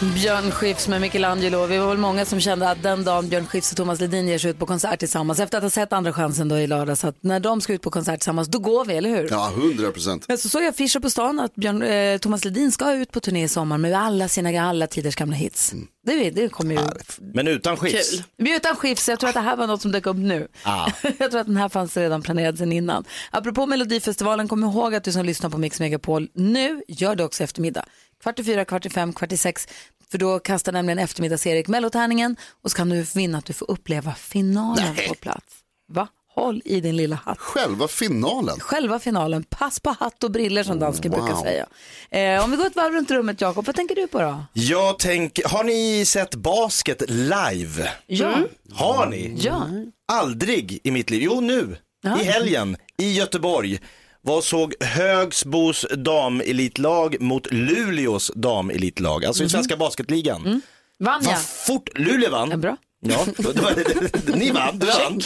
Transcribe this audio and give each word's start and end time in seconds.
Björn 0.00 0.50
Skifs 0.50 0.88
med 0.88 1.00
Michelangelo. 1.00 1.66
Vi 1.66 1.78
var 1.78 1.88
väl 1.88 1.98
många 1.98 2.24
som 2.24 2.40
kände 2.40 2.70
att 2.70 2.82
den 2.82 3.04
dagen 3.04 3.28
Björn 3.28 3.46
Skifs 3.46 3.70
och 3.70 3.76
Thomas 3.76 4.00
Ledin 4.00 4.28
ger 4.28 4.38
sig 4.38 4.50
ut 4.50 4.58
på 4.58 4.66
konsert 4.66 4.98
tillsammans, 4.98 5.40
efter 5.40 5.58
att 5.58 5.64
ha 5.64 5.70
sett 5.70 5.92
Andra 5.92 6.12
chansen 6.12 6.48
då 6.48 6.58
i 6.58 6.66
lördags, 6.66 7.04
att 7.04 7.22
när 7.22 7.40
de 7.40 7.60
ska 7.60 7.72
ut 7.72 7.82
på 7.82 7.90
konsert 7.90 8.20
tillsammans, 8.20 8.48
då 8.48 8.58
går 8.58 8.84
vi, 8.84 8.96
eller 8.96 9.10
hur? 9.10 9.28
Ja, 9.30 9.52
hundra 9.56 9.92
procent. 9.92 10.24
Men 10.28 10.38
så 10.38 10.48
såg 10.48 10.62
jag 10.62 10.68
affischer 10.68 11.00
på 11.00 11.10
stan 11.10 11.40
att 11.40 11.54
Björn, 11.54 11.82
eh, 11.82 12.18
Thomas 12.18 12.44
Ledin 12.44 12.72
ska 12.72 12.94
ut 12.94 13.12
på 13.12 13.20
turné 13.20 13.44
i 13.44 13.48
sommar 13.48 13.78
med 13.78 13.94
alla 13.94 14.28
sina 14.28 14.62
alla 14.62 14.86
tiders 14.86 15.16
gamla 15.16 15.36
hits. 15.36 15.74
Det, 16.06 16.30
det 16.30 16.48
kommer 16.48 16.74
ju... 16.74 16.80
Men 17.18 17.48
utan 17.48 17.76
skifs. 17.76 18.22
Men 18.36 18.52
utan 18.52 18.76
skifs, 18.76 19.08
jag 19.08 19.20
tror 19.20 19.28
att 19.28 19.34
det 19.34 19.40
här 19.40 19.56
var 19.56 19.66
något 19.66 19.82
som 19.82 19.92
dök 19.92 20.06
upp 20.06 20.16
nu. 20.16 20.48
Ah. 20.62 20.90
jag 21.18 21.30
tror 21.30 21.40
att 21.40 21.46
den 21.46 21.56
här 21.56 21.68
fanns 21.68 21.96
redan 21.96 22.22
planerad 22.22 22.58
sedan 22.58 22.72
innan. 22.72 23.04
Apropå 23.30 23.66
Melodifestivalen, 23.66 24.48
kom 24.48 24.64
ihåg 24.64 24.94
att 24.94 25.04
du 25.04 25.12
som 25.12 25.24
lyssnar 25.24 25.50
på 25.50 25.58
Mix 25.58 25.80
Megapol 25.80 26.28
nu 26.34 26.82
gör 26.88 27.16
det 27.16 27.24
också 27.24 27.44
eftermiddag. 27.44 27.84
Kvart 28.22 28.38
i 28.38 28.44
fyra, 28.44 28.64
kvart 28.64 28.86
i 28.86 28.90
fem, 28.90 29.12
kvart 29.12 29.32
i 29.32 29.36
sex. 29.36 29.68
För 30.10 30.18
då 30.18 30.38
kastar 30.38 30.72
nämligen 30.72 30.98
eftermiddags-Erik 30.98 31.68
mellotärningen 31.68 32.36
och 32.62 32.70
så 32.70 32.76
kan 32.76 32.88
du 32.88 33.02
vinna 33.14 33.38
att 33.38 33.44
du 33.44 33.52
får 33.52 33.70
uppleva 33.70 34.14
finalen 34.14 34.94
på 35.08 35.14
plats. 35.14 35.54
Va? 35.92 36.08
Håll 36.34 36.62
i 36.64 36.80
din 36.80 36.96
lilla 36.96 37.16
hatt. 37.16 37.38
Själva 37.38 37.88
finalen. 37.88 38.60
Själva 38.60 38.98
finalen, 38.98 39.44
pass 39.44 39.80
på 39.80 39.90
hatt 40.00 40.24
och 40.24 40.30
briller 40.30 40.62
som 40.64 40.78
dansken 40.78 41.10
brukar 41.10 41.32
Wow. 41.34 41.42
säga. 41.42 41.66
Eh, 42.10 42.44
om 42.44 42.50
vi 42.50 42.56
går 42.56 42.66
ett 42.66 42.76
varv 42.76 42.92
runt 42.92 43.10
rummet, 43.10 43.40
Jakob, 43.40 43.66
vad 43.66 43.76
tänker 43.76 43.94
du 43.94 44.06
på 44.06 44.20
då? 44.20 44.44
Jag 44.52 44.98
tänker, 44.98 45.48
har 45.48 45.64
ni 45.64 46.04
sett 46.06 46.34
basket 46.34 47.02
live? 47.10 47.90
Ja. 48.06 48.34
Har 48.72 49.06
ni? 49.06 49.34
Ja. 49.40 49.66
Aldrig 50.12 50.80
i 50.84 50.90
mitt 50.90 51.10
liv. 51.10 51.22
Jo, 51.22 51.40
nu. 51.40 51.76
Ja. 52.02 52.20
I 52.20 52.24
helgen 52.24 52.76
i 52.98 53.12
Göteborg 53.12 53.80
och 54.26 54.44
såg 54.44 54.74
Högsbos 54.80 55.86
damelitlag 55.96 57.20
mot 57.20 57.52
Luleås 57.52 58.30
damelitlag, 58.34 59.24
alltså 59.24 59.44
i 59.44 59.48
svenska 59.48 59.76
basketligan. 59.76 60.62
Vann 60.98 61.22
Vad 61.24 61.32
jag? 61.34 61.42
fort, 61.42 61.88
Luleå 61.98 62.30
vann. 62.30 62.50
Ja, 62.50 62.56
bra. 62.56 62.76
Ja, 63.00 63.24
det 63.36 63.60
var, 63.60 64.36
ni 64.36 64.50
vann, 64.50 64.78
du 64.78 64.86
vann. 64.86 65.20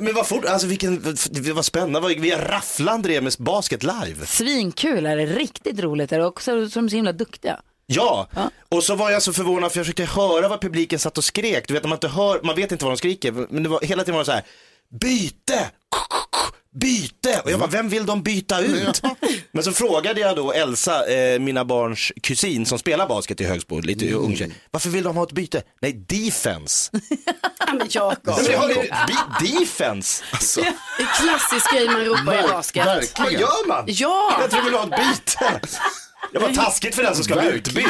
Men 0.00 0.14
vad 0.14 0.26
fort, 0.26 0.44
alltså 0.44 0.66
vilken, 0.66 1.16
det 1.30 1.52
var 1.52 1.62
spännande, 1.62 2.00
Vad- 2.00 2.20
vi 2.20 2.32
rafflande 2.32 3.08
det 3.08 3.20
med 3.20 3.34
basket 3.38 3.82
live. 3.82 4.26
Svinkul 4.26 5.06
är 5.06 5.16
det, 5.16 5.26
riktigt 5.26 5.80
roligt 5.80 6.12
är 6.12 6.18
det 6.18 6.26
och 6.26 6.42
så, 6.42 6.44
så 6.44 6.78
är 6.78 6.82
de 6.82 6.90
så 6.90 6.96
himla 6.96 7.12
duktiga. 7.12 7.60
Ja, 7.86 8.28
och 8.68 8.84
så 8.84 8.94
var 8.94 9.10
jag 9.10 9.22
så 9.22 9.32
förvånad 9.32 9.72
för 9.72 9.78
jag 9.78 9.86
försökte 9.86 10.04
höra 10.20 10.48
vad 10.48 10.60
publiken 10.60 10.98
satt 10.98 11.18
och 11.18 11.24
skrek. 11.24 11.68
Du 11.68 11.74
vet, 11.74 11.82
man, 11.84 11.92
inte 11.92 12.08
hör, 12.08 12.40
man 12.42 12.56
vet 12.56 12.72
inte 12.72 12.84
vad 12.84 12.92
de 12.94 12.98
skriker, 12.98 13.32
men 13.50 13.62
det 13.62 13.68
var, 13.68 13.80
hela 13.80 14.02
tiden 14.02 14.14
var 14.14 14.20
det 14.20 14.26
så 14.26 14.32
här, 14.32 14.42
byte, 15.00 15.70
byte. 16.78 17.40
Och 17.44 17.50
jag 17.50 17.60
bara, 17.60 17.70
vem 17.70 17.88
vill 17.88 18.06
de 18.06 18.22
byta 18.22 18.60
ut? 18.60 19.02
Men 19.52 19.64
så 19.64 19.72
frågade 19.72 20.20
jag 20.20 20.36
då 20.36 20.52
Elsa, 20.52 21.06
eh, 21.06 21.38
mina 21.38 21.64
barns 21.64 22.12
kusin 22.22 22.66
som 22.66 22.78
spelar 22.78 23.08
basket 23.08 23.40
i 23.40 23.44
Högsbo, 23.44 23.80
lite 23.80 24.12
ung 24.14 24.36
tjej, 24.36 24.52
varför 24.70 24.88
vill 24.88 25.04
de 25.04 25.16
ha 25.16 25.22
ett 25.24 25.32
byte? 25.32 25.62
Nej, 25.82 25.92
defense. 25.92 26.90
Men 27.72 27.86
Jakob. 27.90 28.38
Jag 28.50 28.70
defense. 29.40 30.24
Alltså, 30.32 30.60
Det 30.60 31.02
är 31.02 31.22
klassisk 31.22 31.72
grej 31.72 31.86
man 31.86 32.04
ropar 32.04 32.44
i 32.44 32.48
basket. 32.48 32.86
Vad 32.86 32.96
verkligen. 32.96 33.40
gör 33.40 33.68
man? 33.68 33.84
Ja, 33.86 34.36
Jag 34.40 34.50
tror 34.50 34.60
vi 34.60 34.64
vill 34.70 34.78
ha 34.78 34.84
ett 34.84 34.90
byte. 34.90 35.60
Det 36.32 36.38
var 36.38 36.52
taskigt 36.52 36.94
för 36.94 37.02
den 37.02 37.14
som 37.14 37.24
ska 37.24 37.34
bli 37.34 37.48
utbytt. 37.48 37.86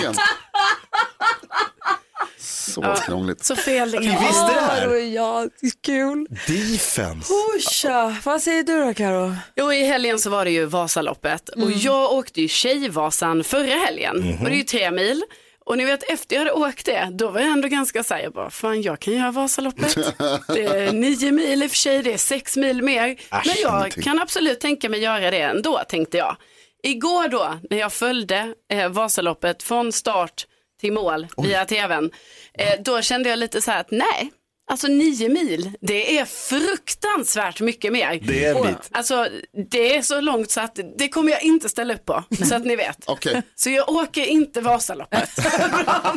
Så 2.39 2.95
krångligt. 3.06 3.45
så 3.45 3.56
fel 3.56 3.90
det 3.90 4.01
Ni 4.01 4.06
kan 4.06 4.14
vara. 4.14 4.27
visste 4.27 4.55
det 4.55 4.61
här? 4.61 4.96
Ja, 5.14 5.48
det 5.61 5.67
är 5.67 5.73
kul. 5.83 6.27
Defense. 6.46 7.33
Tja, 7.70 8.17
vad 8.24 8.42
säger 8.42 8.62
du 8.62 8.84
då 8.84 8.95
Karo? 8.95 9.34
Jo, 9.56 9.73
i 9.73 9.84
helgen 9.84 10.18
så 10.18 10.30
var 10.30 10.45
det 10.45 10.51
ju 10.51 10.64
Vasaloppet 10.64 11.48
och 11.48 11.70
jag 11.70 12.12
åkte 12.12 12.40
ju 12.40 12.48
Tjejvasan 12.48 13.45
förra 13.45 13.74
helgen 13.74 14.39
och 14.40 14.45
det 14.45 14.51
är 14.55 14.56
ju 14.56 14.62
tre 14.62 14.90
mil. 14.90 15.23
Och 15.67 15.79
ni 15.79 15.84
vet 15.84 16.02
efter 16.11 16.36
jag 16.36 16.40
hade 16.40 16.52
åkt 16.52 16.86
det, 16.86 17.08
då 17.12 17.29
var 17.30 17.40
jag 17.40 17.48
ändå 17.51 17.68
ganska 17.68 18.05
så 18.05 18.14
här, 18.14 18.20
jag 18.23 18.33
bara, 18.33 18.50
fan 18.50 18.83
jag 18.83 19.00
kan 19.00 19.14
göra 19.14 19.30
Vasaloppet. 19.30 19.95
Det 20.48 20.64
är 20.64 20.92
nio 20.92 21.33
mil 21.33 21.62
i 21.62 21.67
och 21.67 21.70
för 21.70 21.77
sig, 21.77 22.02
det 22.02 22.12
är 22.12 22.18
sex 22.18 22.56
mil 22.56 22.83
mer. 22.83 23.17
Men 23.30 23.42
jag 23.62 23.80
ingenting. 23.80 24.02
kan 24.02 24.20
absolut 24.20 24.61
tänka 24.61 24.89
mig 24.89 25.00
göra 25.00 25.30
det 25.30 25.40
ändå, 25.40 25.80
tänkte 25.89 26.17
jag. 26.17 26.36
Igår 26.83 27.29
då, 27.29 27.58
när 27.70 27.79
jag 27.79 27.92
följde 27.92 28.55
eh, 28.73 28.89
Vasaloppet 28.89 29.62
från 29.62 29.92
start 29.92 30.46
till 30.80 30.92
mål 30.92 31.27
via 31.36 31.64
tvn, 31.64 32.11
eh, 32.55 32.80
då 32.80 33.02
kände 33.02 33.28
jag 33.28 33.39
lite 33.39 33.62
så 33.62 33.70
här 33.70 33.80
att 33.80 33.90
nej, 33.90 34.33
alltså 34.68 34.86
nio 34.86 35.29
mil, 35.29 35.70
det 35.80 36.18
är 36.18 36.24
fruktansvärt 36.24 37.61
mycket 37.61 37.92
mer. 37.92 38.20
Det 38.23 38.45
är 38.45 38.51
en 38.51 38.56
Och. 38.56 38.68
Alltså 38.90 39.29
det 39.70 39.96
är 39.96 40.02
så 40.02 40.20
långt 40.20 40.51
så 40.51 40.61
att 40.61 40.79
det 40.98 41.08
kommer 41.08 41.33
jag 41.33 41.42
inte 41.42 41.68
ställa 41.68 41.95
upp 41.95 42.05
på, 42.05 42.24
så 42.48 42.55
att 42.55 42.64
ni 42.64 42.77
vet. 42.77 42.98
Okej, 43.06 43.42
Så 43.55 43.70
jag 43.70 43.89
åker 43.89 44.27
inte 44.27 44.61
Vasaloppet. 44.61 45.30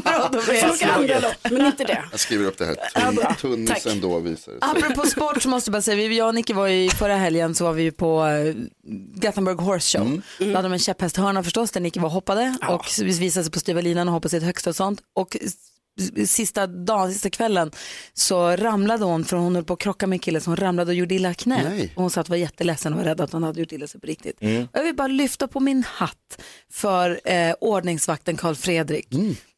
jag 0.03 0.71
åker 0.71 0.87
andra 0.87 1.19
lopp, 1.19 1.51
men 1.51 1.65
inte 1.65 1.83
det. 1.83 2.03
jag 2.11 2.19
skriver 2.19 2.45
upp 2.45 2.57
det 2.57 2.65
här. 2.65 2.75
Ja, 2.93 3.11
bra. 3.11 3.35
Tun, 3.41 3.67
Tack. 3.67 3.83
tunnisen 3.83 4.01
då 4.01 4.19
visar 4.19 4.51
det 4.51 4.59
sig. 4.59 4.69
Apropå 4.71 5.07
sport 5.07 5.41
så 5.41 5.49
måste 5.49 5.69
jag 5.69 5.73
bara 5.73 5.81
säga, 5.81 5.95
vi, 5.95 6.17
jag 6.17 6.27
och 6.27 6.35
Nicky 6.35 6.53
var 6.53 6.67
ju 6.67 6.89
förra 6.89 7.15
helgen 7.15 7.55
så 7.55 7.63
var 7.63 7.73
vi 7.73 7.91
på 7.91 8.23
uh, 8.25 8.55
Gothenburg 9.15 9.57
Horse 9.57 9.97
Show. 9.97 10.21
Då 10.39 10.45
hade 10.45 10.61
de 10.61 10.73
en 10.73 10.79
käpphästhörna 10.79 11.43
förstås 11.43 11.71
där 11.71 11.81
Nicky 11.81 11.99
var 11.99 12.09
hoppade 12.09 12.57
och 12.69 12.85
visade 12.99 13.43
sig 13.43 13.51
på 13.51 13.59
styva 13.59 13.81
linan 13.81 14.07
och 14.07 14.13
hoppade 14.13 14.29
sitt 14.29 14.43
högsta 14.43 14.69
och 14.69 14.75
sånt. 14.75 15.01
Och 15.15 15.37
sista 16.27 16.67
dagen, 16.67 17.11
sista 17.13 17.29
kvällen 17.29 17.71
så 18.13 18.55
ramlade 18.55 19.05
hon, 19.05 19.25
för 19.25 19.37
hon 19.37 19.55
höll 19.55 19.63
på 19.63 19.73
att 19.73 19.79
krocka 19.79 20.07
med 20.07 20.15
en 20.15 20.19
kille, 20.19 20.41
så 20.41 20.49
hon 20.49 20.57
ramlade 20.57 20.91
och 20.91 20.95
gjorde 20.95 21.15
illa 21.15 21.33
knät. 21.33 21.67
Nej. 21.69 21.93
Och 21.95 22.01
hon 22.01 22.11
sa 22.11 22.21
att 22.21 22.27
hon 22.27 22.33
var 22.33 22.37
jätteledsen 22.37 22.93
och 22.93 22.99
var 22.99 23.05
rädd 23.05 23.21
att 23.21 23.31
hon 23.31 23.43
hade 23.43 23.59
gjort 23.59 23.71
illa 23.71 23.87
sig 23.87 24.01
på 24.01 24.07
riktigt. 24.07 24.37
Och 24.37 24.69
jag 24.73 24.83
vill 24.83 24.95
bara 24.95 25.07
lyfta 25.07 25.47
på 25.47 25.59
min 25.59 25.83
hatt 25.83 26.41
för 26.71 27.19
eh, 27.25 27.53
ordningsvakten 27.59 28.37
Karl 28.37 28.55
Fredrik 28.55 29.07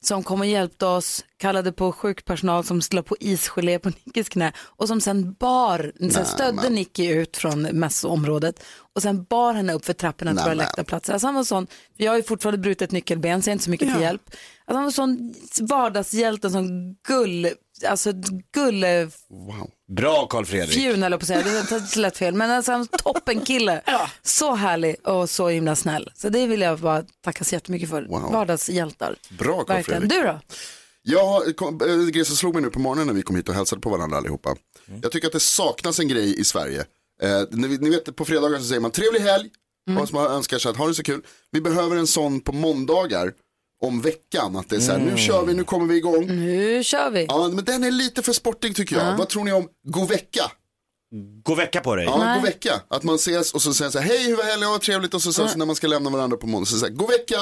som 0.06 0.24
kom 0.24 0.40
och 0.40 0.46
hjälpte 0.46 0.86
oss, 0.86 1.26
kallade 1.38 1.72
på 1.72 1.92
sjukpersonal 1.92 2.64
som 2.64 2.82
la 2.92 3.04
på 3.04 3.16
isgelé 3.20 3.80
på 3.80 3.90
Nickis 4.06 4.30
knä 4.30 4.52
och 4.58 4.88
som 4.88 5.02
sen 5.02 5.34
bar, 5.34 5.92
sen 6.12 6.26
stödde 6.26 6.70
Nicky 6.70 7.08
ut 7.08 7.38
från 7.38 7.62
mässområdet 7.62 8.64
och 8.96 9.02
sen 9.02 9.24
bar 9.24 9.54
henne 9.54 9.74
upp 9.74 9.86
för 9.86 9.94
trapporna 9.94 10.32
till 10.32 10.44
våra 10.44 10.54
läktarplatser. 10.54 11.14
Alltså 11.14 11.28
han 11.28 11.36
var 11.36 11.44
sån, 11.44 11.68
jag 11.98 12.12
har 12.12 12.18
ju 12.18 12.24
fortfarande 12.24 12.58
brutit 12.58 12.92
nyckelben 12.92 13.42
så 13.42 13.50
jag 13.50 13.52
är 13.52 13.54
inte 13.54 13.66
så 13.66 13.72
mycket 13.72 13.94
till 13.94 14.02
hjälp. 14.02 14.36
Alltså 14.66 14.76
han 14.78 14.84
var 14.84 14.92
sån 14.92 15.34
vardagshjälte, 15.68 16.50
sån 16.50 16.96
gull, 17.08 17.50
alltså 17.88 18.12
gulle 18.54 19.10
Wow. 19.30 19.70
Bra 19.96 20.28
Karl 20.28 20.46
Fredrik. 20.46 20.74
fjun 20.74 21.04
eller 21.04 21.18
på 21.18 21.22
att 21.22 21.28
säga, 21.28 21.44
det 21.70 21.96
lätt 21.96 22.18
fel, 22.18 22.34
men 22.34 22.52
alltså 22.52 22.72
en 22.72 22.88
toppenkille. 22.88 23.82
Så 24.22 24.56
härlig 24.56 25.08
och 25.08 25.30
så 25.30 25.48
himla 25.50 25.76
snäll. 25.76 26.10
Så 26.16 26.30
det 26.30 26.48
vill 26.48 26.62
jag 26.62 26.80
bara 26.80 27.04
tacka 27.24 27.44
så 27.44 27.56
jättemycket 27.56 27.90
för. 27.90 28.02
Wow. 28.02 28.32
Vardagshjältar. 28.32 29.16
Bra, 29.40 29.64
Carl 29.64 29.68
Verkligen. 29.68 30.02
Fredrik. 30.02 30.22
Du 30.22 30.28
då? 30.28 30.40
Jag 31.04 31.56
kom, 31.56 31.82
äh, 31.82 32.06
grej 32.06 32.26
som 32.26 32.36
slog 32.36 32.54
mig 32.54 32.64
nu 32.64 32.70
på 32.70 32.80
morgonen 32.80 33.08
när 33.08 33.14
vi 33.14 33.22
kom 33.22 33.36
hit 33.36 33.50
och 33.50 33.56
hälsade 33.56 33.82
på 33.82 33.90
varandra 33.90 34.18
allihopa. 34.18 34.56
Jag 35.02 35.12
tycker 35.12 35.28
att 35.28 35.34
det 35.34 35.40
saknas 35.40 36.00
en 36.00 36.08
grej 36.08 36.40
i 36.40 36.44
Sverige. 36.44 36.86
Eh, 37.22 37.42
ni, 37.52 37.78
ni 37.78 37.90
vet 37.90 38.16
på 38.16 38.26
fredagar 38.26 38.58
så 38.60 38.64
säger 38.64 38.82
man 38.82 38.92
trevlig 38.92 39.20
helg. 39.20 39.50
Och 40.00 40.10
så 40.10 40.16
man 40.16 40.32
önskar 40.32 40.58
sig 40.58 40.72
att 40.72 40.78
ha 40.78 40.88
det 40.88 40.94
så 40.94 41.04
kul. 41.04 41.22
Vi 41.52 41.62
behöver 41.62 41.96
en 41.96 42.08
sån 42.08 42.42
på 42.42 42.52
måndagar 42.52 43.34
om 43.84 44.02
veckan. 44.02 44.56
Att 44.56 44.70
det 44.70 44.76
är 44.76 44.80
så 44.80 44.92
här, 44.92 45.00
nu 45.00 45.18
kör 45.18 45.46
vi, 45.46 45.54
nu 45.54 45.64
kommer 45.64 45.86
vi 45.86 45.98
igång. 45.98 46.26
Nu 46.28 46.84
kör 46.84 47.10
vi. 47.12 47.26
Ja, 47.30 47.50
men 47.54 47.66
den 47.66 47.84
är 47.84 47.92
lite 47.92 48.22
för 48.22 48.34
sportig 48.34 48.76
tycker 48.76 48.96
jag. 48.96 49.18
Vad 49.18 49.30
tror 49.30 49.44
ni 49.44 49.52
om 49.52 49.68
god 49.88 50.10
vecka? 50.10 50.52
God 51.44 51.58
vecka 51.58 51.82
på 51.82 51.96
dig. 51.96 52.06
Ja, 52.06 52.34
god 52.36 52.44
vecka. 52.44 52.82
Att 52.88 53.04
man 53.04 53.16
ses 53.16 53.54
och 53.54 53.62
så 53.62 53.74
säger 53.74 53.92
så 53.92 54.00
här, 54.00 54.08
hej 54.10 54.28
hur 54.28 54.36
var 54.36 54.44
helgen, 54.44 54.70
vad 54.70 54.82
trevligt. 54.82 55.14
Och 55.14 55.22
så, 55.22 55.34
så, 55.34 55.48
så 55.48 55.58
när 55.58 55.66
man 55.66 55.76
ska 55.76 55.88
lämna 55.88 56.10
varandra 56.10 56.38
på 56.38 56.48
måndag 56.48 56.66
så 56.66 56.78
säger 56.78 56.94
god 56.94 57.10
vecka. 57.10 57.36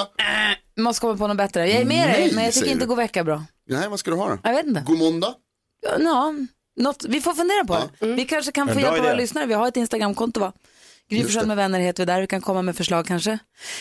Vi 0.75 0.81
måste 0.83 1.01
komma 1.01 1.18
på 1.18 1.27
något 1.27 1.38
bättre. 1.38 1.69
Jag 1.69 1.81
är 1.81 1.86
med 1.86 2.07
Nej, 2.07 2.21
dig, 2.21 2.36
men 2.36 2.44
jag 2.44 2.54
tycker 2.54 2.65
säger 2.65 2.74
inte 2.74 2.86
du. 2.86 2.89
gå 2.89 2.95
vecka 2.95 3.19
är 3.19 3.24
bra. 3.24 3.44
Nej, 3.69 3.89
vad 3.89 4.00
ska 4.00 4.12
du 4.12 4.18
ha 4.18 4.30
då? 4.30 4.38
Jag 4.44 4.54
vet 4.54 4.65
inte. 4.65 4.83
God 4.88 4.98
måndag? 4.98 5.33
Ja, 6.00 6.33
något, 6.80 7.06
vi 7.10 7.21
får 7.21 7.33
fundera 7.33 7.65
på 7.65 7.77
det. 8.00 8.07
Vi 8.15 8.25
kanske 8.25 8.51
kan 8.51 8.69
En 8.69 8.74
få 8.75 8.80
bra 8.80 8.88
hjälpa 8.89 9.04
våra 9.04 9.13
idé. 9.13 9.21
lyssnare. 9.21 9.45
Vi 9.45 9.54
har 9.54 9.68
ett 9.68 9.77
Instagramkonto 9.77 10.39
va? 10.39 10.54
Gry 11.12 11.24
Forssell 11.24 11.48
med 11.48 11.58
vänner 11.58 11.80
heter 11.80 12.04
vi 12.06 12.12
där. 12.12 12.22
Vi 12.22 12.28
kan 12.28 12.42
komma 12.42 12.62
med 12.62 12.75
förslag 12.75 13.06
kanske. 13.06 13.40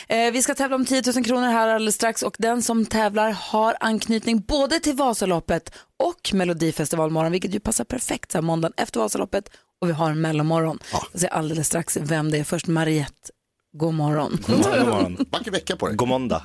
Eh, 0.09 0.32
vi 0.32 0.43
ska 0.43 0.55
tävla 0.55 0.77
om 0.77 0.85
10 0.85 1.03
000 1.15 1.25
kronor 1.25 1.47
här 1.47 1.69
alldeles 1.69 1.94
strax 1.94 2.23
och 2.23 2.37
den 2.38 2.62
som 2.62 2.87
tävlar 2.87 3.31
har 3.31 3.77
anknytning 3.81 4.41
både 4.41 4.81
till 4.81 4.97
Vasaloppet 4.97 5.73
och 5.99 6.31
Melodifestivalmorgon, 6.35 7.32
vilket 7.32 7.55
ju 7.55 7.61
passar 7.61 7.85
perfekt 7.85 8.32
så 8.32 8.38
här 8.38 8.43
måndagen 8.43 8.73
efter 8.77 9.00
Vasaloppet 9.00 9.50
och 9.81 9.88
vi 9.88 9.93
har 9.93 10.11
en 10.11 10.21
mellomorgon. 10.21 10.79
Jag 11.12 11.21
ser 11.21 11.29
alldeles 11.29 11.67
strax 11.67 11.99
vem 12.00 12.31
det 12.31 12.38
är. 12.38 12.44
Först 12.44 12.67
Mariette. 12.67 13.31
God 13.73 13.94
morgon. 13.94 14.38
God 14.47 14.59
morgon, 14.59 14.79
god 14.79 14.88
morgon. 14.88 15.27
Vacker 15.31 15.50
vecka 15.50 15.77
på 15.77 15.87
dig. 15.87 15.97
God 15.97 16.09
måndag. 16.09 16.43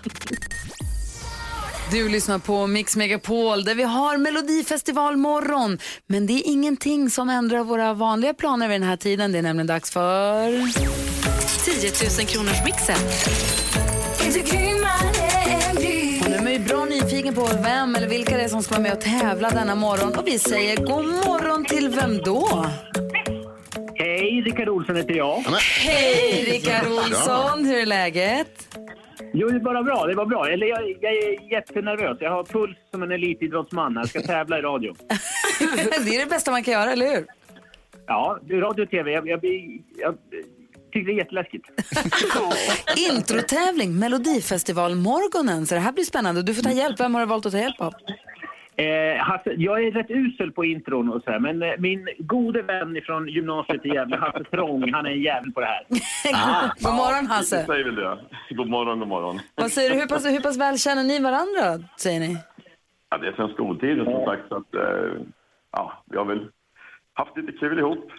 Du 1.92 2.10
lyssnar 2.10 2.40
på 2.40 2.68
Mix 2.68 2.96
Megapol 2.96 3.64
där 3.64 3.76
vi 3.76 3.84
har 3.84 4.18
Melodifestivalmorgon. 4.18 5.80
Men 6.08 6.28
det 6.28 6.34
är 6.34 6.42
ingenting 6.46 7.10
som 7.10 7.30
ändrar 7.30 7.64
våra 7.64 7.94
vanliga 7.94 8.34
planer 8.34 8.68
vid 8.68 8.82
den 8.82 8.90
här 8.90 8.98
tiden. 8.98 9.32
Det 9.32 9.38
är 9.38 9.42
nämligen 9.42 9.68
dags 9.68 9.92
för... 9.92 10.52
10 11.66 11.92
000 12.20 12.28
kronors 12.28 12.66
mixen. 12.66 12.96
Och 16.24 16.30
nu 16.32 16.36
är 16.38 16.44
man 16.44 16.54
ju 16.54 16.60
bra 16.60 16.86
nyfiken 16.86 17.36
på 17.36 17.50
vem 17.64 17.96
eller 17.96 18.08
vilka 18.08 18.38
det 18.38 18.44
är 18.44 18.48
som 18.48 18.64
ska 18.64 18.74
vara 18.74 18.84
med 18.84 18.94
och 18.94 19.02
tävla 19.02 19.50
denna 19.50 19.76
morgon. 19.76 20.16
Och 20.16 20.28
vi 20.28 20.40
säger 20.40 20.78
god 20.78 21.06
morgon 21.06 21.66
till 21.66 21.90
vem 21.90 22.18
då? 22.18 22.66
Hej, 23.96 24.42
Rickard 24.46 24.70
Olsson 24.70 24.96
heter 24.96 25.14
jag. 25.14 25.44
Hej 25.60 26.46
Rickard 26.52 26.88
Olsson, 26.88 27.66
hur 27.66 27.78
är 27.78 27.86
läget? 27.86 28.78
Jo, 29.34 29.48
det 29.48 29.60
bara 29.60 29.84
bra. 29.84 30.06
Det 30.06 30.16
var 30.16 30.26
bra. 30.26 30.48
Eller 30.50 30.68
jag, 30.68 30.98
jag 31.02 31.14
är 31.14 31.52
jättenervös. 31.52 32.18
Jag 32.22 32.32
har 32.32 32.44
puls 32.44 32.78
som 32.92 33.04
en 33.04 33.12
elitidrottsman. 33.12 33.94
Jag 33.94 34.10
ska 34.10 34.22
tävla 34.22 34.60
i 34.60 34.62
radio. 34.62 34.96
det 36.06 36.16
är 36.16 36.20
det 36.20 36.30
bästa 36.30 36.52
man 36.52 36.64
kan 36.64 36.74
göra, 36.74 36.92
eller 36.92 37.16
hur? 37.16 37.26
Ja, 38.08 38.40
radio 38.52 38.84
och 38.84 38.90
tv. 38.90 39.12
Jag, 39.12 39.28
jag, 39.28 39.46
jag 39.98 40.16
tycker 40.94 41.08
det 41.08 41.14
är 41.14 41.18
jätteläskigt. 41.18 41.66
Introtävling, 43.16 44.00
Melodifestivalmorgonen. 44.00 45.66
Så 45.66 45.76
det 45.76 45.82
här 45.82 45.92
blir 45.92 46.04
spännande. 46.04 46.42
Du 46.42 46.54
får 46.54 46.64
ta 46.64 46.72
hjälp. 46.72 47.00
Vem 47.00 47.14
har 47.14 47.22
du 47.22 47.28
valt 47.28 47.46
att 47.46 47.52
ta 47.52 47.60
hjälp 47.60 47.82
av? 47.82 47.94
Eh, 48.78 49.18
Hasse, 49.24 49.54
jag 49.58 49.84
är 49.84 49.92
rätt 49.92 50.10
usel 50.10 50.52
på 50.52 50.66
intron 50.66 51.10
och 51.10 51.22
så 51.24 51.32
här, 51.32 51.40
men 51.40 51.62
eh, 51.64 51.72
min 51.78 52.08
gode 52.20 52.62
vän 52.62 53.02
från 53.06 53.28
gymnasiet 53.28 53.86
i 53.86 53.90
Gävle, 53.90 54.18
Hasse 54.18 54.44
Trång, 54.44 54.94
han 54.94 55.06
är 55.06 55.10
en 55.12 55.22
jävel 55.22 55.52
på 55.52 55.60
det 55.60 55.66
här. 55.66 55.86
God 56.84 56.94
morgon 56.94 57.28
Hasse. 57.28 57.66
säger 57.66 57.84
väl 57.84 57.96
det. 57.96 58.18
God 58.50 58.70
morgon, 58.70 59.00
god 59.00 59.08
morgon. 59.08 59.40
Vad 59.56 59.72
säger 59.72 59.90
du? 59.90 59.96
Hur 59.96 60.08
pass, 60.08 60.26
hur 60.26 60.40
pass 60.42 60.58
väl 60.58 60.80
känner 60.80 61.04
ni 61.04 61.20
varandra, 61.20 61.88
säger 62.00 62.20
ni? 62.20 62.38
Ja, 63.10 63.18
det 63.18 63.28
är 63.28 63.32
sen 63.34 63.50
skoltiden 63.50 64.06
som 64.06 64.26
sagt, 64.26 64.42
så 64.50 64.56
att, 64.56 64.76
eh, 64.76 65.22
ja, 65.72 66.04
vi 66.12 66.18
har 66.18 66.26
väl 66.26 66.48
haft 67.14 67.38
lite 67.38 67.52
kul 67.52 67.80
ihop 67.80 68.12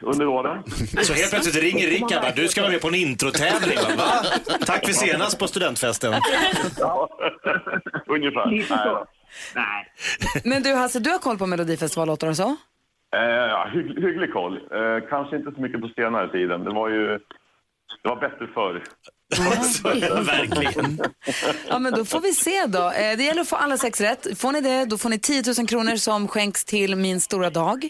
under 0.00 0.26
åren. 0.26 0.62
Så 1.02 1.12
helt 1.12 1.30
plötsligt 1.30 1.62
ringer 1.64 1.86
Rickard 1.86 2.22
bara, 2.22 2.32
du 2.36 2.48
ska 2.48 2.60
vara 2.60 2.72
med 2.72 2.80
på 2.80 2.88
en 2.88 2.94
introtävling. 2.94 3.76
Va? 3.76 3.92
Va? 3.96 4.56
Tack 4.66 4.86
för 4.86 4.92
senast 4.92 5.38
på 5.38 5.48
studentfesten. 5.48 6.12
Ungefär. 8.06 8.50
Lite 8.50 8.74
Nej. 8.76 9.04
Nej. 9.54 9.92
Men 10.44 10.62
du 10.62 10.74
Hasse, 10.74 11.00
du 11.00 11.10
har 11.10 11.18
koll 11.18 11.38
på 11.38 11.46
Melodifestivallåtar 11.46 12.28
och 12.28 12.36
så? 12.36 12.56
eh, 13.16 13.20
ja, 13.22 13.70
hygg, 13.74 13.86
hygglig 14.04 14.32
koll. 14.32 14.54
Eh, 14.56 15.08
kanske 15.08 15.36
inte 15.36 15.52
så 15.54 15.60
mycket 15.60 15.80
på 15.80 15.88
senare 15.96 16.28
tiden. 16.32 16.64
Det 16.64 16.70
var 16.70 16.88
ju 16.88 17.18
det 18.02 18.08
var 18.08 18.16
bättre 18.20 18.46
förr. 18.54 18.82
Verkligen. 20.24 20.98
Ja, 21.68 21.78
men 21.78 21.92
då 21.92 22.04
får 22.04 22.20
vi 22.20 22.32
se 22.32 22.66
då. 22.66 22.78
Eh, 22.90 23.16
Det 23.16 23.24
gäller 23.24 23.40
att 23.40 23.48
få 23.48 23.56
alla 23.56 23.76
sex 23.76 24.00
rätt. 24.00 24.38
Får 24.40 24.52
ni 24.52 24.60
det, 24.60 24.84
då 24.84 24.98
får 24.98 25.08
ni 25.08 25.18
10 25.18 25.42
000 25.58 25.66
kronor 25.68 25.96
som 25.96 26.28
skänks 26.28 26.64
till 26.64 26.96
Min 26.96 27.20
stora 27.20 27.50
dag. 27.50 27.88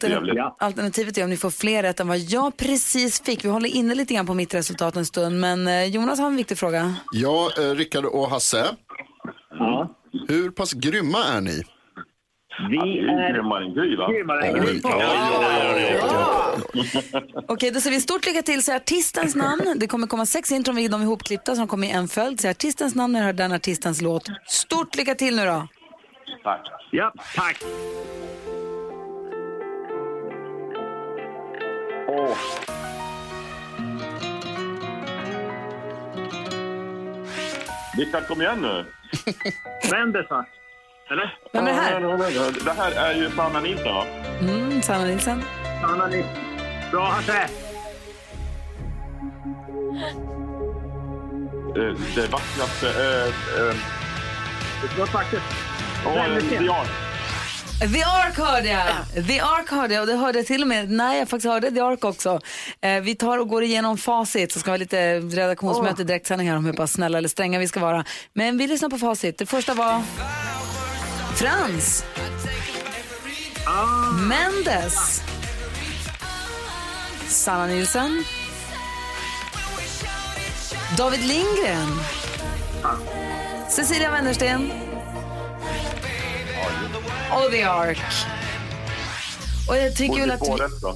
Trevligt. 0.00 0.36
Ja. 0.36 0.56
alternativet 0.58 1.18
är 1.18 1.24
om 1.24 1.30
ni 1.30 1.36
får 1.36 1.50
fler 1.50 1.82
rätt 1.82 2.00
än 2.00 2.08
vad 2.08 2.18
jag 2.18 2.56
precis 2.56 3.22
fick. 3.22 3.44
Vi 3.44 3.48
håller 3.48 3.68
inne 3.76 3.94
lite 3.94 4.14
grann 4.14 4.26
på 4.26 4.34
mitt 4.34 4.54
resultat 4.54 4.96
en 4.96 5.06
stund, 5.06 5.40
men 5.40 5.66
eh, 5.68 5.84
Jonas 5.84 6.18
har 6.18 6.26
en 6.26 6.36
viktig 6.36 6.58
fråga. 6.58 6.94
Ja, 7.12 7.50
eh, 7.58 7.62
Rickard 7.74 8.04
och 8.04 8.30
Hasse. 8.30 8.66
Ja. 9.58 9.94
Hur 10.28 10.50
pass 10.50 10.72
grymma 10.72 11.24
är 11.24 11.40
ni? 11.40 11.62
Vi 12.70 12.76
är 12.78 13.32
grymmare 13.32 13.64
än 13.64 13.74
Gry, 13.74 13.96
va? 13.96 14.10
grymmare 14.10 14.46
än. 14.46 14.56
Okej, 17.48 17.70
då 17.70 17.80
säger 17.80 17.96
vi 17.96 18.00
stort 18.00 18.26
lycka 18.26 18.42
till. 18.42 18.62
Säg 18.62 18.76
artistens 18.76 19.34
namn. 19.34 19.74
Det 19.76 19.86
kommer 19.86 20.06
komma 20.06 20.26
sex 20.26 20.52
intron, 20.52 20.76
vi 20.76 20.88
de 20.88 21.00
är 21.00 21.04
ihopklippta 21.04 21.56
som 21.56 21.66
kommer 21.68 21.86
i 21.86 21.90
en 21.90 22.08
följd. 22.08 22.40
Säg 22.40 22.50
artistens 22.50 22.94
namn 22.94 23.12
när 23.12 23.20
du 23.20 23.26
hör 23.26 23.32
den 23.32 23.52
artistens 23.52 24.02
låt. 24.02 24.22
Stort 24.46 24.96
lycka 24.96 25.14
till 25.14 25.36
nu 25.36 25.44
då. 25.44 25.68
Tack. 26.42 26.66
Ja, 26.90 27.12
tack. 27.36 27.62
Åh. 32.08 32.36
Rickard, 37.98 38.26
kom 38.28 38.42
igen 38.42 38.60
nu. 38.62 38.84
Mendes, 39.90 40.30
va? 40.30 40.44
Eller? 41.10 41.38
Vem 41.52 41.66
är 41.66 41.72
här? 41.72 42.00
Det 42.64 42.72
här 42.72 42.92
är 42.92 43.14
ju 43.14 43.30
Sanna 43.30 43.60
Nilsson, 43.60 43.94
va? 43.94 44.04
Mm, 44.40 44.82
Sanna 44.82 45.04
Nilsson. 45.04 45.42
Anna, 45.84 46.06
ni. 46.06 46.24
Bra, 46.90 47.04
Hasse. 47.06 47.48
Eh, 51.76 51.94
Det 52.14 52.26
vackraste... 52.32 52.88
eh, 52.88 53.26
eh, 53.68 53.74
Det 54.82 54.98
var 54.98 55.06
faktiskt... 55.06 55.42
Åh, 56.06 56.14
Väldigt 56.14 56.44
fint. 56.44 56.62
ja. 56.66 56.84
The 57.80 58.02
Ark 58.02 58.36
hörde 58.38 58.68
jag. 58.68 59.26
The 59.26 59.40
Ark 59.40 59.70
hörde 59.70 59.94
jag 59.94 60.00
och 60.00 60.06
det 60.06 60.16
hörde 60.16 60.38
jag 60.38 60.46
till 60.46 60.62
och 60.62 60.68
med 60.68 60.90
när 60.90 61.14
jag 61.14 61.28
faktiskt 61.28 61.48
hörde 61.52 61.70
The 61.70 61.80
Ark 61.80 62.04
också. 62.04 62.40
Eh, 62.80 63.00
vi 63.00 63.14
tar 63.14 63.38
och 63.38 63.48
går 63.48 63.62
igenom 63.62 63.98
facit 63.98 64.52
så 64.52 64.60
ska 64.60 64.70
vi 64.70 64.72
ha 64.72 64.76
lite 64.78 65.18
redaktionsmöte 65.20 66.02
i 66.02 66.04
direktsändning 66.04 66.48
här 66.48 66.56
om 66.56 66.64
hur 66.64 66.72
pass 66.72 66.92
snälla 66.92 67.18
eller 67.18 67.28
stränga 67.28 67.58
vi 67.58 67.68
ska 67.68 67.80
vara. 67.80 68.04
Men 68.32 68.58
vi 68.58 68.66
lyssnar 68.66 68.88
på 68.88 68.98
facit. 68.98 69.38
Det 69.38 69.46
första 69.46 69.74
var 69.74 70.02
Frans. 71.34 72.04
Mendes. 74.28 75.22
Sanna 77.28 77.66
Nilsson. 77.66 78.24
David 80.96 81.20
Lindgren. 81.20 82.00
Cecilia 83.68 84.10
Wennersten. 84.10 84.70
Och 87.32 87.52
The 87.52 87.62
Ark. 87.62 87.98
Och 89.68 89.76
jag 89.76 89.96
tycker 89.96 90.20
väl 90.20 90.30
att... 90.30 90.40
Vi... 90.42 90.52
rätt 90.52 90.80
då. 90.82 90.94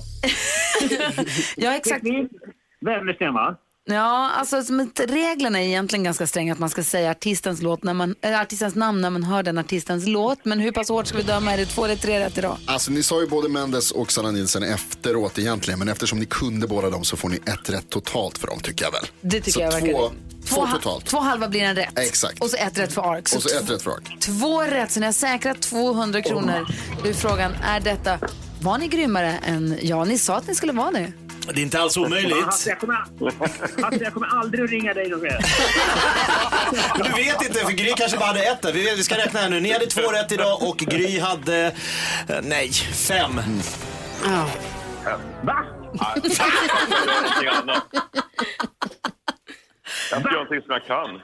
Ja, 1.56 1.76
exakt. 1.76 2.04
Wennersten, 2.80 3.34
va? 3.34 3.56
Ja, 3.84 4.30
alltså 4.30 4.56
reglerna 5.08 5.60
är 5.60 5.66
egentligen 5.66 6.04
ganska 6.04 6.26
stränga 6.26 6.52
att 6.52 6.58
man 6.58 6.70
ska 6.70 6.84
säga 6.84 7.10
artistens, 7.10 7.62
låt 7.62 7.82
när 7.82 7.94
man, 7.94 8.14
äh, 8.20 8.40
artistens 8.40 8.74
namn 8.74 9.00
när 9.00 9.10
man 9.10 9.22
hör 9.22 9.42
den 9.42 9.58
artistens 9.58 10.06
låt. 10.06 10.44
Men 10.44 10.60
hur 10.60 10.72
pass 10.72 10.88
hårt 10.88 11.06
ska 11.06 11.16
vi 11.16 11.22
döma? 11.22 11.52
Är 11.52 11.56
det 11.56 11.66
två 11.66 11.84
eller 11.84 11.96
tre 11.96 12.20
rätt 12.20 12.38
idag? 12.38 12.56
Alltså 12.66 12.90
ni 12.90 13.02
sa 13.02 13.20
ju 13.20 13.26
både 13.26 13.48
Mendes 13.48 13.90
och 13.90 14.12
Sanna 14.12 14.30
Nilsson 14.30 14.62
efteråt 14.62 15.38
egentligen. 15.38 15.78
Men 15.78 15.88
eftersom 15.88 16.18
ni 16.18 16.26
kunde 16.26 16.66
båda 16.66 16.90
dem 16.90 17.04
så 17.04 17.16
får 17.16 17.28
ni 17.28 17.36
ett 17.36 17.70
rätt 17.70 17.88
totalt 17.88 18.38
för 18.38 18.46
dem 18.46 18.60
tycker 18.60 18.84
jag 18.84 18.92
väl. 18.92 19.06
Det 19.20 19.40
tycker 19.40 19.52
så 19.52 19.60
jag 19.60 19.70
verkar 19.72 20.10
två, 20.46 20.66
totalt. 20.66 21.06
Två 21.06 21.18
halva 21.18 21.48
blir 21.48 21.60
en 21.60 21.76
rätt. 21.76 21.98
Exakt. 21.98 22.42
Och 22.42 22.50
så 22.50 22.56
ett 22.56 22.78
rätt 22.78 22.92
för 22.92 23.02
Ark. 23.14 23.28
Och 23.36 23.42
så 23.42 23.58
ett 23.58 23.70
rätt 23.70 23.82
för 23.82 23.90
Ark. 23.90 24.16
Två 24.20 24.62
rätt, 24.62 24.92
så 24.92 25.00
ni 25.00 25.06
har 25.06 25.12
säkrat 25.12 25.62
200 25.62 26.22
kronor. 26.22 26.66
Då 27.02 27.08
är 27.08 27.12
frågan, 27.12 27.52
är 27.64 27.80
detta... 27.80 28.18
Var 28.62 28.78
ni 28.78 28.88
grymmare 28.88 29.32
än... 29.46 29.78
Ja, 29.82 30.04
ni 30.04 30.18
sa 30.18 30.36
att 30.36 30.46
ni 30.46 30.54
skulle 30.54 30.72
vara 30.72 30.90
det. 30.90 31.12
Det 31.54 31.60
är 31.60 31.62
inte 31.62 31.80
alls 31.80 31.96
omöjligt. 31.96 32.44
Hasse, 32.44 32.68
jag 32.70 32.78
kommer, 32.78 32.94
Hasse, 33.82 34.04
jag 34.04 34.14
kommer 34.14 34.26
aldrig 34.26 34.64
att 34.64 34.70
ringa 34.70 34.94
dig 34.94 35.08
någon 35.08 35.20
mer. 35.22 35.38
Du 36.96 37.10
vet 37.10 37.42
inte, 37.42 37.58
för 37.58 37.72
Gry 37.72 37.92
kanske 37.96 38.18
bara 38.18 38.26
hade 38.26 38.42
ett 38.42 38.62
där. 38.62 38.72
Vi, 38.72 38.94
vi 38.96 39.02
ska 39.02 39.16
räkna 39.18 39.40
här 39.40 39.50
nu. 39.50 39.60
Ni 39.60 39.72
hade 39.72 39.86
två 39.86 40.12
rätt 40.12 40.32
idag 40.32 40.62
och 40.62 40.76
Gry 40.76 41.18
hade, 41.20 41.66
eh, 42.28 42.36
nej, 42.42 42.70
fem. 43.08 43.40
Va? 45.42 45.64
Göra 45.94 47.20
någonting 47.22 47.48
annat. 47.48 47.84
Jag 50.10 50.20
ska 50.20 50.30
göra 50.30 50.32
någonting 50.32 50.62
som 50.62 50.72
jag 50.72 50.84
kan. 50.84 51.20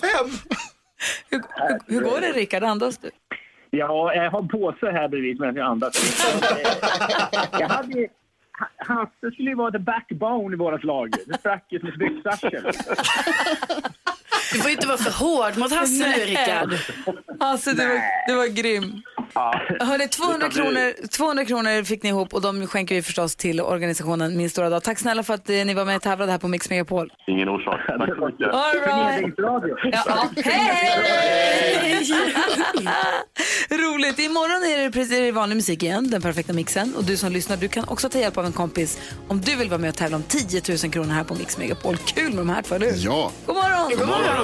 Fem? 0.00 0.30
Hur, 1.30 1.42
hur, 1.56 1.94
hur 1.94 2.00
går 2.00 2.20
det, 2.20 2.32
Rickard? 2.32 2.62
Andas 2.62 2.98
du? 2.98 3.10
Ja, 3.70 4.14
jag 4.14 4.30
har 4.30 4.38
en 4.42 4.48
påse 4.48 4.90
här 4.90 5.08
bredvid 5.08 5.40
medan 5.40 5.56
jag 5.56 5.66
andas. 5.66 6.24
Jag 7.58 7.68
hade 7.68 8.08
Hasse 8.76 9.30
skulle 9.32 9.50
ju 9.50 9.54
vara 9.54 9.70
the 9.70 9.78
backbone 9.78 10.54
i 10.54 10.58
vårt 10.58 10.84
lag. 10.84 11.10
Det 11.26 11.38
sprack 11.38 11.66
ju 11.70 11.80
som 11.80 11.88
ett 11.88 11.98
byxarsel. 11.98 12.64
Du 14.52 14.58
får 14.58 14.70
inte 14.70 14.86
vara 14.86 14.98
för 14.98 15.10
hård 15.10 15.58
mot 15.58 15.72
Hasse 15.72 15.92
nu, 15.92 16.24
Rickard. 16.24 16.74
Alltså, 17.40 17.70
du 17.70 17.88
var, 17.88 18.00
du 18.28 18.34
var 18.34 18.46
grym. 18.46 19.02
Hörrni, 19.80 20.08
200 20.08 20.48
kronor, 20.50 21.06
200 21.08 21.44
kronor 21.44 21.84
fick 21.84 22.02
ni 22.02 22.08
ihop 22.08 22.34
och 22.34 22.40
de 22.42 22.66
skänker 22.66 22.94
vi 22.94 23.02
förstås 23.02 23.36
till 23.36 23.60
organisationen 23.60 24.36
Min 24.36 24.50
stora 24.50 24.70
dag. 24.70 24.82
Tack 24.82 24.98
snälla 24.98 25.22
för 25.22 25.34
att 25.34 25.50
eh, 25.50 25.54
ni 25.56 25.74
var 25.74 25.84
med 25.84 25.96
och 25.96 26.02
tävlade 26.02 26.32
här 26.32 26.38
på 26.38 26.48
Mix 26.48 26.70
Megapol. 26.70 27.12
Ingen 27.26 27.48
orsak. 27.48 27.80
Tack 27.86 28.14
så 28.18 28.26
mycket. 28.26 28.48
All 28.48 28.74
right. 28.74 29.34
Ja, 29.92 30.28
hej! 30.44 32.02
Roligt. 33.70 34.18
Imorgon 34.18 34.70
är 34.72 34.84
det 34.84 34.90
precis 34.90 35.18
är 35.18 35.22
det 35.22 35.32
vanlig 35.32 35.56
musik 35.56 35.82
igen, 35.82 36.10
den 36.10 36.22
perfekta 36.22 36.52
mixen. 36.52 36.94
Och 36.96 37.04
du 37.04 37.16
som 37.16 37.32
lyssnar, 37.32 37.56
du 37.56 37.68
kan 37.68 37.84
också 37.88 38.08
ta 38.08 38.18
hjälp 38.18 38.38
av 38.38 38.46
en 38.46 38.52
kompis 38.52 38.98
om 39.28 39.40
du 39.40 39.56
vill 39.56 39.68
vara 39.68 39.78
med 39.80 39.88
och 39.90 39.96
tävla 39.96 40.16
om 40.16 40.22
10 40.22 40.62
000 40.82 40.92
kronor 40.92 41.10
här 41.12 41.24
på 41.24 41.34
Mix 41.34 41.58
Megapol. 41.58 41.96
Kul 41.96 42.28
med 42.28 42.38
de 42.38 42.48
här 42.48 42.62
två, 42.62 42.74
eller? 42.74 42.92
Ja. 42.96 43.32
God 43.46 43.56
morgon! 43.56 43.90
God 43.98 44.08
morgon. 44.08 44.41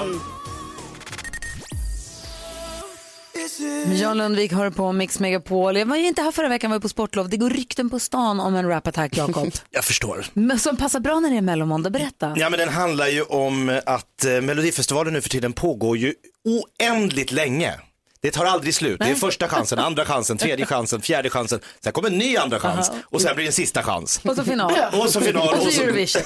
Jan 3.93 4.19
Lundvik 4.19 4.53
hör 4.53 4.71
på 4.71 4.93
Mix 4.93 5.21
Megapol. 5.21 5.77
Jag 5.77 5.87
var 5.87 5.97
ju 5.97 6.07
inte 6.07 6.23
här 6.23 6.33
förra 6.33 6.49
veckan, 6.49 6.71
jag 6.71 6.79
var 6.79 6.83
på 6.83 6.89
sportlov. 6.89 7.29
Det 7.29 7.37
går 7.37 7.51
rykten 7.51 7.91
på 7.91 7.99
stan 7.99 8.41
om 8.41 8.55
en 8.55 8.69
rap-attack, 8.69 9.17
Jakob. 9.17 9.53
Jag 9.71 9.85
förstår. 9.85 10.27
Men 10.33 10.59
Som 10.59 10.77
passar 10.77 11.01
bra 11.01 11.21
när 11.21 11.31
det 11.31 11.37
är 11.37 11.43
mellomåndag. 11.43 11.91
Berätta. 11.91 12.35
Ja 12.37 12.51
men 12.51 12.59
den 12.59 12.69
handlar 12.69 13.07
ju 13.09 13.23
om 13.23 13.81
att 13.87 14.25
eh, 14.25 14.41
Melodifestivalen 14.41 15.13
nu 15.13 15.21
för 15.21 15.29
tiden 15.29 15.53
pågår 15.53 15.97
ju 15.97 16.15
oändligt 16.45 17.33
länge. 17.33 17.75
Det 18.21 18.31
tar 18.31 18.45
aldrig 18.45 18.75
slut. 18.75 19.01
Det 19.01 19.11
är 19.11 19.15
första 19.15 19.49
chansen, 19.49 19.79
andra 19.79 20.05
chansen, 20.05 20.39
tredje 20.39 20.67
chansen, 20.67 21.01
fjärde 21.01 21.31
chansen. 21.31 21.61
Sen 21.85 21.93
kommer 21.93 22.11
en 22.11 22.19
ny 22.19 22.37
andra 22.37 22.61
chans 22.61 22.91
och 23.05 23.23
sen 23.23 23.35
blir 23.35 23.45
det 23.45 23.49
en 23.49 23.53
sista 23.53 23.83
chans. 23.83 24.21
Och 24.25 24.37
så 24.37 24.45
final. 24.45 24.73
Och 24.93 25.11
så 25.11 25.21
final. 25.21 25.49
Och 25.49 25.73
så 25.73 25.83
Eurovision. 25.83 26.23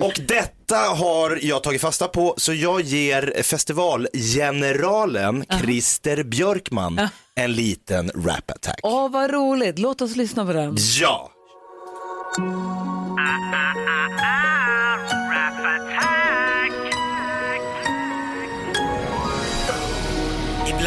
och 0.00 0.20
detta 0.28 0.76
har 0.76 1.38
jag 1.42 1.62
tagit 1.62 1.80
fasta 1.80 2.08
på 2.08 2.34
så 2.36 2.54
jag 2.54 2.80
ger 2.80 3.42
festivalgeneralen 3.42 5.44
Christer 5.60 6.22
Björkman 6.22 7.00
en 7.34 7.52
liten 7.52 8.10
rap 8.14 8.50
attack. 8.50 8.80
Åh, 8.82 9.10
vad 9.10 9.30
roligt. 9.30 9.78
Låt 9.78 10.00
oss 10.00 10.16
lyssna 10.16 10.46
på 10.46 10.52
den. 10.52 10.76
Ja! 11.00 11.32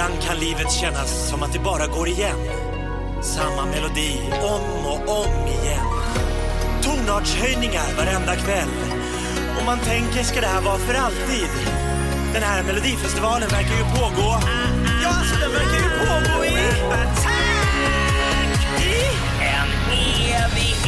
Ibland 0.02 0.22
kan 0.24 0.38
livet 0.38 0.72
kännas 0.72 1.30
som 1.30 1.44
att 1.44 1.54
det 1.54 1.60
bara 1.60 1.88
går 1.88 2.08
igen. 2.08 2.38
Samma 3.22 3.66
melodi 3.66 4.20
om 4.44 4.86
och 4.86 5.22
om 5.22 5.48
igen. 5.48 5.86
Tonartshöjningar 6.82 7.96
varenda 7.98 8.36
kväll. 8.36 8.70
Och 9.60 9.66
man 9.66 9.80
tänker, 9.80 10.24
ska 10.24 10.42
det 10.42 10.48
här 10.48 10.62
vara 10.62 10.78
för 10.78 10.94
alltid? 10.94 11.50
Den 12.34 12.44
här 12.44 12.64
melodifestivalen 12.64 13.50
verkar 13.50 13.78
ju 13.78 13.84
pågå. 13.84 14.40
Ja, 15.04 15.10
alltså 15.10 15.36
den 15.40 15.52
verkar 15.52 15.78
ju 15.78 15.90
pågå 16.00 16.46
i... 16.46 16.50
I 18.84 19.04
en 19.42 19.70
evighet. 19.92 20.81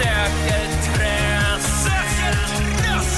Söker 0.00 0.64
tröst. 0.86 1.86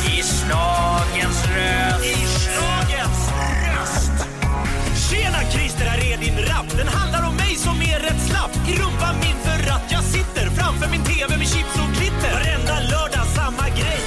I 0.06 0.22
schlagens 0.22 1.38
röst. 1.54 2.04
I 2.04 2.16
schlagens 2.36 3.20
röst. 3.64 4.16
Tjena 5.10 5.42
Christer, 5.50 5.84
här 5.84 6.12
är 6.12 6.16
din 6.16 6.38
rap. 6.48 6.68
Den 6.76 6.88
handlar 6.88 7.28
om 7.28 7.36
mig 7.36 7.54
som 7.56 7.76
är 7.82 7.98
rätt 7.98 8.22
slapp. 8.28 8.54
I 8.68 8.72
rumpan 8.80 9.14
min 9.24 9.38
för 9.46 9.60
att 9.76 9.86
jag 9.94 10.04
sitter 10.04 10.46
framför 10.58 10.88
min 10.90 11.04
TV 11.04 11.36
med 11.36 11.48
chips 11.52 11.76
och 11.82 11.90
glitter. 11.96 12.32
Varenda 12.38 12.74
lördag 12.92 13.26
samma 13.38 13.68
grej. 13.78 14.02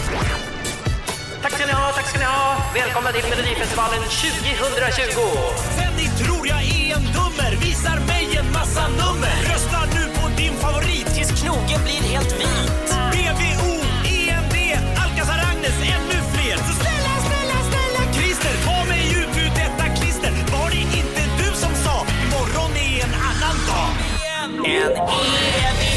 Tack 1.41 1.53
ska 1.53 1.65
ni 1.65 1.71
ha, 1.71 1.87
tack 1.97 2.07
ska 2.09 2.19
ni 2.19 2.25
ha. 2.25 2.57
Välkomna 2.73 3.11
till 3.11 3.25
Melodifestivalen 3.29 4.01
2020. 4.01 5.21
Sen 5.77 5.91
ni 5.99 6.07
tror 6.23 6.47
jag 6.47 6.64
en 6.95 7.03
dummer 7.13 7.55
visar 7.65 7.99
mig 8.07 8.27
en 8.39 8.51
massa 8.51 8.87
nummer. 8.87 9.35
Rösta 9.51 9.79
nu 9.95 10.03
på 10.17 10.25
din 10.37 10.53
favorit 10.63 11.07
tills 11.15 11.41
knogen 11.41 11.81
blir 11.85 12.01
helt 12.11 12.31
vit. 12.39 12.87
BVO, 13.13 13.71
END, 14.17 14.55
Alcazar 15.03 15.39
Agnes, 15.51 15.77
ännu 15.95 16.17
fler. 16.33 16.57
Så 16.67 16.73
snälla, 16.81 17.13
snälla, 17.27 17.57
snälla 17.69 18.01
Christer, 18.15 18.55
ta 18.65 18.77
mig 18.91 19.03
ut 19.19 19.33
ur 19.43 19.51
detta 19.61 19.85
klister. 19.97 20.31
Var 20.53 20.69
det 20.69 20.83
inte 20.99 21.21
du 21.39 21.49
som 21.63 21.73
sa 21.85 21.95
imorgon 22.23 22.71
är 22.77 23.03
en 23.05 23.13
annan 23.29 23.57
dag? 23.69 23.91
En 24.43 24.51
evig 24.65 25.94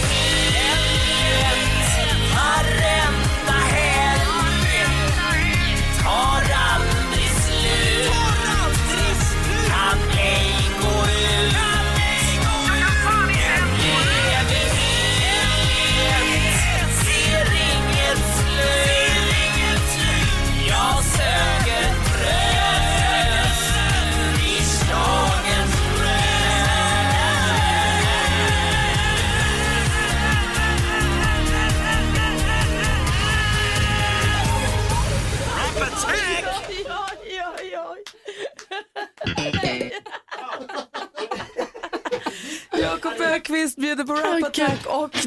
Ökvist 43.68 43.76
bjuder 43.76 44.04
på 44.04 44.14
Rap 44.14 44.44
Attack 44.44 44.86
och... 44.86 45.10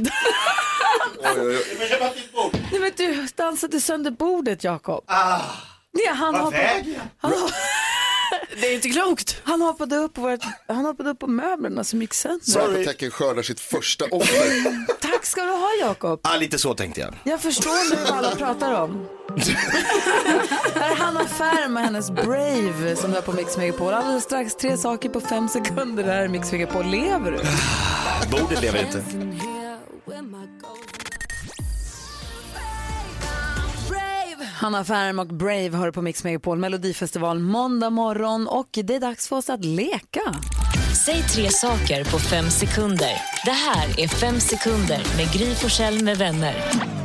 Nej, 2.71 2.79
men 2.79 2.91
du 2.97 3.27
dansade 3.35 3.81
sönder 3.81 4.11
bordet, 4.11 4.63
Jakob. 4.63 5.03
Ah, 5.07 5.39
Nej, 5.93 6.07
han 6.15 6.33
vad 6.33 6.41
hoppade, 6.41 6.63
väger 6.63 7.01
jag? 7.21 7.31
Det 8.61 8.67
är 8.67 8.75
inte 8.75 8.89
klokt. 8.89 9.41
han, 9.43 9.61
hoppade 9.61 9.95
upp 9.95 10.13
på 10.13 10.21
vårt, 10.21 10.39
han 10.67 10.85
hoppade 10.85 11.09
upp 11.09 11.19
på 11.19 11.27
möblerna 11.27 11.83
som 11.83 12.01
gick 12.01 12.13
sönder. 12.13 12.67
Rapatecken 12.67 13.11
skördar 13.11 13.41
sitt 13.41 13.59
första 13.59 14.05
offer. 14.05 14.85
Tack 15.01 15.25
ska 15.25 15.41
du 15.41 15.51
ha, 15.51 15.69
Jakob. 15.79 16.19
Ah, 16.23 16.35
lite 16.35 16.59
så 16.59 16.73
tänkte 16.73 17.01
jag. 17.01 17.13
Jag 17.23 17.41
förstår 17.41 17.95
nu 17.95 18.03
vad 18.03 18.25
alla 18.25 18.35
pratar 18.35 18.81
om. 18.81 19.07
Här 20.75 20.91
är 20.91 20.95
Hanna 20.95 21.25
Färm 21.25 21.77
och 21.77 21.83
hennes 21.83 22.11
Brave 22.11 22.95
som 22.95 23.09
du 23.11 23.15
har 23.17 23.21
på 23.21 23.31
Mix 23.31 23.57
Megapol. 23.57 23.93
Alldeles 23.93 24.23
strax 24.23 24.55
tre 24.55 24.77
saker 24.77 25.09
på 25.09 25.21
fem 25.21 25.47
sekunder. 25.47 26.03
Det 26.03 26.11
här 26.11 26.21
är 26.21 26.27
Mix 26.27 26.51
Megapol. 26.51 26.85
Lever 26.85 27.31
du? 27.31 27.37
Bordet 28.31 28.61
lever 28.61 28.85
inte. 28.85 29.03
Hanna 34.53 34.83
Färm 34.83 35.19
och 35.19 35.27
Brave 35.27 35.77
hör 35.77 35.91
på 35.91 36.01
Mix 36.01 36.23
Megapol 36.23 36.57
Melodifestival 36.57 37.39
måndag 37.39 37.89
morgon 37.89 38.47
och 38.47 38.69
det 38.71 38.95
är 38.95 38.99
dags 38.99 39.27
för 39.27 39.35
oss 39.35 39.49
att 39.49 39.65
leka. 39.65 40.21
Säg 41.05 41.23
tre 41.23 41.49
saker 41.49 42.03
på 42.03 42.19
fem 42.19 42.49
sekunder. 42.49 43.13
Det 43.45 43.51
här 43.51 43.99
är 43.99 44.07
Fem 44.07 44.39
sekunder 44.39 45.01
med 45.17 45.33
Gry 45.33 45.55
Forssell 45.55 46.03
med 46.03 46.17
vänner. 46.17 47.00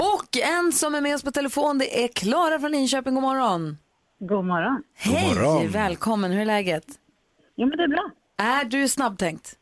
Och 0.00 0.36
en 0.36 0.72
som 0.72 0.94
är 0.94 1.00
med 1.00 1.14
oss 1.14 1.22
på 1.22 1.30
telefon 1.30 1.78
det 1.78 2.04
är 2.04 2.08
Klara 2.08 2.60
från 2.60 2.70
Linköping. 2.70 3.14
God 3.14 3.22
morgon. 3.22 3.78
God 4.18 4.44
morgon. 4.44 4.82
Hej, 4.94 5.34
morgon. 5.34 5.68
välkommen. 5.70 6.30
Hur 6.32 6.40
är 6.40 6.44
läget? 6.44 6.84
Jo, 7.56 7.68
men 7.68 7.76
det 7.78 7.84
är 7.84 7.88
bra. 7.88 8.10
Är 8.38 8.64
du 8.64 8.88
snabbtänkt? 8.88 9.56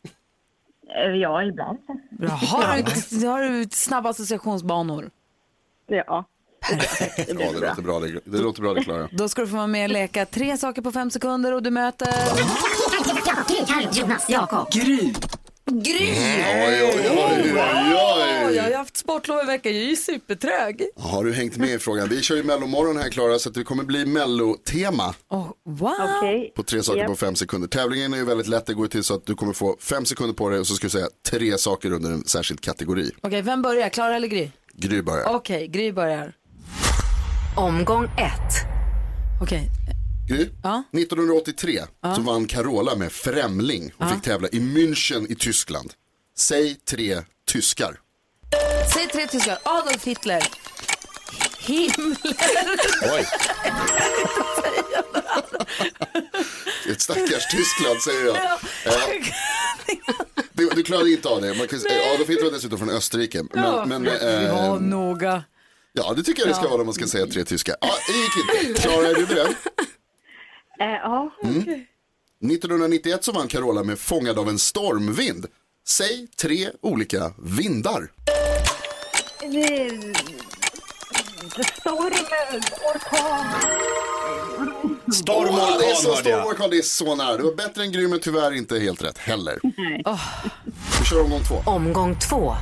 Eh, 1.05 1.11
Ja, 1.11 1.43
ibland. 1.45 1.79
Bra. 2.11 2.29
Har 2.31 2.77
du, 3.21 3.27
har 3.27 3.43
du 3.43 3.69
snabba 3.71 4.09
associationsbanor? 4.09 5.11
Ja. 5.87 6.25
Ja, 6.71 6.77
det 7.27 7.33
låter 7.33 7.83
bra 7.83 8.01
det, 8.01 8.21
det, 8.25 8.39
låter 8.39 8.63
bra 8.63 8.75
det 8.75 8.85
Klara. 8.85 9.09
Då 9.13 9.29
ska 9.29 9.43
du 9.43 9.49
få 9.49 9.57
vara 9.57 9.67
med 9.67 9.85
och 9.85 9.93
leka 9.93 10.27
tre 10.27 10.57
saker 10.57 10.83
på 10.83 10.93
fem 10.93 11.11
sekunder 11.11 11.53
och 11.53 11.63
du 11.63 11.71
möter... 11.71 12.09
Jonas, 13.93 14.31
Jakob. 14.31 14.71
Gry! 14.71 15.13
Oj, 15.71 15.83
oj, 15.85 16.83
oj, 16.83 17.09
Åh, 17.11 18.49
oj, 18.49 18.55
jag 18.57 18.63
har 18.63 18.69
oj. 18.71 18.75
haft 18.75 18.97
sportlov 18.97 19.41
i 19.43 19.47
veckan, 19.47 19.73
jag 19.73 19.83
är 19.83 19.87
ju 19.87 19.97
supertrög. 19.97 20.83
Har 20.97 21.25
du 21.25 21.33
hängt 21.33 21.57
med 21.57 21.69
i 21.71 21.79
frågan? 21.79 22.09
Vi 22.09 22.23
kör 22.23 22.37
ju 22.37 22.43
mellomorgon 22.43 22.97
här 22.97 23.11
Klara 23.11 23.39
så 23.39 23.49
att 23.49 23.55
det 23.55 23.65
kommer 23.65 23.85
bli 23.85 24.07
mellotema 24.07 25.15
Oh, 25.31 25.51
wow! 25.65 25.93
Okej. 26.19 26.53
på 26.57 26.63
tre 26.63 26.83
saker 26.83 26.99
Japp. 27.01 27.09
på 27.09 27.17
fem 27.17 27.35
sekunder. 27.35 27.69
Tävlingen 27.69 28.13
är 28.15 28.19
ju 28.19 28.25
väldigt 28.25 28.47
lätt, 28.49 28.67
det 28.67 28.75
går 28.75 28.85
ju 28.85 28.89
till 28.89 29.05
så 29.05 29.15
att 29.15 29.27
du 29.27 29.35
kommer 29.35 29.53
få 29.53 29.77
fem 29.81 30.05
sekunder 30.05 30.35
på 30.35 30.49
dig 30.51 30.61
och 30.61 30.67
så 30.67 30.75
ska 30.75 30.87
du 30.87 30.91
säga 30.91 31.07
tre 31.31 31.59
saker 31.59 31.93
under 31.93 32.11
en 32.11 32.25
särskild 32.25 32.61
kategori. 32.61 33.11
Okej, 33.23 33.43
vem 33.43 33.63
börjar? 33.63 33.89
Klara 33.89 34.17
eller 34.17 34.29
Gry? 34.29 34.51
Gry 34.75 35.03
börjar. 35.03 35.25
Okej, 35.35 35.69
Gry 35.69 35.93
börjar. 35.93 36.33
Omgång 37.57 38.05
ett. 38.05 38.53
Okej, 39.43 39.69
Gry, 40.29 40.49
Ja. 40.63 40.83
1983 40.93 41.81
så 42.17 42.21
vann 42.23 42.47
Carola 42.47 42.95
med 42.95 43.13
Främling 43.13 43.93
och 43.97 44.11
fick 44.11 44.23
tävla 44.23 44.49
i 44.49 44.59
München 44.61 45.33
i 45.33 45.35
Tyskland. 45.35 45.93
Säg 46.39 46.75
tre 46.75 47.23
tyskar. 47.47 48.01
säg 48.95 49.07
tre 49.09 49.27
tyskar. 49.27 49.59
Adolf 49.63 50.05
Hitler. 50.05 50.43
Himmler. 51.59 52.17
Oj. 53.15 53.27
Ett 56.91 57.01
stackars 57.01 57.47
Tyskland 57.51 58.01
säger 58.03 58.27
jag. 58.27 58.37
Eh, 58.37 59.27
Du, 60.53 60.69
du 60.69 60.83
klarade 60.83 61.11
inte 61.11 61.29
av 61.29 61.43
det. 61.43 61.55
Man 61.55 61.69
kan, 61.69 61.79
Adolf 62.15 62.29
Hitler 62.29 62.45
var 62.45 62.51
dessutom 62.53 62.79
från 62.79 62.91
Österrike. 62.91 63.43
Men, 63.55 63.89
men, 63.89 64.05
Ja, 64.05 64.13
eh, 64.75 64.81
noga. 64.81 65.45
ja, 65.93 66.13
det 66.17 66.23
tycker 66.23 66.41
jag 66.43 66.49
det 66.51 66.55
ska 66.55 66.69
vara 66.69 66.81
om 66.81 66.87
man 66.87 66.95
ska 66.95 67.07
säga 67.07 67.27
tre 67.27 67.45
tyskar. 67.45 67.77
Ja, 67.81 67.91
det 68.07 68.13
gick 68.63 68.69
inte. 68.69 68.83
Klara, 68.83 69.09
är 69.09 69.15
du 69.15 69.27
beredd? 70.79 70.91
Eh, 70.95 71.01
ja. 71.03 71.31
1991 72.53 73.25
så 73.25 73.33
vann 73.33 73.49
Carola 73.49 73.83
med 73.83 73.99
Fångad 73.99 74.39
av 74.39 74.49
en 74.49 74.59
stormvind. 74.59 75.47
Säg 75.89 76.27
tre 76.41 76.69
olika 76.81 77.33
vindar. 77.39 78.11
Storm, 81.81 82.13
orkan. 82.95 83.45
Storm 85.13 85.49
och 85.49 85.61
Åh, 85.61 85.79
det 85.79 85.91
är 85.91 85.95
så 85.95 86.09
orkan 86.11 86.17
hörde 86.17 86.31
storm 86.31 86.47
orkan, 86.47 86.71
det 86.71 86.79
är 86.79 86.83
så 86.83 87.15
nära. 87.15 87.37
Det 87.37 87.43
var 87.43 87.55
bättre 87.55 87.83
än 87.83 87.93
grym 87.93 88.11
men 88.11 88.21
tyvärr 88.21 88.53
inte 88.53 88.79
helt 88.79 89.05
rätt 89.05 89.19
heller. 89.19 89.59
Nej. 89.63 90.03
Vi 91.01 91.05
kör 91.05 91.23
omgång 91.25 91.41
två. 91.49 91.55
Omgång 91.71 92.19
två. 92.19 92.55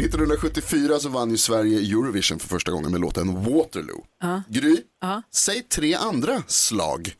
1974 0.00 0.98
så 1.00 1.08
vann 1.08 1.30
ju 1.30 1.36
Sverige 1.36 1.78
Eurovision 1.78 2.38
för 2.38 2.48
första 2.48 2.70
gången 2.70 2.90
med 2.92 3.00
låten 3.00 3.44
Waterloo. 3.44 4.04
Gry, 4.48 4.76
säg 5.32 5.62
tre 5.62 5.94
andra 5.94 6.42
slag. 6.46 7.14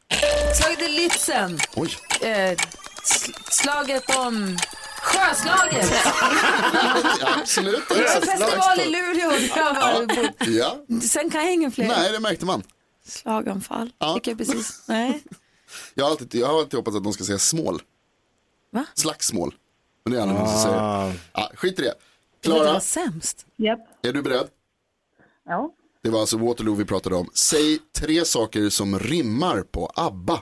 Slaget 0.60 0.80
i 0.82 0.88
Lützen. 1.08 1.60
Oj, 1.76 1.96
Eh, 2.20 2.56
sl- 3.04 3.34
slaget 3.50 4.16
om 4.16 4.58
Sjöslaget. 5.02 5.90
ja, 7.20 7.34
absolut. 7.40 7.82
Det 7.88 7.94
var 7.94 8.20
festival 8.26 8.80
i 8.80 8.84
Luleå. 8.90 9.32
Ja, 10.46 10.76
Sen 11.02 11.30
kan 11.30 11.44
jag 11.44 11.52
ingen 11.54 11.72
fler. 11.72 11.88
nej 11.88 12.12
det 12.12 12.20
märkte 12.20 12.46
man. 12.46 12.62
Slaganfall. 13.06 13.90
Ja. 13.98 14.14
Fick 14.14 14.26
jag 14.26 14.38
precis. 14.38 14.82
Nej. 14.86 15.22
Jag 15.94 16.04
har 16.04 16.10
alltid, 16.10 16.34
jag 16.40 16.46
har 16.46 16.58
alltid 16.58 16.74
hoppats 16.78 16.96
att 16.96 17.04
de 17.04 17.12
ska 17.12 17.24
säga 17.24 17.38
smål. 17.38 17.82
Va? 18.72 18.84
Slagsmål. 18.94 19.54
Men 20.04 20.12
det 20.12 20.18
är 20.18 20.22
aldrig 20.22 20.40
någon 20.40 20.48
som 20.52 20.62
säger. 20.62 21.12
Ja, 21.32 21.50
skit 21.54 21.78
i 21.78 21.82
det. 21.82 21.94
Var 22.46 22.56
Klara, 22.64 22.80
sämst. 22.80 23.46
Japp. 23.56 23.80
är 24.02 24.12
du 24.12 24.22
beredd? 24.22 24.46
Ja. 25.48 25.70
Det 26.02 26.10
var 26.10 26.20
alltså 26.20 26.36
Waterloo 26.38 26.74
vi 26.74 26.84
pratade 26.84 27.16
om. 27.16 27.30
Säg 27.34 27.78
tre 27.98 28.24
saker 28.24 28.68
som 28.68 28.98
rimmar 28.98 29.62
på 29.62 29.90
ABBA. 29.94 30.32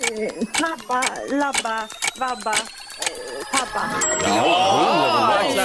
Eh, 0.00 0.32
Snabba, 0.56 1.02
labba, 1.30 1.88
vabba, 2.18 2.52
eh, 2.52 3.46
tabba. 3.52 3.90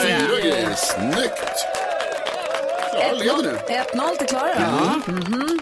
Fyra 0.03 0.39
grejer, 0.41 0.75
snyggt. 0.75 1.55
Klara 2.91 3.11
leder 3.13 3.43
nu. 3.43 3.73
1-0 3.73 4.15
till 4.17 4.27
Klara. 4.27 4.53
Mm. 5.07 5.59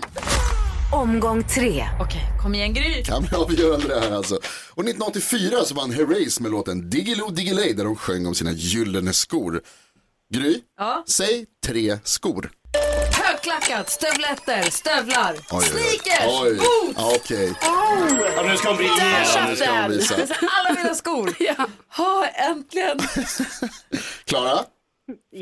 Omgång 0.95 1.43
tre. 1.43 1.85
Okej, 2.01 2.21
kom 2.41 2.55
igen 2.55 2.73
Gry. 2.73 3.03
Kan 3.03 3.23
bli 3.23 3.37
avgörande 3.37 3.87
det 3.87 3.99
här 3.99 4.11
alltså. 4.11 4.35
Och 4.73 4.83
1984 4.83 5.63
så 5.65 5.75
vann 5.75 5.91
Herreys 5.91 6.39
med 6.39 6.51
låten 6.51 6.89
Diggiloo 6.89 7.29
Diggiley 7.29 7.73
där 7.73 7.83
de 7.83 7.95
sjöng 7.95 8.25
om 8.27 8.35
sina 8.35 8.51
gyllene 8.51 9.13
skor. 9.13 9.61
Gry, 10.33 10.61
Ja. 10.77 11.03
säg 11.07 11.45
tre 11.65 11.97
skor. 12.03 12.51
Högklackat, 13.11 13.89
stövletter, 13.89 14.63
stövlar, 14.71 15.35
Oj, 15.51 15.63
sneakers, 15.65 16.41
Oj. 16.41 16.49
boots. 16.55 16.93
Ja, 16.97 17.13
Okej, 17.15 17.53
Ja, 18.35 18.43
nu 18.47 18.57
ska 18.57 18.67
hon 18.67 18.77
bli 18.77 18.85
ja, 18.87 19.47
nu 19.49 19.55
ska 19.55 19.71
hon 19.81 19.91
visa. 19.91 20.15
Är 20.15 20.27
alla 20.41 20.73
mina 20.81 20.95
skor. 20.95 21.35
ja. 21.39 21.67
Ha, 21.97 22.27
äntligen. 22.27 22.99
Klara, 24.25 24.59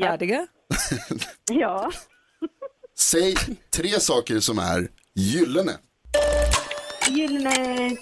Färdiga. 0.00 0.46
Ja. 1.50 1.90
säg 2.98 3.34
tre 3.74 4.00
saker 4.00 4.40
som 4.40 4.58
är 4.58 4.88
gyllene. 5.14 5.78
Gyllene 7.08 7.86
eh, 7.86 7.92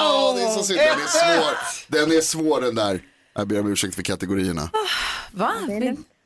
Åh, 0.00 0.34
det 0.36 0.42
är 0.42 0.56
så 0.56 0.62
synd, 0.62 0.78
den 0.78 1.00
är 1.00 1.06
svår. 1.06 1.58
Den 1.88 2.12
är 2.12 2.20
svår 2.20 2.60
den 2.60 2.74
där. 2.74 3.00
Jag 3.34 3.48
ber 3.48 3.60
om 3.60 3.72
ursäkt 3.72 3.94
för 3.94 4.02
kategorierna. 4.02 4.70
Va? 5.32 5.52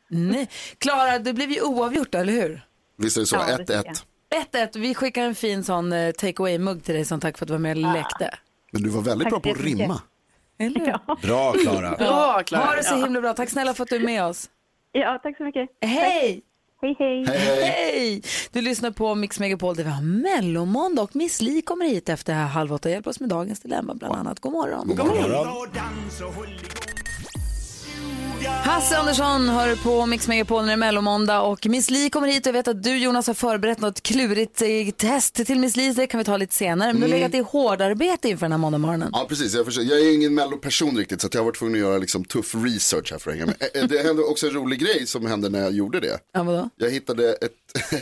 Nej. 0.09 0.49
Klara, 0.79 1.19
det 1.19 1.33
blev 1.33 1.51
ju 1.51 1.61
oavgjort, 1.61 2.15
eller 2.15 2.33
hur? 2.33 2.65
Visst 2.99 3.17
är 3.17 3.21
det 3.21 3.27
så? 3.27 3.37
Ja, 3.37 3.57
det 3.57 3.65
1-1. 3.65 3.83
tycker 3.83 4.67
1-1. 4.67 4.79
Vi 4.79 4.95
skickar 4.95 5.23
en 5.23 5.35
fin 5.35 5.65
sån 5.65 5.93
eh, 5.93 6.13
take 6.13 6.43
away-mugg 6.43 6.85
till 6.85 6.95
dig 6.95 7.05
som 7.05 7.21
tack 7.21 7.39
för 7.39 7.45
att 7.45 7.49
du 7.49 7.53
var 7.53 7.59
med 7.59 7.77
och 7.77 7.93
lekte. 7.93 8.39
Men 8.71 8.83
du 8.83 8.89
var 8.89 9.03
väldigt 9.03 9.29
bra 9.29 9.41
Tack 9.41 9.55
på 9.55 9.61
att 9.61 9.67
rimma. 9.67 10.03
Eller 10.59 10.81
hur? 10.81 11.17
Bra 11.27 11.53
Klara. 11.53 11.97
Bra 11.97 12.43
Klara. 12.43 12.65
Ha 12.65 12.75
det 12.75 12.85
så 12.85 12.97
himla 12.97 13.21
bra. 13.21 13.35
Tack 13.35 13.51
snälla 13.51 13.75
för 13.75 13.83
att 13.83 13.89
du 13.89 13.97
är 13.97 14.01
med 14.01 14.25
oss. 14.25 14.49
Ja, 14.93 15.21
tack 15.23 15.37
så 15.37 15.45
mycket. 15.45 15.69
Hej! 15.81 16.43
Hej, 16.83 16.97
hej. 16.99 17.25
Hej, 17.27 17.39
hej. 17.39 17.65
Hej! 17.65 18.23
Du 18.53 18.61
lyssnar 18.61 18.91
på 18.91 19.15
Mix 19.15 19.41
Megapol 19.41 19.75
där 19.75 19.85
vi 19.85 19.91
har 19.91 20.03
mellomåndag 20.03 21.03
och 21.03 21.17
Miss 21.17 21.43
Li 21.43 21.63
kommer 21.63 21.85
hit 21.85 22.09
efter 22.09 22.35
halv 22.35 22.73
åtta 22.73 22.89
och 22.89 22.93
hjälper 22.93 23.11
oss 23.11 23.21
med 23.21 23.29
dagens 23.29 23.61
dilemma 23.61 23.95
bland 23.95 24.15
annat. 24.15 24.41
God 24.41 24.53
morgon. 24.53 24.89
God 24.89 25.07
morgon. 25.07 25.67
Hasse 28.49 28.99
Andersson 28.99 29.49
hör 29.49 29.77
på 29.77 30.07
Mix 30.07 30.29
Megapol 30.29 30.61
när 30.61 30.67
det 30.67 30.73
är 30.73 30.77
mellomåndag 30.77 31.41
och 31.43 31.67
Miss 31.67 31.91
Li 31.91 32.11
kommer 32.11 32.29
hit 32.29 32.47
och 32.47 32.49
jag 32.49 32.53
vet 32.53 32.69
att 32.69 32.83
du 32.83 32.99
Jonas 32.99 33.27
har 33.27 33.35
förberett 33.35 33.81
något 33.81 34.01
klurigt 34.03 34.63
eh, 34.63 34.69
test 34.97 35.35
till 35.35 35.59
Miss 35.59 35.77
Li, 35.77 35.95
så 35.95 36.01
det 36.01 36.07
kan 36.07 36.19
vi 36.19 36.25
ta 36.25 36.37
lite 36.37 36.55
senare. 36.55 36.93
Men 36.93 37.01
du 37.03 37.07
har 37.07 37.15
legat 37.15 37.35
i 37.35 37.39
hårdarbete 37.39 38.29
inför 38.29 38.45
den 38.45 38.53
här 38.53 38.59
måndagmorgonen. 38.59 39.11
Ja, 39.13 39.27
precis. 39.29 39.55
Jag, 39.55 39.65
försöker, 39.65 39.91
jag 39.91 40.01
är 40.01 40.15
ingen 40.15 40.35
melloperson 40.35 40.97
riktigt 40.97 41.21
så 41.21 41.27
att 41.27 41.35
jag 41.35 41.41
har 41.41 41.45
varit 41.45 41.59
tvungen 41.59 41.75
att 41.75 41.81
göra 41.81 41.99
liksom, 41.99 42.25
tuff 42.25 42.55
research 42.55 43.13
här 43.13 43.19
för 43.19 43.31
att 43.31 43.37
hänga 43.37 43.47
med. 43.47 43.57
Eh, 43.75 43.85
Det 43.89 43.99
hände 44.03 44.23
också 44.23 44.47
en 44.47 44.53
rolig 44.55 44.81
grej 44.81 45.07
som 45.07 45.27
hände 45.27 45.49
när 45.49 45.61
jag 45.61 45.73
gjorde 45.73 46.01
det. 46.01 46.19
Ja, 46.33 46.43
vadå? 46.43 46.69
Jag 46.77 46.91
hittade 46.91 47.33
ett, 47.33 47.53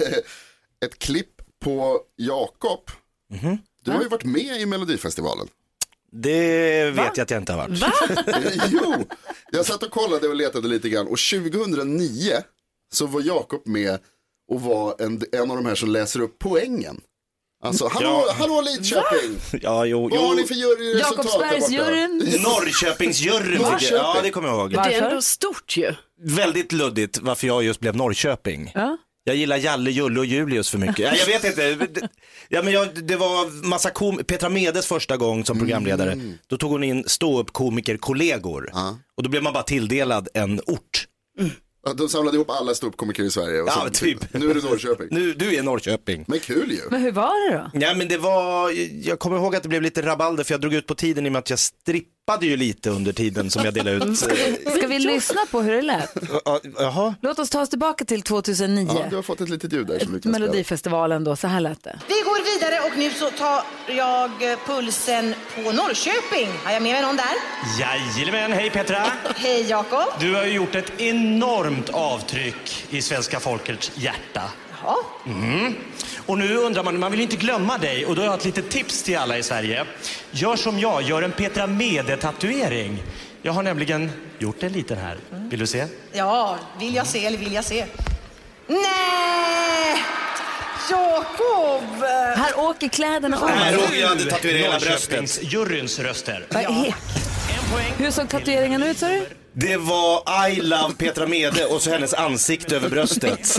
ett 0.84 0.98
klipp 0.98 1.42
på 1.64 1.98
Jakob. 2.16 2.80
Du 3.84 3.90
har 3.90 4.02
ju 4.02 4.08
varit 4.08 4.24
med 4.24 4.60
i 4.60 4.66
Melodifestivalen. 4.66 5.48
Det 6.12 6.90
vet 6.90 7.16
jag 7.16 7.20
att 7.24 7.30
jag 7.30 7.40
inte 7.40 7.52
har 7.52 7.68
varit. 7.68 7.82
Eh, 7.82 8.64
jo, 8.70 8.94
jag 9.50 9.66
satt 9.66 9.82
och 9.82 9.90
kollade 9.90 10.28
och 10.28 10.34
letade 10.36 10.68
lite 10.68 10.88
grann 10.88 11.06
och 11.06 11.18
2009 11.18 12.32
så 12.92 13.06
var 13.06 13.20
Jakob 13.20 13.66
med 13.66 13.98
och 14.52 14.60
var 14.62 14.94
en, 14.98 15.22
en 15.32 15.50
av 15.50 15.56
de 15.56 15.66
här 15.66 15.74
som 15.74 15.88
läser 15.90 16.20
upp 16.20 16.38
poängen. 16.38 17.00
Alltså, 17.64 17.88
hallå, 17.88 18.24
Ja. 18.26 18.34
hallå 18.38 18.60
Lidköping! 18.60 19.38
Ja, 19.62 19.84
jo, 19.86 20.08
Vad 20.08 20.20
har 20.20 20.28
jo. 20.28 20.34
ni 20.34 20.46
för 20.46 20.54
juryresultat? 20.54 21.24
Jakobsbergsjuryn. 21.26 22.42
Norrköpingsjuryn. 22.42 23.60
Norrköping. 23.62 23.96
Ja, 23.96 24.16
det 24.22 24.30
kommer 24.30 24.48
jag 24.48 24.58
ihåg. 24.58 24.70
Det 24.70 24.76
är 24.76 24.84
Varför? 24.84 25.06
ändå 25.08 25.22
stort 25.22 25.76
ju. 25.76 25.94
Väldigt 26.22 26.72
luddigt 26.72 27.18
varför 27.18 27.46
jag 27.46 27.62
just 27.62 27.80
blev 27.80 27.96
Norrköping. 27.96 28.72
Ja. 28.74 28.96
Jag 29.30 29.36
gillar 29.36 29.56
Jalle, 29.56 29.90
Julle 29.90 30.20
och 30.20 30.26
Julius 30.26 30.70
för 30.70 30.78
mycket. 30.78 30.98
Ja, 30.98 31.12
jag 31.14 31.26
vet 31.26 31.44
inte. 31.44 32.08
Ja, 32.48 32.62
men 32.62 32.72
jag, 32.72 33.04
det 33.06 33.16
var 33.16 33.66
massa 33.68 33.90
kom 33.90 34.16
Petra 34.24 34.48
Medes 34.48 34.86
första 34.86 35.16
gång 35.16 35.44
som 35.44 35.58
programledare. 35.58 36.18
Då 36.46 36.56
tog 36.56 36.70
hon 36.70 36.84
in 36.84 37.04
ståuppkomiker-kollegor. 37.74 38.70
Och 39.16 39.22
då 39.22 39.30
blev 39.30 39.42
man 39.42 39.52
bara 39.52 39.62
tilldelad 39.62 40.28
en 40.34 40.60
ort. 40.66 41.06
Ja, 41.86 41.92
De 41.92 42.08
samlade 42.08 42.36
ihop 42.36 42.50
alla 42.50 42.74
ståuppkomiker 42.74 43.22
i 43.22 43.30
Sverige 43.30 43.60
och 43.62 43.68
Ja, 43.68 43.84
så, 43.84 43.90
typ. 43.90 44.32
nu 44.34 44.50
är 44.50 44.54
det 44.54 44.60
Norrköping. 44.64 45.08
Nu, 45.10 45.34
du 45.34 45.54
är 45.56 45.62
Norrköping. 45.62 46.24
Men 46.28 46.40
kul 46.40 46.70
ju. 46.72 46.80
Men 46.90 47.02
hur 47.02 47.12
var 47.12 47.50
det 47.50 47.56
då? 47.58 47.70
Ja 47.86 47.94
men 47.94 48.08
det 48.08 48.18
var, 48.18 48.70
jag 49.06 49.18
kommer 49.18 49.36
ihåg 49.36 49.56
att 49.56 49.62
det 49.62 49.68
blev 49.68 49.82
lite 49.82 50.02
rabalder 50.02 50.44
för 50.44 50.54
jag 50.54 50.60
drog 50.60 50.74
ut 50.74 50.86
på 50.86 50.94
tiden 50.94 51.26
i 51.26 51.28
och 51.28 51.32
med 51.32 51.38
att 51.38 51.50
jag 51.50 51.58
strippade 51.58 52.19
ju 52.42 52.56
lite 52.56 52.90
under 52.90 53.12
tiden 53.12 53.50
som 53.50 53.64
jag 53.64 53.74
delade 53.74 53.96
ut. 54.04 54.18
Ska 54.18 54.86
vi 54.88 54.98
lyssna 54.98 55.40
på 55.50 55.60
hur 55.62 55.72
det 55.72 55.82
lät? 55.82 56.14
Ja, 56.44 56.60
Jaha. 56.78 57.14
Låt 57.20 57.38
oss 57.38 57.50
ta 57.50 57.60
oss 57.60 57.68
tillbaka 57.68 58.04
till 58.04 58.22
2009. 58.22 58.88
Ja, 58.94 59.06
du 59.10 59.16
har 59.16 59.22
fått 59.22 59.40
ett 59.40 59.48
litet 59.48 59.72
ljud 59.72 59.86
där 59.86 59.98
som 59.98 60.12
du 60.12 60.20
kan. 60.20 60.32
Melodifestivalen 60.32 61.24
då, 61.24 61.36
så 61.36 61.46
här 61.46 61.60
lät 61.60 61.84
det. 61.84 61.98
Vi 62.08 62.14
går 62.14 62.54
vidare 62.54 62.80
och 62.90 62.98
nu 62.98 63.10
så 63.10 63.30
tar 63.30 63.62
jag 63.96 64.52
eh, 64.52 64.58
pulsen 64.66 65.34
på 65.54 65.60
Norrköping. 65.72 66.48
Har 66.64 66.72
jag 66.72 66.82
med 66.82 66.92
mig 66.92 67.02
någon 67.02 67.16
där? 67.16 67.26
Jajamän, 67.80 68.52
hej 68.52 68.70
Petra! 68.70 69.06
Hej 69.36 69.66
Jakob. 69.70 70.04
Du 70.20 70.34
har 70.34 70.44
ju 70.44 70.52
gjort 70.52 70.74
ett 70.74 71.00
enormt 71.00 71.88
avtryck 71.88 72.86
i 72.90 73.02
svenska 73.02 73.40
folkets 73.40 73.92
hjärta. 73.94 74.42
Ja. 74.84 74.96
Mm. 75.26 75.74
Och 76.26 76.38
nu 76.38 76.56
undrar 76.56 76.82
man, 76.82 76.98
man 76.98 77.10
vill 77.10 77.20
ju 77.20 77.24
inte 77.24 77.36
glömma 77.36 77.78
dig 77.78 78.06
och 78.06 78.14
då 78.14 78.22
har 78.22 78.26
jag 78.26 78.38
ett 78.38 78.44
litet 78.44 78.70
tips 78.70 79.02
till 79.02 79.18
alla 79.18 79.38
i 79.38 79.42
Sverige. 79.42 79.84
Gör 80.30 80.56
som 80.56 80.78
jag, 80.78 81.02
gör 81.02 81.22
en 81.22 81.32
Petra 81.32 81.66
Mede-tatuering. 81.66 83.02
Jag 83.42 83.52
har 83.52 83.62
nämligen 83.62 84.10
gjort 84.38 84.62
en 84.62 84.72
liten 84.72 84.98
här. 84.98 85.18
Vill 85.30 85.60
du 85.60 85.66
se? 85.66 85.86
ja, 86.12 86.58
vill 86.78 86.94
jag 86.94 87.06
se 87.06 87.26
eller 87.26 87.38
vill 87.38 87.52
jag 87.52 87.64
se? 87.64 87.86
Nej! 88.66 90.04
Jakob! 90.90 92.02
Här 92.36 92.58
åker 92.58 92.88
kläderna 92.88 93.38
av. 93.38 93.50
Nej, 93.60 93.74
Roger 93.74 94.06
hade 94.06 94.24
tatuerat 94.24 94.60
hela 94.64 94.78
bröstet. 94.78 95.10
Norrköpingsjuryns 95.20 95.98
röster. 95.98 96.46
Vad 96.50 96.62
är- 96.62 96.94
Hur 97.98 98.10
såg 98.10 98.28
tatueringen 98.28 98.82
ut 98.82 98.98
sa 98.98 99.08
du? 99.08 99.26
Det 99.52 99.76
var 99.76 100.48
I 100.48 100.60
love 100.60 100.94
Petra 100.98 101.26
Mede 101.26 101.64
och 101.64 101.82
så 101.82 101.90
hennes 101.90 102.14
ansikte 102.14 102.76
över 102.76 102.88
bröstet. 102.88 103.58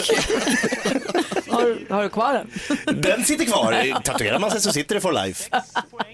Har, 1.48 1.94
har 1.94 2.04
du 2.04 2.10
kvar 2.10 2.34
den? 2.34 3.02
Den 3.02 3.26
sitter 3.26 3.46
kvar. 3.46 4.02
Tatuerar 4.04 4.40
man 4.40 4.52
sig 4.52 4.62
så 4.62 4.72
sitter 4.72 4.96
det 4.96 5.02
for 5.02 5.26
life. 5.26 5.50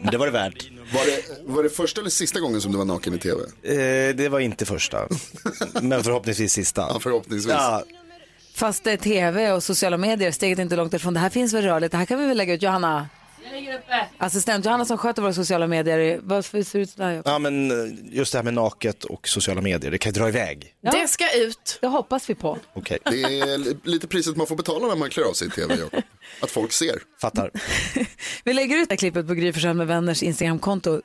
Men 0.02 0.12
det 0.12 0.18
var 0.18 0.26
det 0.26 0.32
värt. 0.32 0.72
Var 0.94 1.06
det, 1.06 1.54
var 1.54 1.64
det 1.64 1.70
första 1.70 2.02
eller 2.02 2.10
sista 2.10 2.40
gången 2.40 2.62
som 2.62 2.72
du 2.72 2.78
var 2.78 2.86
naken 2.86 3.14
i 3.14 3.18
tv? 3.20 3.42
Eh, 3.64 4.16
det 4.16 4.30
var 4.30 4.40
inte 4.40 4.66
första. 4.66 5.08
Men 5.82 6.04
förhoppningsvis 6.04 6.54
sista. 6.54 6.82
Ja, 6.82 7.00
förhoppningsvis. 7.00 7.54
Ja, 7.54 7.84
Fast 8.56 8.84
det 8.84 8.92
är 8.92 8.98
tv 8.98 9.52
och 9.52 9.64
sociala 9.64 9.98
medier, 9.98 10.32
steget 10.32 10.60
är 10.60 10.64
inte 10.64 10.76
långt 10.76 10.94
ifrån. 10.94 11.14
Det 11.14 11.20
här 11.20 11.30
finns 11.30 11.54
väl 11.54 11.64
rörligt, 11.64 11.92
det 11.92 11.98
här 11.98 12.06
kan 12.06 12.20
vi 12.20 12.26
väl 12.26 12.38
lägga 12.38 12.54
ut. 12.54 12.62
Johanna, 12.62 13.08
assistent 14.18 14.66
Johanna 14.66 14.86
som 14.86 14.98
sköter 14.98 15.22
våra 15.22 15.34
sociala 15.34 15.68
medier, 15.68 16.20
varför 16.24 16.64
ser 16.64 16.80
det 16.80 16.84
ut 16.84 16.90
sådär? 16.90 17.22
Ja, 17.26 17.40
men 17.40 17.72
eh, 17.72 17.94
just 18.12 18.32
det 18.32 18.38
här 18.38 18.44
med 18.44 18.54
naket 18.54 19.04
och 19.04 19.28
sociala 19.28 19.62
medier, 19.62 19.92
det 19.92 19.98
kan 19.98 20.12
ju 20.14 20.20
dra 20.20 20.28
iväg. 20.28 20.74
Ja. 20.82 20.92
Det 20.92 21.08
ska 21.08 21.34
ut. 21.38 21.78
Det 21.82 21.88
hoppas 21.88 22.30
vi 22.30 22.36
på. 22.36 22.58
Okej, 22.74 22.98
Det 23.06 23.24
är 23.24 23.58
li- 23.58 23.78
lite 23.84 24.08
priset 24.08 24.38
man 24.38 24.48
får 24.48 24.56
betala 24.56 24.88
när 24.88 24.96
man 24.96 25.10
klär 25.10 25.24
av 25.24 25.34
sig 25.34 25.48
i 25.48 25.52
tv, 25.52 25.76
Jakob. 25.76 26.04
Att 26.42 26.52
folk 26.52 26.72
ser. 26.72 27.00
fattar. 27.22 27.52
Vi 28.44 28.54
lägger 28.54 28.78
ut 28.78 28.90
det 28.90 28.94
här 28.94 28.98
klippet 28.98 29.28
på 29.28 29.34
Gry 29.34 29.74
med 29.74 29.88
vänners 29.88 30.24
Instagramkonto 30.24 31.02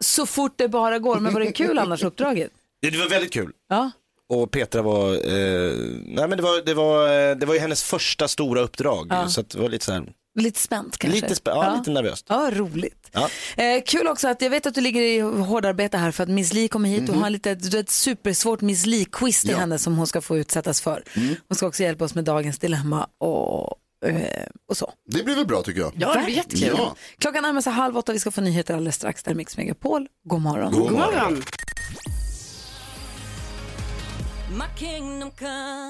så 0.00 0.26
fort 0.26 0.52
det 0.56 0.68
bara 0.68 0.98
går. 0.98 1.20
Men 1.20 1.32
var 1.32 1.40
det 1.40 1.52
kul 1.52 1.78
annars 1.78 2.02
uppdraget? 2.04 2.50
Ja, 2.80 2.90
det 2.90 2.98
var 2.98 3.08
väldigt 3.08 3.32
kul. 3.32 3.52
Ja. 3.68 3.90
Och 4.28 4.50
Petra 4.50 4.82
var, 4.82 5.12
eh, 5.12 5.72
nej 6.06 6.28
men 6.28 6.30
det 6.30 6.42
var, 6.42 6.64
det 6.66 6.74
var, 6.74 7.08
eh, 7.30 7.36
det 7.36 7.46
var 7.46 7.54
ju 7.54 7.60
hennes 7.60 7.82
första 7.82 8.28
stora 8.28 8.60
uppdrag. 8.60 9.06
Ja. 9.10 9.28
Så 9.28 9.40
att 9.40 9.50
det 9.50 9.58
var 9.58 9.68
lite 9.68 9.84
så 9.84 9.92
här, 9.92 10.12
Lite 10.36 10.60
spänt 10.60 10.98
kanske? 10.98 11.20
lite, 11.20 11.34
spä- 11.34 11.50
ja, 11.50 11.76
lite 11.78 11.90
nervöst. 11.90 12.26
Ja, 12.28 12.50
roligt. 12.52 13.10
Ja. 13.12 13.28
Eh, 13.56 13.82
kul 13.86 14.06
också 14.06 14.28
att 14.28 14.42
jag 14.42 14.50
vet 14.50 14.66
att 14.66 14.74
du 14.74 14.80
ligger 14.80 15.00
i 15.02 15.20
hårdarbete 15.20 15.96
här 15.98 16.10
för 16.10 16.22
att 16.22 16.28
Miss 16.28 16.52
Li 16.52 16.68
kommer 16.68 16.88
hit 16.88 17.08
och 17.08 17.14
Mhm. 17.14 17.22
har 17.22 17.30
lite, 17.30 17.54
du 17.54 17.76
har 17.76 17.82
ett 17.82 17.90
supersvårt 17.90 18.60
Miss 18.60 18.86
Li-quiz 18.86 19.40
till 19.40 19.50
Ja. 19.50 19.56
henne 19.58 19.78
som 19.78 19.96
hon 19.96 20.06
ska 20.06 20.20
få 20.20 20.38
utsättas 20.38 20.80
för. 20.80 21.02
Mm. 21.16 21.34
Hon 21.48 21.56
ska 21.56 21.66
också 21.66 21.82
hjälpa 21.82 22.04
oss 22.04 22.14
med 22.14 22.24
dagens 22.24 22.58
dilemma 22.58 23.08
och, 23.18 23.74
eh, 24.08 24.46
och 24.68 24.76
så. 24.76 24.92
Det 25.10 25.22
blir 25.24 25.34
väl 25.36 25.46
bra 25.46 25.62
tycker 25.62 25.80
jag. 25.80 25.92
Ja, 25.98 26.14
det 26.14 26.24
blir 26.24 26.34
jättekul. 26.36 26.74
Ja. 26.78 26.96
Klockan 27.18 27.42
närmar 27.42 27.60
sig 27.60 27.72
halv 27.72 27.96
åtta, 27.98 28.12
vi 28.12 28.18
ska 28.18 28.30
få 28.30 28.40
nyheter 28.40 28.74
alldeles 28.74 28.94
strax. 28.94 29.22
Där 29.22 29.30
är 29.30 29.34
Mix 29.36 29.56
Megapol. 29.56 30.06
God 30.24 30.40
morgon. 30.40 30.72
God 30.72 30.92
morgon. 30.92 31.42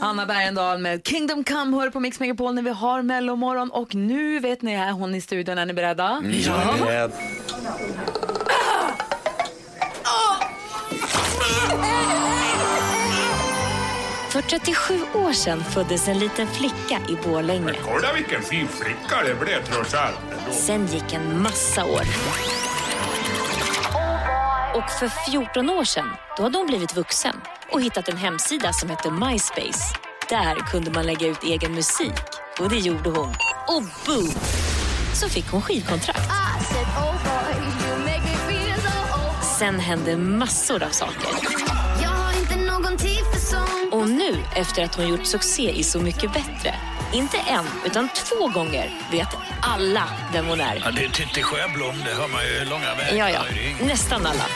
Anna 0.02 0.26
Bergendahl 0.26 0.78
med 0.78 1.06
Kingdom 1.06 1.44
Come 1.44 1.76
hör 1.76 1.90
på 1.90 2.00
Mix 2.00 2.20
Megapol 2.20 2.54
när 2.54 2.62
vi 2.62 2.70
har 2.70 3.02
mellomorgon 3.02 3.70
och 3.70 3.94
nu 3.94 4.40
vet 4.40 4.62
ni 4.62 4.72
är 4.74 4.92
hon 4.92 5.14
i 5.14 5.20
studion. 5.20 5.58
Är 5.58 5.66
ni 5.66 5.72
beredda? 5.72 6.22
Ja. 6.44 6.72
För 14.30 14.42
37 14.42 15.00
år 15.14 15.32
sedan 15.32 15.64
föddes 15.64 16.08
en 16.08 16.18
liten 16.18 16.46
flicka 16.46 17.00
i 17.08 17.16
Borlänge. 17.28 17.74
Kolla 17.84 18.12
vilken 18.12 18.42
fin 18.42 18.68
flicka 18.68 19.22
det 19.26 19.34
blev 19.34 19.64
trots 19.64 19.94
allt. 19.94 20.18
Sen 20.50 20.86
gick 20.86 21.12
en 21.12 21.42
massa 21.42 21.84
år. 21.84 22.02
Och 24.76 24.90
för 24.90 25.30
14 25.30 25.70
år 25.70 25.84
sedan, 25.84 26.08
då 26.36 26.42
hade 26.42 26.58
hon 26.58 26.66
blivit 26.66 26.96
vuxen 26.96 27.40
och 27.72 27.82
hittat 27.82 28.08
en 28.08 28.16
hemsida 28.16 28.72
som 28.72 28.90
hette 28.90 29.10
MySpace. 29.10 29.96
Där 30.28 30.54
kunde 30.54 30.90
man 30.90 31.06
lägga 31.06 31.26
ut 31.26 31.42
egen 31.44 31.74
musik 31.74 32.20
och 32.60 32.70
det 32.70 32.76
gjorde 32.76 33.10
hon. 33.10 33.34
Och 33.68 33.82
boom! 34.06 34.30
Så 35.14 35.28
fick 35.28 35.50
hon 35.50 35.62
skivkontrakt. 35.62 36.30
Sen 39.58 39.80
hände 39.80 40.16
massor 40.16 40.82
av 40.82 40.90
saker. 40.90 41.28
Och 43.92 44.08
nu, 44.08 44.34
efter 44.56 44.84
att 44.84 44.94
hon 44.94 45.08
gjort 45.08 45.26
succé 45.26 45.70
i 45.70 45.82
Så 45.82 46.00
mycket 46.00 46.32
bättre, 46.32 46.74
inte 47.12 47.36
en, 47.36 47.64
utan 47.84 48.08
två 48.08 48.48
gånger 48.48 48.90
vet 49.10 49.28
alla 49.60 50.04
vem 50.32 50.46
hon 50.46 50.60
är. 50.60 50.82
Ja, 50.84 50.90
det 50.90 51.04
är 51.04 51.08
Titti 51.08 51.42
Sjöblom, 51.42 51.94
det 52.04 52.14
hör 52.14 52.28
man 52.28 52.44
ju 52.44 52.64
långa 52.64 52.94
vägar. 52.94 53.16
Ja, 53.16 53.30
ja. 53.30 53.42
Nästan 53.86 54.26
alla. 54.26 54.46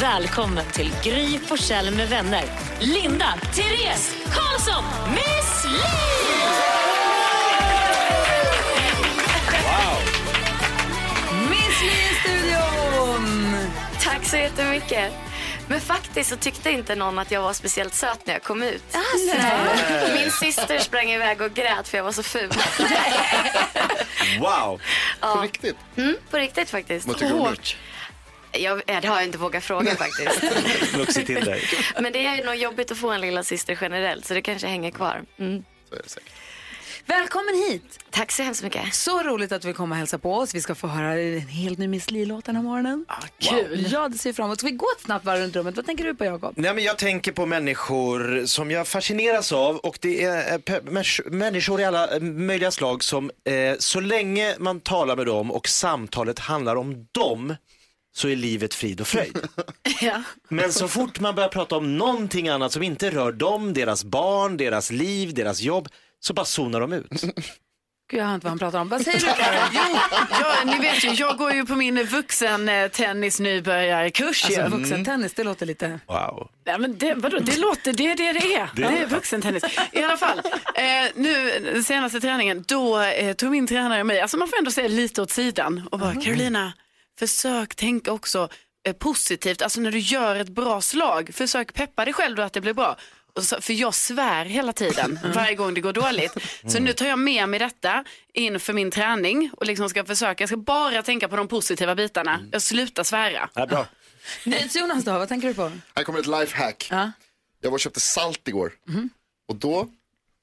Välkommen 0.00 0.64
till 0.72 0.92
Gry 1.02 1.38
Forssell 1.38 1.94
med 1.94 2.08
vänner. 2.08 2.44
Linda, 2.80 3.34
Therese, 3.54 4.14
Karlsson, 4.24 4.84
Miss 5.14 5.64
Li! 5.64 5.78
Miss 11.50 11.82
Li 11.82 11.88
i 11.88 12.14
studion! 12.20 13.56
Tack 14.00 14.24
så 14.24 14.36
jättemycket. 14.36 15.12
Men 15.72 15.80
faktiskt 15.80 16.30
så 16.30 16.36
tyckte 16.36 16.70
inte 16.70 16.94
någon 16.94 17.18
att 17.18 17.30
jag 17.30 17.42
var 17.42 17.52
speciellt 17.52 17.94
söt 17.94 18.26
när 18.26 18.34
jag 18.34 18.42
kom 18.42 18.62
ut. 18.62 18.82
Nej. 18.92 20.14
Min 20.14 20.30
syster 20.30 20.78
sprang 20.78 21.10
iväg 21.10 21.40
och 21.40 21.54
grät 21.54 21.88
för 21.88 21.98
jag 21.98 22.04
var 22.04 22.12
så 22.12 22.22
ful. 22.22 22.50
Wow. 24.40 24.80
Ja. 25.20 25.34
På 25.34 25.40
riktigt? 25.40 25.76
Mm, 25.96 26.16
på 26.30 26.36
riktigt 26.36 26.70
faktiskt. 26.70 27.06
Vad 27.06 27.18
tycker 27.18 27.34
du. 28.52 28.60
Jag, 28.60 28.82
ja, 28.86 29.00
det 29.00 29.08
har 29.08 29.16
jag 29.16 29.24
inte 29.24 29.38
vågat 29.38 29.64
fråga 29.64 29.94
faktiskt. 29.94 30.42
Vuxit 30.94 31.26
till 31.26 31.44
dig. 31.44 31.64
Men 32.00 32.12
det 32.12 32.26
är 32.26 32.44
nog 32.44 32.54
jobbigt 32.54 32.90
att 32.90 32.98
få 32.98 33.10
en 33.10 33.20
lilla 33.20 33.44
syster 33.44 33.78
generellt 33.80 34.26
så 34.26 34.34
det 34.34 34.42
kanske 34.42 34.66
hänger 34.66 34.90
kvar. 34.90 35.22
Mm. 35.38 35.64
Så 35.88 35.94
är 35.94 36.02
det 36.02 36.08
säkert. 36.08 36.32
Välkommen 37.06 37.54
hit! 37.68 37.98
Tack 38.10 38.32
så 38.32 38.42
hemskt 38.42 38.62
mycket. 38.62 38.94
Så 38.94 39.22
roligt 39.22 39.52
att 39.52 39.62
du 39.62 39.68
vill 39.68 39.74
komma 39.74 39.94
och 39.94 39.98
hälsa 39.98 40.18
på 40.18 40.34
oss. 40.34 40.54
Vi 40.54 40.60
ska 40.60 40.74
få 40.74 40.86
höra 40.86 41.20
en 41.20 41.40
helt 41.40 41.78
ny 41.78 41.88
Miss 41.88 42.10
Li-låt 42.10 42.44
den 42.44 42.56
här 42.56 42.62
morgonen. 42.62 43.04
kul. 43.38 43.86
Ja, 43.92 44.08
det 44.08 44.18
ser 44.18 44.32
fram 44.32 44.46
emot. 44.46 44.58
Ska 44.58 44.66
vi 44.66 44.72
gå 44.72 44.86
ett 44.96 45.04
snabbt 45.04 45.24
varv 45.24 45.40
runt 45.40 45.56
rummet? 45.56 45.76
Vad 45.76 45.86
tänker 45.86 46.04
du 46.04 46.14
på, 46.14 46.24
Jakob? 46.24 46.54
Nej, 46.56 46.74
men 46.74 46.84
jag 46.84 46.98
tänker 46.98 47.32
på 47.32 47.46
människor 47.46 48.46
som 48.46 48.70
jag 48.70 48.88
fascineras 48.88 49.52
av 49.52 49.76
och 49.76 49.98
det 50.00 50.24
är 50.24 50.60
eh, 50.66 50.82
människor 51.30 51.80
i 51.80 51.84
alla 51.84 52.14
eh, 52.16 52.20
möjliga 52.20 52.70
slag 52.70 53.04
som 53.04 53.30
eh, 53.44 53.76
så 53.78 54.00
länge 54.00 54.54
man 54.58 54.80
talar 54.80 55.16
med 55.16 55.26
dem 55.26 55.50
och 55.50 55.68
samtalet 55.68 56.38
handlar 56.38 56.76
om 56.76 57.06
dem 57.12 57.54
så 58.14 58.28
är 58.28 58.36
livet 58.36 58.74
frid 58.74 59.00
och 59.00 59.06
fröjd. 59.06 59.38
Ja. 60.00 60.22
Men 60.48 60.72
så 60.72 60.88
fort 60.88 61.20
man 61.20 61.34
börjar 61.34 61.48
prata 61.48 61.76
om 61.76 61.98
någonting 61.98 62.48
annat 62.48 62.72
som 62.72 62.82
inte 62.82 63.10
rör 63.10 63.32
dem, 63.32 63.74
deras 63.74 64.04
barn, 64.04 64.56
deras 64.56 64.90
liv, 64.90 65.34
deras 65.34 65.60
jobb, 65.60 65.88
så 66.24 66.34
bara 66.34 66.46
zonar 66.46 66.80
de 66.80 66.92
ut. 66.92 67.10
Gud, 68.10 68.20
jag 68.20 68.26
hör 68.26 68.34
inte 68.34 68.44
vad 68.44 68.50
han 68.50 68.58
pratar 68.58 68.80
om. 68.80 68.88
Vad 68.88 69.02
säger 69.02 69.18
du? 69.18 69.26
Jo, 69.72 69.98
ja, 70.30 70.64
ni 70.64 70.78
vet 70.78 71.04
ju, 71.04 71.08
jag 71.08 71.38
går 71.38 71.52
ju 71.52 71.66
på 71.66 71.76
min 71.76 72.04
vuxen 72.04 72.68
eh, 72.68 72.88
tennis 72.88 73.40
nybörjarkurs 73.40 74.50
ju. 74.50 74.56
Alltså, 74.60 74.78
vuxentennis, 74.78 75.34
det 75.34 75.44
låter 75.44 75.66
lite... 75.66 76.00
Wow. 76.06 76.48
Nej, 76.66 76.78
men 76.78 76.98
det, 76.98 77.14
vadå, 77.14 77.38
det 77.38 77.56
låter, 77.58 77.92
det 77.92 78.10
är 78.10 78.16
det 78.16 78.32
det 78.32 78.54
är. 78.54 78.70
Det 78.76 78.82
är 78.82 79.06
vuxentennis. 79.06 79.64
I 79.92 80.02
alla 80.02 80.16
fall, 80.16 80.38
eh, 80.74 80.84
nu 81.14 81.60
den 81.72 81.84
senaste 81.84 82.20
träningen, 82.20 82.64
då 82.68 83.00
eh, 83.00 83.32
tog 83.34 83.50
min 83.50 83.66
tränare 83.66 84.04
mig, 84.04 84.20
alltså 84.20 84.36
man 84.36 84.48
får 84.48 84.58
ändå 84.58 84.70
se 84.70 84.88
lite 84.88 85.22
åt 85.22 85.30
sidan 85.30 85.88
och 85.90 85.98
bara, 85.98 86.14
Carolina, 86.14 86.72
försök 87.18 87.74
tänka 87.74 88.12
också 88.12 88.48
eh, 88.86 88.92
positivt, 88.92 89.62
alltså 89.62 89.80
när 89.80 89.90
du 89.90 89.98
gör 89.98 90.36
ett 90.36 90.48
bra 90.48 90.80
slag, 90.80 91.30
försök 91.34 91.74
peppa 91.74 92.04
dig 92.04 92.14
själv 92.14 92.36
då 92.36 92.42
att 92.42 92.52
det 92.52 92.60
blir 92.60 92.74
bra. 92.74 92.96
Så, 93.40 93.60
för 93.60 93.72
jag 93.72 93.94
svär 93.94 94.44
hela 94.44 94.72
tiden 94.72 95.18
varje 95.34 95.54
gång 95.54 95.74
det 95.74 95.80
går 95.80 95.92
dåligt. 95.92 96.32
Så 96.66 96.78
nu 96.80 96.92
tar 96.92 97.06
jag 97.06 97.18
med 97.18 97.48
mig 97.48 97.58
detta 97.58 98.04
inför 98.34 98.72
min 98.72 98.90
träning 98.90 99.50
och 99.56 99.66
liksom 99.66 99.88
ska 99.88 100.04
försöka, 100.04 100.42
jag 100.42 100.48
ska 100.48 100.56
bara 100.56 101.02
tänka 101.02 101.28
på 101.28 101.36
de 101.36 101.48
positiva 101.48 101.94
bitarna. 101.94 102.40
Jag 102.52 102.62
slutar 102.62 103.04
svära. 103.04 103.50
Ja, 103.54 103.66
bra. 103.66 103.86
Jonas 104.74 105.04
då, 105.04 105.12
vad 105.12 105.28
tänker 105.28 105.48
du 105.48 105.54
på? 105.54 105.72
Här 105.94 106.04
kommer 106.04 106.18
ett 106.18 106.26
lifehack. 106.26 106.88
Jag 107.60 107.70
var 107.70 107.72
och 107.72 107.80
köpte 107.80 108.00
salt 108.00 108.48
igår. 108.48 108.72
Och 109.48 109.56
då 109.56 109.88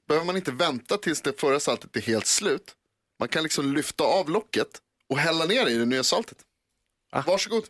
behöver 0.08 0.26
man 0.26 0.36
inte 0.36 0.52
vänta 0.52 0.96
tills 0.96 1.22
det 1.22 1.40
förra 1.40 1.60
saltet 1.60 1.96
är 1.96 2.00
helt 2.00 2.26
slut. 2.26 2.74
Man 3.18 3.28
kan 3.28 3.42
liksom 3.42 3.74
lyfta 3.74 4.04
av 4.04 4.30
locket 4.30 4.68
och 5.08 5.18
hälla 5.18 5.44
ner 5.44 5.66
i 5.66 5.74
det 5.78 5.84
nya 5.86 6.02
saltet. 6.02 6.38
Varsågod. 7.26 7.64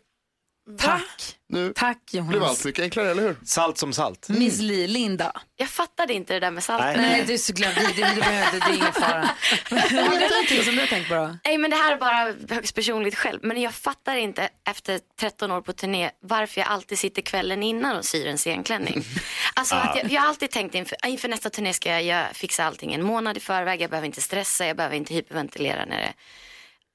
Tack. 0.79 1.35
Nu 1.49 1.73
Tack 1.75 1.97
blev 2.11 2.25
Jonas. 2.33 2.49
allt 2.49 2.65
mycket 2.65 2.83
enklare, 2.83 3.11
eller 3.11 3.23
hur? 3.23 3.35
Salt 3.45 3.77
som 3.77 3.93
salt. 3.93 4.29
Miss 4.29 4.59
Li, 4.59 4.87
Linda. 4.87 5.31
Jag 5.55 5.69
fattade 5.69 6.13
inte 6.13 6.33
det 6.33 6.39
där 6.39 6.51
med 6.51 6.63
saltet. 6.63 6.97
Nej, 6.97 7.23
du 7.27 7.33
är 7.33 7.37
så 7.37 7.53
glad. 7.53 7.75
Det, 7.75 7.81
det, 7.81 8.09
det, 8.15 8.21
behövde, 8.21 8.59
det 8.59 8.65
är 8.65 8.73
ingen 8.73 8.93
fara. 8.93 9.29
Är 9.71 9.89
det 9.89 10.29
någonting 10.29 10.63
som 10.63 10.75
du 10.75 10.79
har 10.79 10.87
tänkt 10.87 11.09
på 11.09 11.15
då? 11.15 11.37
Nej 11.45 11.57
men 11.57 11.69
det 11.69 11.75
här 11.77 11.91
är 11.93 11.97
bara 11.97 12.55
högst 12.55 12.75
personligt 12.75 13.15
själv. 13.15 13.39
Men 13.43 13.61
jag 13.61 13.73
fattar 13.73 14.15
inte 14.15 14.49
efter 14.69 14.99
13 15.19 15.51
år 15.51 15.61
på 15.61 15.73
turné 15.73 16.11
varför 16.21 16.61
jag 16.61 16.67
alltid 16.67 16.99
sitter 16.99 17.21
kvällen 17.21 17.63
innan 17.63 17.97
och 17.97 18.05
syr 18.05 18.27
en 18.27 18.37
scenklänning. 18.37 19.03
Alltså 19.53 19.75
att 19.75 19.95
jag, 19.95 20.11
jag 20.11 20.21
har 20.21 20.27
alltid 20.27 20.51
tänkt 20.51 20.75
inför, 20.75 20.97
inför 21.07 21.27
nästa 21.27 21.49
turné 21.49 21.73
ska 21.73 21.89
jag 21.89 22.03
göra- 22.03 22.33
fixa 22.33 22.63
allting 22.65 22.93
en 22.93 23.03
månad 23.03 23.37
i 23.37 23.39
förväg. 23.39 23.81
Jag 23.81 23.89
behöver 23.89 24.05
inte 24.05 24.21
stressa, 24.21 24.65
jag 24.65 24.77
behöver 24.77 24.95
inte 24.95 25.13
hyperventilera 25.13 25.85
när 25.85 25.97
det 26.01 26.13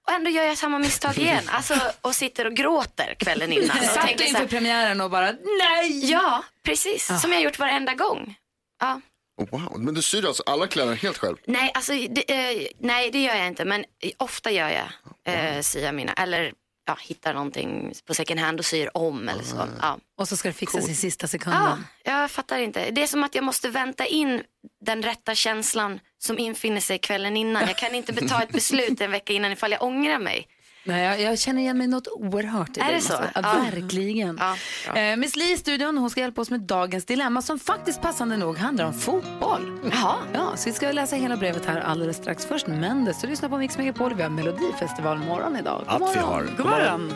och 0.06 0.12
ändå 0.12 0.30
gör 0.30 0.44
jag 0.44 0.58
samma 0.58 0.78
misstag 0.78 1.18
igen. 1.18 1.44
Alltså, 1.52 1.74
och 2.00 2.14
sitter 2.14 2.46
och 2.46 2.54
gråter 2.54 3.14
kvällen 3.18 3.52
innan. 3.52 3.78
Och 3.78 3.84
Satt 3.94 4.06
tänker 4.06 4.24
du 4.24 4.30
inför 4.30 4.46
premiären 4.46 5.00
och 5.00 5.10
bara 5.10 5.32
nej? 5.58 6.10
Ja, 6.10 6.44
precis. 6.62 7.20
Som 7.20 7.32
jag 7.32 7.42
gjort 7.42 7.58
varenda 7.58 7.94
gång. 7.94 8.34
Ja. 8.80 9.00
Oh, 9.38 9.46
wow, 9.50 9.80
men 9.80 9.94
du 9.94 10.02
syr 10.02 10.26
alltså 10.26 10.42
alla 10.46 10.66
kläder 10.66 10.94
helt 10.94 11.18
själv? 11.18 11.36
Nej, 11.46 11.70
alltså, 11.74 11.92
det, 11.92 12.34
eh, 12.34 12.66
nej, 12.78 13.10
det 13.10 13.22
gör 13.22 13.34
jag 13.34 13.46
inte. 13.46 13.64
Men 13.64 13.84
ofta 14.16 14.50
gör 14.50 14.68
jag 14.68 14.88
eh, 15.34 15.60
syr 15.60 15.82
jag 15.84 15.94
mina. 15.94 16.12
Eller 16.12 16.52
ja, 16.86 16.96
hittar 17.00 17.34
någonting 17.34 17.92
på 18.06 18.14
second 18.14 18.40
hand 18.40 18.58
och 18.58 18.64
syr 18.66 18.90
om 18.94 19.28
eller 19.28 19.42
så. 19.44 19.68
Ja. 19.82 19.98
Och 20.18 20.28
så 20.28 20.36
ska 20.36 20.48
det 20.48 20.52
fixas 20.52 20.80
Cool. 20.80 20.90
i 20.90 20.94
sista 20.94 21.24
Ja, 21.24 21.28
sekunden. 21.28 21.86
jag 22.04 22.30
fattar 22.30 22.58
inte. 22.58 22.90
Det 22.90 23.02
är 23.02 23.06
som 23.06 23.24
att 23.24 23.34
jag 23.34 23.44
måste 23.44 23.68
vänta 23.68 24.06
in 24.06 24.42
den 24.84 25.02
rätta 25.02 25.34
känslan 25.34 26.00
som 26.18 26.38
infinner 26.38 26.80
sig 26.80 26.98
kvällen 26.98 27.36
innan. 27.36 27.62
Jag 27.66 27.78
kan 27.78 27.94
inte 27.94 28.28
ta 28.28 28.42
ett 28.42 28.52
beslut 28.52 29.00
en 29.00 29.10
vecka 29.10 29.32
innan 29.32 29.52
ifall 29.52 29.72
jag 29.72 29.82
ångrar 29.82 30.18
mig. 30.18 30.48
Nej, 30.88 31.04
jag, 31.04 31.20
jag 31.20 31.38
känner 31.38 31.62
igen 31.62 31.78
mig 31.78 31.86
något 31.86 32.08
oerhört 32.08 32.76
i 32.76 32.80
Är 32.80 32.92
det 32.92 33.00
så? 33.00 33.12
Ja, 33.12 33.28
Ja. 33.34 33.52
verkligen. 33.70 34.40
Ja, 34.86 34.96
eh, 35.00 35.16
Miss 35.16 35.36
Li 35.36 35.52
i 35.52 35.56
studion, 35.56 35.98
hon 35.98 36.10
ska 36.10 36.20
hjälpa 36.20 36.40
oss 36.40 36.50
med 36.50 36.60
dagens 36.60 37.04
dilemma 37.04 37.42
som 37.42 37.58
faktiskt 37.58 38.02
passande 38.02 38.36
nog 38.36 38.58
handlar 38.58 38.84
om 38.84 38.94
fotboll. 38.94 39.80
Jaha. 39.92 40.14
Ja, 40.32 40.52
så 40.56 40.64
vi 40.68 40.72
ska 40.72 40.92
läsa 40.92 41.16
hela 41.16 41.36
brevet 41.36 41.66
här 41.66 41.80
alldeles 41.80 42.16
strax. 42.16 42.46
Först 42.46 42.66
Mendes, 42.66 43.20
du 43.20 43.26
lyssnar 43.26 43.48
på 43.48 43.58
Mix 43.58 43.78
Megapol. 43.78 44.14
Vi 44.14 44.22
har 44.22 44.30
Melodifestival 44.30 45.18
morgon 45.18 45.56
idag. 45.56 45.78
God 45.78 45.88
Att 45.88 46.16
vi 46.16 46.20
morgon. 46.20 46.24
har. 46.24 46.42
God 46.42 46.56
God 46.56 46.66
morgon. 46.66 47.12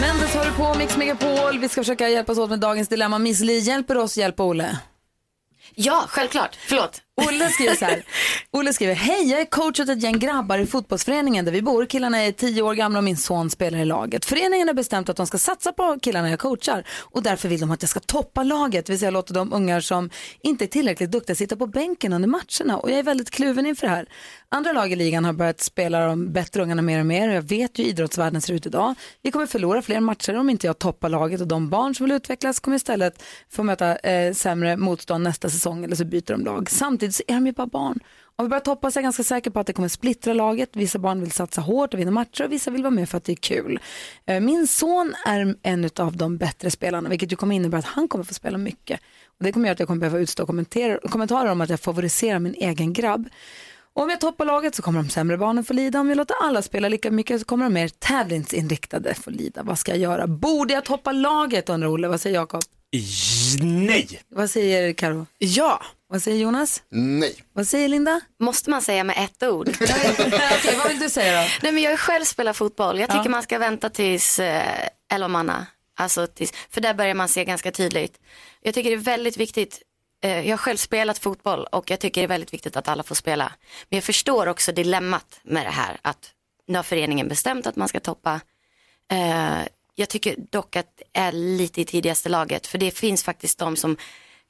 Mendes 0.00 0.34
har 0.34 0.44
du 0.44 0.52
på 0.52 0.74
Mix 0.78 0.96
Megapol. 0.96 1.58
Vi 1.58 1.68
ska 1.68 1.80
försöka 1.80 2.08
hjälpas 2.08 2.38
åt 2.38 2.50
med 2.50 2.60
dagens 2.60 2.88
dilemma. 2.88 3.18
Miss 3.18 3.40
Li 3.40 3.58
hjälper 3.58 3.96
oss 3.96 4.18
hjälpa 4.18 4.42
Olle. 4.44 4.78
Ja, 5.74 6.04
självklart. 6.08 6.56
Förlåt. 6.68 7.02
Olle 7.16 7.48
skriver 7.48 7.74
så 7.74 7.84
här. 7.84 8.02
Olle 8.50 8.72
skriver, 8.72 8.94
hej 8.94 9.30
jag 9.30 9.40
är 9.40 9.44
coach 9.44 9.80
åt 9.80 9.88
ett 9.88 10.02
gäng 10.02 10.18
grabbar 10.18 10.58
i 10.58 10.66
fotbollsföreningen 10.66 11.44
där 11.44 11.52
vi 11.52 11.62
bor. 11.62 11.86
Killarna 11.86 12.18
är 12.18 12.32
tio 12.32 12.62
år 12.62 12.74
gamla 12.74 12.98
och 12.98 13.04
min 13.04 13.16
son 13.16 13.50
spelar 13.50 13.78
i 13.78 13.84
laget. 13.84 14.24
Föreningen 14.24 14.68
har 14.68 14.74
bestämt 14.74 15.08
att 15.08 15.16
de 15.16 15.26
ska 15.26 15.38
satsa 15.38 15.72
på 15.72 15.98
killarna 16.02 16.30
jag 16.30 16.38
coachar 16.38 16.84
och 17.00 17.22
därför 17.22 17.48
vill 17.48 17.60
de 17.60 17.70
att 17.70 17.82
jag 17.82 17.88
ska 17.88 18.00
toppa 18.00 18.42
laget. 18.42 18.86
Det 18.86 18.92
vill 18.92 19.00
säga 19.00 19.10
låta 19.10 19.34
de 19.34 19.52
ungar 19.52 19.80
som 19.80 20.10
inte 20.40 20.64
är 20.64 20.66
tillräckligt 20.66 21.10
duktiga 21.10 21.36
sitta 21.36 21.56
på 21.56 21.66
bänken 21.66 22.12
under 22.12 22.28
matcherna 22.28 22.78
och 22.78 22.90
jag 22.90 22.98
är 22.98 23.02
väldigt 23.02 23.30
kluven 23.30 23.66
inför 23.66 23.86
det 23.86 23.92
här. 23.92 24.06
Andra 24.48 24.72
lag 24.72 24.92
i 24.92 24.96
ligan 24.96 25.24
har 25.24 25.32
börjat 25.32 25.60
spela 25.60 26.06
de 26.06 26.32
bättre 26.32 26.62
ungarna 26.62 26.82
mer 26.82 27.00
och 27.00 27.06
mer 27.06 27.28
och 27.28 27.34
jag 27.34 27.42
vet 27.42 27.78
ju 27.78 27.82
hur 27.82 27.90
idrottsvärlden 27.90 28.40
ser 28.40 28.54
ut 28.54 28.66
idag. 28.66 28.94
Vi 29.22 29.30
kommer 29.30 29.46
förlora 29.46 29.82
fler 29.82 30.00
matcher 30.00 30.36
om 30.36 30.50
inte 30.50 30.66
jag 30.66 30.78
toppar 30.78 31.08
laget 31.08 31.40
och 31.40 31.46
de 31.46 31.70
barn 31.70 31.94
som 31.94 32.06
vill 32.06 32.16
utvecklas 32.16 32.60
kommer 32.60 32.76
istället 32.76 33.22
få 33.50 33.62
möta 33.62 33.96
eh, 33.96 34.32
sämre 34.32 34.76
motstånd 34.76 35.24
nästa 35.24 35.50
säsong 35.50 35.84
eller 35.84 35.96
så 35.96 36.04
byter 36.04 36.32
de 36.32 36.44
lag. 36.44 36.70
Samtidigt 36.70 37.05
så 37.12 37.22
är 37.26 37.34
de 37.34 37.46
ju 37.46 37.52
bara 37.52 37.66
barn. 37.66 37.98
Om 38.38 38.44
vi 38.44 38.48
börjar 38.48 38.60
toppa 38.60 38.90
så 38.90 38.98
är 38.98 39.00
jag 39.00 39.04
ganska 39.04 39.22
säker 39.24 39.50
på 39.50 39.60
att 39.60 39.66
det 39.66 39.72
kommer 39.72 39.88
splittra 39.88 40.32
laget. 40.32 40.70
Vissa 40.72 40.98
barn 40.98 41.20
vill 41.20 41.32
satsa 41.32 41.60
hårt 41.60 41.94
och 41.94 42.00
vinna 42.00 42.10
matcher 42.10 42.44
och 42.44 42.52
vissa 42.52 42.70
vill 42.70 42.82
vara 42.82 42.90
med 42.90 43.08
för 43.08 43.18
att 43.18 43.24
det 43.24 43.32
är 43.32 43.36
kul. 43.36 43.78
Eh, 44.26 44.40
Min 44.40 44.66
son 44.66 45.14
är 45.26 45.56
en 45.62 45.90
av 45.98 46.16
de 46.16 46.36
bättre 46.36 46.70
spelarna 46.70 47.08
vilket 47.08 47.32
ju 47.32 47.36
kommer 47.36 47.54
innebära 47.54 47.78
att 47.78 47.84
han 47.84 48.08
kommer 48.08 48.24
få 48.24 48.34
spela 48.34 48.58
mycket. 48.58 49.00
Och 49.38 49.44
det 49.44 49.52
kommer 49.52 49.66
göra 49.66 49.72
att 49.72 49.78
jag 49.78 49.88
kommer 49.88 50.00
behöva 50.00 50.18
utstå 50.18 50.46
kommentarer, 50.46 51.50
om 51.50 51.60
att 51.60 51.70
jag 51.70 51.80
favoriserar 51.80 52.38
min 52.38 52.54
egen 52.54 52.92
grabb. 52.92 53.28
Och 53.94 54.02
om 54.02 54.10
jag 54.10 54.20
toppar 54.20 54.44
laget 54.44 54.74
så 54.74 54.82
kommer 54.82 55.02
de 55.02 55.08
sämre 55.08 55.38
barnen 55.38 55.64
få 55.64 55.72
lida. 55.72 56.00
Om 56.00 56.08
jag 56.08 56.16
låter 56.16 56.36
alla 56.42 56.62
spela 56.62 56.88
lika 56.88 57.10
mycket 57.10 57.40
så 57.40 57.44
kommer 57.44 57.64
de 57.64 57.72
mer 57.74 57.88
tävlingsinriktade 57.88 59.14
få 59.14 59.30
lida. 59.30 59.62
Vad 59.62 59.78
ska 59.78 59.92
jag 59.92 59.98
göra? 60.00 60.26
Borde 60.26 60.74
jag 60.74 60.84
toppa 60.84 61.12
laget 61.12 61.68
undrar 61.68 61.88
Olle. 61.88 62.08
Vad 62.08 62.20
säger 62.20 62.36
Jakob? 62.36 62.62
Nej! 63.62 64.20
Vad 64.28 64.50
säger 64.50 64.92
Karo? 64.92 65.26
Ja. 65.38 65.82
Vad 66.08 66.22
säger 66.22 66.38
Jonas? 66.42 66.82
Nej. 66.88 67.34
Vad 67.52 67.68
säger 67.68 67.88
Linda? 67.88 68.20
Måste 68.40 68.70
man 68.70 68.82
säga 68.82 69.04
med 69.04 69.16
ett 69.24 69.42
ord? 69.42 69.68
Okej, 69.80 70.76
vad 70.78 70.88
vill 70.88 70.98
du 70.98 71.10
säga 71.10 71.42
då? 71.42 71.48
Nej, 71.62 71.72
men 71.72 71.82
jag 71.82 71.90
har 71.90 71.96
själv 71.96 72.24
spelat 72.24 72.56
fotboll. 72.56 73.00
Jag 73.00 73.08
tycker 73.10 73.24
Ja. 73.24 73.30
man 73.30 73.42
ska 73.42 73.58
vänta 73.58 73.90
tills 73.90 74.38
eh, 74.38 74.88
elva 75.12 75.28
manna. 75.28 75.66
Alltså 75.98 76.26
tills, 76.26 76.52
för 76.70 76.80
där 76.80 76.94
börjar 76.94 77.14
man 77.14 77.28
se 77.28 77.44
ganska 77.44 77.70
tydligt. 77.72 78.18
Jag 78.60 78.74
tycker 78.74 78.90
det 78.90 78.96
är 78.96 79.00
väldigt 79.00 79.36
viktigt. 79.36 79.82
Eh, 80.24 80.40
jag 80.40 80.52
har 80.52 80.56
själv 80.58 80.76
spelat 80.76 81.18
fotboll 81.18 81.64
och 81.64 81.90
jag 81.90 82.00
tycker 82.00 82.20
det 82.20 82.24
är 82.24 82.28
väldigt 82.28 82.52
viktigt 82.54 82.76
att 82.76 82.88
alla 82.88 83.02
får 83.02 83.14
spela. 83.14 83.52
Men 83.88 83.96
jag 83.96 84.04
förstår 84.04 84.46
också 84.46 84.72
dilemmat 84.72 85.40
med 85.42 85.66
det 85.66 85.70
här. 85.70 85.96
Att 86.02 86.30
nu 86.66 86.78
har 86.78 86.82
föreningen 86.82 87.28
bestämt 87.28 87.66
att 87.66 87.76
man 87.76 87.88
ska 87.88 88.00
toppa. 88.00 88.40
Eh, 89.12 89.58
jag 89.94 90.08
tycker 90.08 90.34
dock 90.50 90.76
att 90.76 90.86
det 90.96 91.20
är 91.20 91.32
lite 91.32 91.80
i 91.80 91.84
tidigaste 91.84 92.28
laget. 92.28 92.66
För 92.66 92.78
det 92.78 92.90
finns 92.90 93.22
faktiskt 93.22 93.58
de 93.58 93.76
som 93.76 93.96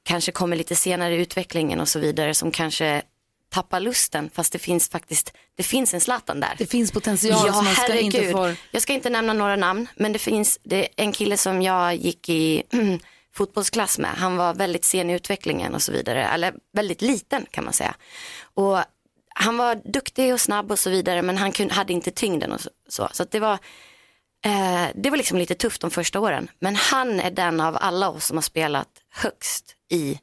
kanske 0.07 0.33
kommer 0.33 0.57
lite 0.57 0.75
senare 0.77 1.15
i 1.15 1.19
utvecklingen 1.19 1.81
och 1.81 1.89
så 1.89 1.99
vidare. 1.99 2.35
Som 2.35 2.51
kanske 2.51 3.03
tappar 3.49 3.81
lusten. 3.81 4.31
Fast 4.35 4.53
det 4.53 4.59
finns 4.59 4.89
faktiskt, 4.89 5.33
det 5.57 5.63
finns 5.63 5.95
en 5.95 6.01
Zlatan 6.01 6.41
där. 6.41 6.55
Det 6.59 6.67
finns 6.67 6.93
potential 6.93 7.53
som 7.53 7.65
man 7.65 7.75
ska 7.75 7.99
inte 7.99 8.31
få... 8.31 8.55
Jag 8.71 8.83
ska 8.83 8.93
inte 8.93 9.11
nämna 9.11 9.33
några 9.33 9.57
namn, 9.57 9.87
men 9.97 10.13
det 10.13 10.19
finns 10.19 10.59
det 10.63 10.85
är 10.85 10.89
en 10.97 11.13
kille 11.13 11.37
som 11.37 11.63
jag 11.63 11.97
gick 11.97 12.29
i 12.29 12.63
fotbollsklass 13.35 13.99
med. 13.99 14.11
Han 14.11 14.37
var 14.37 14.55
väldigt 14.55 14.85
sen 14.85 15.11
i 15.11 15.15
utvecklingen 15.15 15.75
och 15.75 15.83
så 15.83 15.93
vidare, 15.93 16.27
eller 16.27 16.55
väldigt 16.73 17.03
liten 17.03 17.47
kan 17.51 17.65
man 17.65 17.73
säga. 17.73 17.95
Och 18.55 18.79
han 19.35 19.57
var 19.57 19.81
duktig 19.85 20.33
och 20.33 20.41
snabb 20.41 20.71
och 20.71 20.79
så 20.79 20.91
vidare, 20.91 21.23
men 21.23 21.37
han 21.37 21.53
kunde, 21.53 21.75
hade 21.75 21.93
inte 21.93 22.11
tyngden 22.11 22.53
och 22.53 22.61
så. 22.89 23.09
Så, 23.13 23.25
det 23.31 23.41
var 23.41 23.59
eh, 24.45 24.87
det 24.95 25.11
var 25.11 25.17
liksom 25.17 25.39
lite 25.39 25.55
tufft 25.55 25.81
de 25.81 25.91
första 25.91 26.21
åren. 26.21 26.51
Men 26.59 26.77
han 26.77 27.21
är 27.21 27.31
den 27.31 27.61
av 27.61 27.77
alla 27.81 28.09
oss 28.09 28.27
som 28.27 28.37
har 28.37 28.43
spelat 28.43 28.89
högst 29.11 29.76
i, 29.93 30.19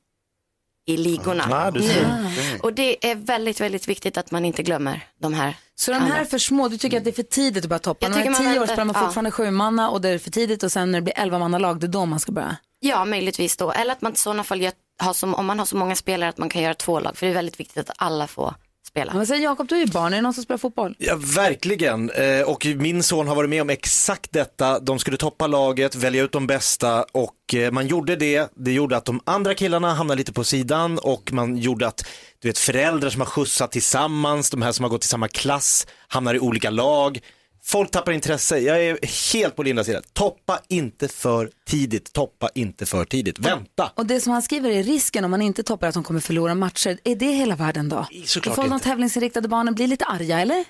i 0.85 0.97
ligorna 0.97 1.43
Ah, 1.51 1.71
du 1.71 1.81
ser. 1.81 2.07
nu. 2.51 2.59
Och 2.59 2.73
det 2.73 3.11
är 3.11 3.15
väldigt, 3.15 3.61
väldigt 3.61 3.87
viktigt 3.87 4.17
att 4.17 4.31
man 4.31 4.45
inte 4.45 4.63
glömmer 4.63 5.07
de 5.19 5.33
här. 5.33 5.55
Så 5.75 5.91
de 5.91 5.97
här 5.97 6.21
är 6.21 6.25
för 6.25 6.37
små, 6.37 6.67
du 6.67 6.77
tycker 6.77 6.97
att 6.97 7.03
det 7.03 7.09
är 7.09 7.13
för 7.13 7.23
tidigt 7.23 7.63
att 7.63 7.69
börja 7.69 7.79
toppa? 7.79 8.05
Jag 8.05 8.09
När 8.15 8.25
man 8.31 8.41
är 8.47 8.51
tio 8.53 8.59
år 8.59 8.65
spelar 8.65 8.85
man 8.85 8.95
ja. 8.95 9.05
fortfarande 9.05 9.31
sju 9.31 9.51
manna 9.51 9.89
och 9.89 10.01
det 10.01 10.09
är 10.09 10.17
för 10.19 10.31
tidigt 10.31 10.63
och 10.63 10.71
sen 10.71 10.91
när 10.91 10.99
det 10.99 11.03
blir 11.03 11.17
elva 11.19 11.39
manna 11.39 11.57
lag, 11.57 11.79
det 11.79 11.85
är 11.85 11.87
då 11.87 12.05
man 12.05 12.19
ska 12.19 12.31
börja? 12.31 12.57
Ja, 12.79 13.05
möjligtvis 13.05 13.57
då. 13.57 13.71
Eller 13.71 13.91
att 13.91 14.01
man 14.01 14.13
i 14.13 14.15
sådana 14.15 14.43
fall 14.43 14.61
gör, 14.61 14.73
har 14.97 15.13
som, 15.13 15.35
om 15.35 15.45
man 15.45 15.59
har 15.59 15.65
så 15.65 15.75
många 15.77 15.95
spelare 15.95 16.29
att 16.29 16.37
man 16.37 16.49
kan 16.49 16.61
göra 16.61 16.73
två 16.73 16.99
lag. 16.99 17.17
För 17.17 17.25
det 17.25 17.31
är 17.31 17.35
väldigt 17.35 17.59
viktigt 17.59 17.89
att 17.89 17.95
alla 17.97 18.27
får 18.27 18.53
spela. 18.93 19.13
Vad 19.13 19.27
säger 19.27 19.43
Jakob, 19.43 19.67
du 19.67 19.75
är 19.75 19.79
ju 19.79 19.85
barn, 19.85 20.13
är 20.13 20.17
det 20.17 20.21
någon 20.21 20.33
som 20.33 20.43
spelar 20.43 20.57
fotboll? 20.57 20.95
Ja, 20.99 21.15
verkligen. 21.35 22.09
Eh, 22.09 22.41
Och 22.41 22.65
min 22.75 23.03
son 23.03 23.27
har 23.27 23.35
varit 23.35 23.49
med 23.49 23.61
om 23.61 23.69
exakt 23.69 24.31
detta. 24.31 24.79
De 24.79 24.99
skulle 24.99 25.17
toppa 25.17 25.47
laget, 25.47 25.95
välja 25.95 26.23
ut 26.23 26.31
de 26.31 26.47
bästa 26.47 27.05
och 27.11 27.53
eh, 27.55 27.71
man 27.71 27.87
gjorde 27.87 28.15
det. 28.15 28.51
Det 28.55 28.71
gjorde 28.71 28.97
att 28.97 29.05
de 29.05 29.19
andra 29.25 29.53
killarna 29.53 29.93
hamnade 29.93 30.17
lite 30.17 30.33
på 30.33 30.43
sidan 30.43 30.97
och 30.99 31.33
man 31.33 31.57
gjorde 31.57 31.87
att 31.87 32.05
du 32.41 32.47
vet, 32.49 32.57
föräldrar 32.57 33.09
som 33.09 33.21
har 33.21 33.25
skjutsat 33.27 33.71
tillsammans, 33.71 34.49
de 34.49 34.61
här 34.61 34.71
som 34.71 34.83
har 34.83 34.89
gått 34.89 35.03
i 35.03 35.07
samma 35.07 35.27
klass, 35.27 35.87
hamnar 36.07 36.33
i 36.35 36.39
olika 36.39 36.69
lag. 36.69 37.19
Folk 37.65 37.91
tappar 37.91 38.11
intresse. 38.11 38.59
Jag 38.59 38.83
är 38.85 38.97
helt 39.33 39.55
på 39.55 39.63
Lindas 39.63 39.85
sida. 39.87 40.01
Toppa 40.13 40.59
inte 40.69 41.07
för 41.07 41.49
tidigt. 41.67 42.13
Toppa 42.13 42.49
inte 42.55 42.85
för 42.85 43.05
tidigt. 43.05 43.39
Vänta. 43.39 43.91
Och 43.95 44.05
det 44.05 44.21
som 44.21 44.33
han 44.33 44.41
skriver 44.41 44.69
är 44.69 44.83
risken 44.83 45.25
om 45.25 45.31
man 45.31 45.41
inte 45.41 45.63
toppar 45.63 45.87
att 45.87 45.93
de 45.93 46.03
kommer 46.03 46.19
förlora 46.19 46.55
matcher. 46.55 46.97
Är 47.03 47.15
det 47.15 47.25
hela 47.25 47.55
världen 47.55 47.89
då? 47.89 48.07
Såklart 48.25 48.55
Får 48.55 48.63
de 48.63 48.73
inte. 48.73 48.85
tävlingsinriktade 48.85 49.47
barnen 49.47 49.75
bli 49.75 49.87
lite 49.87 50.05
arga 50.05 50.39
eller? 50.39 50.65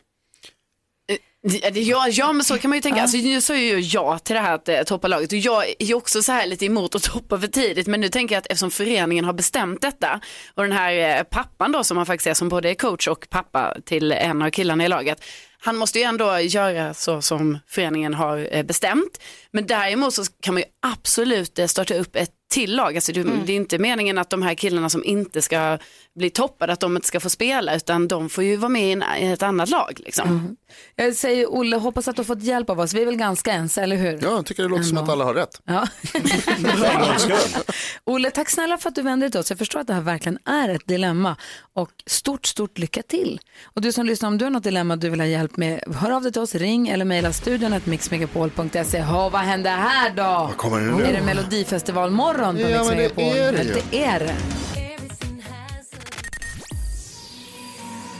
Ja, 1.41 1.69
det- 1.69 1.79
Ja, 1.81 2.07
ja, 2.07 2.33
men 2.33 2.43
så 2.43 2.57
kan 2.57 2.69
man 2.69 2.77
ju 2.77 2.81
tänka. 2.81 3.01
Alltså, 3.01 3.17
nu 3.17 3.41
sa 3.41 3.55
ju 3.55 3.79
ja 3.79 4.19
till 4.19 4.33
det 4.35 4.41
här 4.41 4.53
att 4.55 4.69
eh, 4.69 4.81
toppa 4.83 5.07
laget 5.07 5.31
och 5.31 5.37
jag 5.37 5.69
är 5.69 5.85
ju 5.85 5.93
också 5.93 6.23
så 6.23 6.31
här 6.31 6.47
lite 6.47 6.65
emot 6.65 6.95
att 6.95 7.03
toppa 7.03 7.39
för 7.39 7.47
tidigt. 7.47 7.87
Men 7.87 8.01
nu 8.01 8.09
tänker 8.09 8.35
jag 8.35 8.39
att 8.39 8.45
eftersom 8.47 8.71
föreningen 8.71 9.25
har 9.25 9.33
bestämt 9.33 9.81
detta 9.81 10.19
och 10.55 10.63
den 10.63 10.71
här 10.71 11.17
eh, 11.17 11.23
pappan 11.23 11.71
då 11.71 11.83
som 11.83 11.95
man 11.95 12.05
faktiskt 12.05 12.27
är 12.27 12.33
som 12.33 12.49
både 12.49 12.69
är 12.69 12.75
coach 12.75 13.07
och 13.07 13.27
pappa 13.29 13.77
till 13.85 14.11
en 14.11 14.41
av 14.41 14.49
killarna 14.49 14.85
i 14.85 14.87
laget. 14.87 15.23
Han 15.65 15.77
måste 15.77 15.99
ju 15.99 16.05
ändå 16.05 16.39
göra 16.39 16.93
så 16.93 17.21
som 17.21 17.59
föreningen 17.67 18.13
har 18.13 18.47
eh, 18.51 18.63
bestämt. 18.63 19.21
Men 19.51 19.67
däremot 19.67 20.13
så 20.13 20.23
kan 20.41 20.53
man 20.53 20.61
ju 20.61 20.67
absolut 20.81 21.59
eh, 21.59 21.65
starta 21.65 21.95
upp 21.95 22.15
ett 22.15 22.31
till 22.51 22.75
lag. 22.75 22.95
Alltså, 22.95 23.11
det, 23.11 23.23
det 23.45 23.53
är 23.53 23.55
inte 23.55 23.77
meningen 23.77 24.17
att 24.17 24.29
de 24.29 24.41
här 24.41 24.55
killarna 24.55 24.89
som 24.89 25.03
inte 25.03 25.41
ska 25.41 25.77
bli 26.15 26.29
toppade, 26.29 26.73
att 26.73 26.79
de 26.79 26.95
inte 26.95 27.07
ska 27.07 27.19
få 27.19 27.29
spela, 27.29 27.75
utan 27.75 28.07
de 28.07 28.29
får 28.29 28.43
ju 28.43 28.55
vara 28.57 28.69
med 28.69 29.03
i 29.19 29.25
ett 29.25 29.43
annat 29.43 29.69
lag. 29.69 29.99
Liksom. 30.05 30.55
Jag 30.95 31.15
säger 31.15 31.47
Olle, 31.53 31.77
hoppas 31.77 32.07
att 32.07 32.15
du 32.15 32.19
har 32.19 32.25
fått 32.25 32.43
hjälp 32.43 32.69
av 32.69 32.79
oss. 32.79 32.93
Vi 32.93 33.01
är 33.01 33.05
väl 33.05 33.15
ganska 33.15 33.51
ense, 33.51 33.81
eller 33.81 33.95
hur? 33.95 34.19
Ja, 34.21 34.29
jag 34.31 34.45
tycker 34.45 34.63
det 34.63 34.69
låter 34.69 34.83
som 34.83 34.97
att 34.97 35.09
alla 35.09 35.23
har 35.25 35.33
rätt. 35.33 35.61
Ja. 35.65 35.87
Olle, 38.05 38.31
tack 38.31 38.49
snälla 38.49 38.77
för 38.77 38.89
att 38.89 38.95
du 38.95 39.01
vände 39.01 39.25
dig 39.25 39.31
till 39.31 39.39
oss. 39.39 39.49
Jag 39.49 39.59
förstår 39.59 39.79
att 39.79 39.87
det 39.87 39.93
här 39.93 40.01
verkligen 40.01 40.37
är 40.45 40.69
ett 40.69 40.87
dilemma. 40.87 41.35
Och 41.73 41.89
stort, 42.05 42.45
stort 42.45 42.77
lycka 42.77 43.01
till. 43.03 43.39
Och 43.63 43.81
du 43.81 43.91
som 43.91 44.05
lyssnar, 44.05 44.27
om 44.29 44.37
du 44.37 44.45
har 44.45 44.49
något 44.49 44.63
dilemma 44.63 44.95
du 44.95 45.09
vill 45.09 45.19
ha 45.19 45.27
hjälp 45.27 45.57
med, 45.57 45.83
hör 45.95 46.11
av 46.11 46.21
dig 46.23 46.31
till 46.31 46.41
oss, 46.41 46.55
ring 46.55 46.87
eller 46.87 47.05
mejla 47.05 47.33
studion 47.33 47.73
att 47.73 47.85
mixmegapol.se. 47.85 49.01
Ha, 49.01 49.29
vad 49.29 49.41
händer 49.41 49.71
här 49.77 50.09
då? 50.09 50.23
Vad 50.23 50.57
kommer 50.57 50.79
det 50.81 50.85
nu? 50.97 51.03
Är 51.03 51.13
det 51.13 51.21
Melodifestivalmorgon 51.25 52.55
på 52.55 52.61
Ja, 52.61 52.67
Mix 52.67 52.79
men 52.89 52.97
det 52.97 53.03
Megapol? 53.17 53.23
är 53.23 53.51
det 53.51 53.81
det 53.91 54.03
är 54.05 54.19
det. 54.19 54.35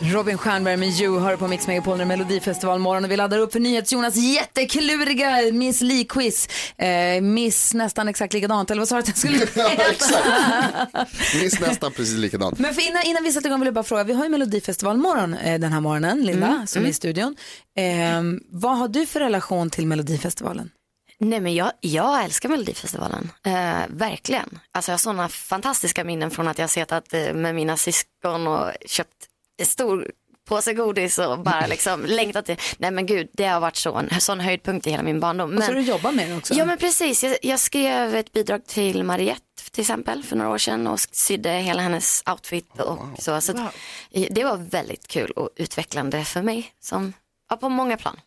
Robin 0.05 0.37
Stjernberg 0.37 0.77
med 0.77 0.89
You 0.89 1.19
hör 1.19 1.37
på 1.37 1.47
Mix 1.47 1.67
Megapol 1.67 1.97
när 1.97 2.05
Melodifestivalmorgon 2.05 3.05
och 3.05 3.11
vi 3.11 3.17
laddar 3.17 3.37
upp 3.37 3.51
för 3.51 3.59
NyhetsJonas 3.59 4.15
jättekluriga 4.15 5.51
Miss 5.51 5.81
Li-quiz. 5.81 6.47
Eh, 6.77 7.21
miss 7.21 7.73
nästan 7.73 8.07
exakt 8.07 8.33
likadant, 8.33 8.71
eller 8.71 8.81
vad 8.81 8.87
sa 8.87 8.95
du 8.95 8.99
att 8.99 9.07
jag 9.07 9.17
skulle 9.17 9.37
heta? 9.69 10.87
Minns 11.41 11.59
nästan 11.59 11.91
precis 11.91 12.17
likadant. 12.17 12.59
Men 12.59 12.73
för 12.73 12.81
innan, 12.89 13.03
innan 13.03 13.23
vi 13.23 13.31
sätter 13.31 13.47
igång 13.49 13.59
vill 13.59 13.67
jag 13.67 13.73
bara 13.73 13.83
fråga, 13.83 14.03
vi 14.03 14.13
har 14.13 14.23
ju 14.23 14.29
Melodifestivalmorgon 14.29 15.33
eh, 15.33 15.59
den 15.59 15.73
här 15.73 15.81
morgonen, 15.81 16.23
Linda, 16.23 16.47
Mm, 16.47 16.67
som 16.67 16.79
är 16.79 16.81
mm. 16.81 16.89
i 16.89 16.93
studion. 16.93 17.35
Eh, 17.77 18.21
vad 18.49 18.77
har 18.77 18.87
du 18.87 19.05
för 19.05 19.19
relation 19.19 19.69
till 19.69 19.87
Melodifestivalen? 19.87 20.69
Nej 21.19 21.39
men 21.39 21.55
jag, 21.55 21.71
jag 21.81 22.23
älskar 22.23 22.49
Melodifestivalen, 22.49 23.31
eh, 23.45 23.51
verkligen. 23.89 24.59
Alltså 24.71 24.91
jag 24.91 24.93
har 24.93 24.99
sådana 24.99 25.29
fantastiska 25.29 26.03
minnen 26.03 26.31
från 26.31 26.47
att 26.47 26.59
jag 26.59 26.69
suttit 26.69 27.13
eh, 27.13 27.33
med 27.33 27.55
mina 27.55 27.77
syskon 27.77 28.47
och 28.47 28.71
köpt 28.85 29.09
stor 29.63 30.11
påse 30.47 30.73
godis 30.73 31.17
och 31.17 31.39
bara 31.39 31.67
liksom 31.67 32.05
längtat 32.05 32.45
till, 32.45 32.57
nej 32.77 32.91
men 32.91 33.05
gud 33.05 33.29
det 33.33 33.45
har 33.45 33.59
varit 33.59 33.75
så, 33.75 33.95
en 33.95 34.21
sån 34.21 34.39
höjdpunkt 34.39 34.87
i 34.87 34.91
hela 34.91 35.03
min 35.03 35.19
barndom. 35.19 35.57
Och 35.57 35.63
så 35.63 35.71
Men- 35.71 35.83
du 35.83 35.89
jobbar 35.89 36.11
med 36.11 36.29
det 36.29 36.35
också? 36.37 36.53
Ja 36.53 36.65
men 36.65 36.77
precis, 36.77 37.23
jag, 37.23 37.37
jag 37.41 37.59
skrev 37.59 38.15
ett 38.15 38.31
bidrag 38.31 38.65
till 38.65 39.03
Mariette 39.03 39.41
till 39.71 39.81
exempel 39.81 40.23
för 40.23 40.35
några 40.35 40.51
år 40.51 40.57
sedan 40.57 40.87
och 40.87 40.99
sydde 40.99 41.49
hela 41.49 41.81
hennes 41.81 42.23
outfit 42.31 42.79
och 42.79 42.99
så. 43.19 43.41
så 43.41 43.51
att, 43.51 43.57
eh, 44.11 44.27
det 44.31 44.43
var 44.43 44.57
väldigt 44.57 45.07
kul 45.07 45.31
och 45.31 45.49
utvecklande 45.55 46.25
för 46.25 46.41
mig 46.41 46.73
som, 46.81 47.13
ja, 47.49 47.55
på 47.55 47.69
många 47.69 47.97
plan. 47.97 48.19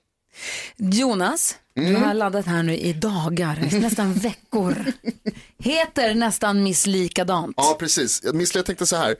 Jonas, 0.76 1.56
du 1.74 1.94
har 1.96 2.14
laddat 2.14 2.46
här 2.46 2.62
nu 2.62 2.76
i 2.76 2.92
dagar, 2.92 3.68
nästan 3.80 4.14
veckor. 4.14 4.84
Heter 5.58 6.14
nästan 6.14 6.62
Miss 6.62 6.86
likadant. 6.86 7.54
Ja, 7.56 7.76
precis. 7.78 8.22
Miss, 8.32 8.54
jag 8.54 8.66
tänkte 8.66 8.86
så 8.86 8.96
här. 8.96 9.16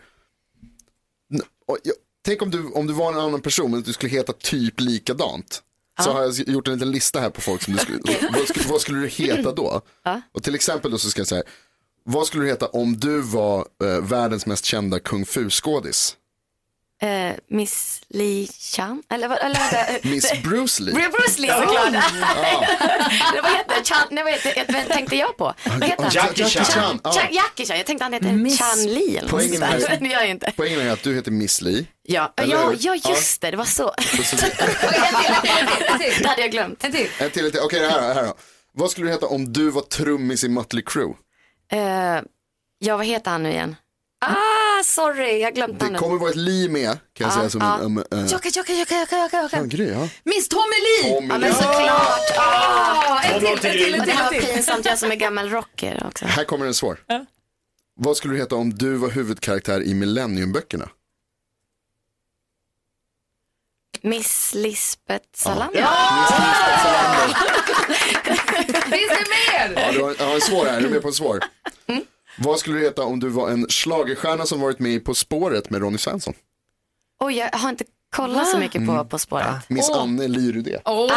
Och 1.69 1.79
jag- 1.85 1.95
Tänk 2.25 2.43
om 2.43 2.51
du, 2.51 2.67
om 2.67 2.87
du 2.87 2.93
var 2.93 3.13
en 3.13 3.19
annan 3.21 3.41
person 3.41 3.71
men 3.71 3.83
du 3.83 3.93
skulle 3.93 4.13
heta 4.13 4.33
typ 4.33 4.81
likadant. 4.81 5.63
Så 6.05 6.11
har 6.13 6.23
jag 6.23 6.35
gjort 6.49 6.69
en 6.69 6.75
liten 6.75 6.91
lista 6.91 7.21
här 7.21 7.31
på 7.31 7.41
folk 7.41 7.63
som 7.63 7.73
du 7.73 7.79
skulle, 7.79 7.99
vad, 8.33 8.49
skulle, 8.49 8.65
vad 8.69 8.81
skulle 8.81 8.99
du 9.01 9.07
heta 9.09 9.53
då? 9.53 9.81
Och 10.33 10.43
till 10.43 10.55
exempel 10.55 10.91
då 10.91 10.99
så 10.99 11.11
ska 11.11 11.21
jag 11.21 11.27
säga, 11.29 11.43
Vad 12.05 12.27
skulle 12.27 12.45
du 12.45 12.49
heta 12.49 12.67
om 12.67 12.97
du 12.97 13.21
var 13.21 13.67
eh, 13.85 14.01
världens 14.03 14.47
mest 14.47 14.65
kända 14.65 14.99
kung 15.01 15.27
fu-skådis? 15.27 16.17
Eh, 17.03 17.33
Miss 17.49 18.01
Li 18.09 18.49
Chan? 18.59 19.03
Eller 19.11 19.29
vad? 19.29 19.39
Eller, 19.39 19.59
vänta. 19.89 20.09
Miss 20.09 20.33
Bruce 20.43 20.83
Lee. 20.83 20.95
Bru- 20.95 21.11
Bruce 21.11 21.41
Lee 21.41 21.53
såklart. 21.53 21.93
det 23.35 23.41
vad 23.43 23.53
heter 23.53 23.85
Chan, 23.85 24.09
nej, 24.11 24.25
vad 24.25 24.33
heter, 24.33 24.73
vad 24.73 24.89
tänkte 24.89 25.17
jag 25.17 25.37
på? 25.37 25.55
Vad 25.65 25.85
heter 25.85 26.03
han? 26.03 26.13
Jackie 26.15 26.45
Chan. 26.49 26.65
Chan, 26.65 27.01
ja. 27.05 27.13
Chan, 27.13 27.27
Jackie 27.33 27.67
Chan, 27.67 27.77
jag 27.77 27.87
tänkte 27.87 28.05
han 28.05 28.13
heter 28.13 28.33
Miss- 28.33 28.59
Chan 28.59 28.85
Li 28.85 29.17
eller 29.17 29.29
Poängen 29.29 29.63
är- 29.63 29.97
Det 30.01 30.07
gör 30.09 30.21
jag 30.21 30.31
inte. 30.31 30.53
Poängen 30.57 30.81
är 30.81 30.91
att 30.93 31.03
du 31.03 31.15
heter 31.15 31.31
Miss 31.31 31.61
Lee. 31.61 31.87
Ja, 32.03 32.33
Eller 32.37 32.55
ja, 32.55 32.73
ja 32.79 33.11
just 33.11 33.41
det, 33.41 33.51
det 33.51 33.57
var 33.57 33.65
så. 33.65 33.95
Det 35.99 36.27
hade 36.29 36.41
jag 36.43 36.51
glömt. 36.51 36.85
En 36.85 36.93
till. 36.93 37.09
En 37.19 37.31
till, 37.31 37.45
en 37.45 37.51
till. 37.53 37.61
Okej, 37.61 37.81
det 37.81 37.89
här, 37.89 38.09
det 38.09 38.15
här 38.15 38.23
då. 38.27 38.35
Vad 38.73 38.91
skulle 38.91 39.07
du 39.07 39.13
heta 39.13 39.27
om 39.27 39.53
du 39.53 39.71
var 39.71 39.83
trummis 39.83 40.45
i 40.45 40.49
Mötley 40.49 40.83
Crüe? 40.85 41.15
Eh, 41.73 42.23
ja, 42.79 42.97
vad 42.97 43.07
heter 43.07 43.31
han 43.31 43.43
nu 43.43 43.51
igen? 43.51 43.77
Ah, 44.21 44.35
sorry, 44.85 45.39
jag 45.41 45.55
glömde 45.55 45.89
Det 45.89 45.99
kommer 45.99 46.19
vara 46.19 46.31
ett 46.31 46.37
Lee 46.37 46.69
med, 46.69 46.89
kan 46.89 46.99
jag 47.17 47.27
Ja, 47.29 47.31
säga 47.31 47.51
som 47.51 47.61
ja. 47.61 47.77
en... 47.79 47.85
Um, 47.85 47.99
uh, 47.99 48.27
Jocke, 48.33 48.49
Jocke, 48.55 48.73
Jocke, 48.75 48.99
Jocke, 49.01 49.19
Jocke, 49.21 49.37
ja, 49.37 49.43
Jocke. 49.43 49.77
grej, 49.77 49.89
ja. 49.89 50.09
Miss 50.25 50.49
Tommy 50.49 50.63
Lee! 51.03 51.15
Tommy 51.15 51.29
Ja, 51.29 51.39
men 51.39 51.41
Lee. 51.41 51.53
såklart. 51.55 52.21
Ah, 52.39 53.23
en 53.23 53.41
till, 53.41 53.49
en 53.49 53.59
till, 53.59 53.71
en 53.71 53.77
till, 53.79 53.93
det 53.93 54.15
var 54.15 54.23
en 54.23 54.29
till. 54.41 54.43
pinsamt, 54.55 54.85
jag 54.87 54.99
som 54.99 55.11
är 55.11 55.15
gammal 55.17 55.49
rocker 55.51 56.03
också. 56.07 56.25
Här 56.27 56.45
kommer 56.45 56.67
en 56.67 56.75
svår. 56.75 56.99
Vad 57.99 58.17
skulle 58.17 58.35
du 58.35 58.39
heta 58.41 58.55
om 58.57 58.75
du 58.75 58.95
var 58.97 59.11
huvudkaraktär 59.11 59.83
i 59.83 59.95
Millenniumböckerna? 59.95 60.89
Miss 64.03 64.55
Lisbeth 64.55 65.25
Salander. 65.37 65.83
Finns 68.91 69.09
det 69.11 69.27
mer? 69.31 69.73
Ja, 69.83 69.93
du 69.93 70.03
har, 70.03 70.15
jag 70.19 70.27
har 70.27 70.35
en 70.35 70.41
svår 70.41 70.65
här, 70.67 70.77
är 70.77 70.81
du 70.81 70.89
med 70.89 71.03
på 71.03 71.09
en 71.09 71.15
svår? 71.15 71.45
Vad 72.39 72.59
skulle 72.59 72.79
du 72.79 72.85
heta 72.85 73.03
om 73.05 73.21
du 73.21 73.29
var 73.29 73.51
en 73.51 73.67
schlagerstjärna 73.69 74.47
som 74.47 74.61
varit 74.61 74.79
med 74.79 75.05
På 75.05 75.15
spåret 75.15 75.71
med 75.71 75.81
Ronny 75.81 75.99
Svensson? 75.99 76.35
Oj, 77.21 77.37
jag 77.37 77.59
har 77.59 77.69
inte 77.69 77.85
kollat 78.17 78.49
så 78.49 78.59
mycket 78.59 78.87
på 78.87 79.05
På 79.05 79.19
spåret. 79.19 79.69
Miss 79.69 79.91
Åh. 79.91 80.03
Anne 80.03 80.29
Lyrudé. 80.29 80.79
Oh, 80.85 81.13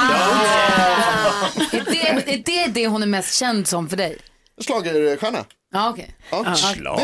är, 1.71 1.85
det, 1.85 2.33
är 2.33 2.43
det 2.45 2.67
det 2.73 2.87
hon 2.87 3.03
är 3.03 3.07
mest 3.07 3.35
känd 3.35 3.67
som 3.67 3.89
för 3.89 3.97
dig? 3.97 4.17
Schlagerstjärna. 4.67 5.45
Ja, 5.71 5.89
okej. 5.89 6.15
Ja, 6.31 6.43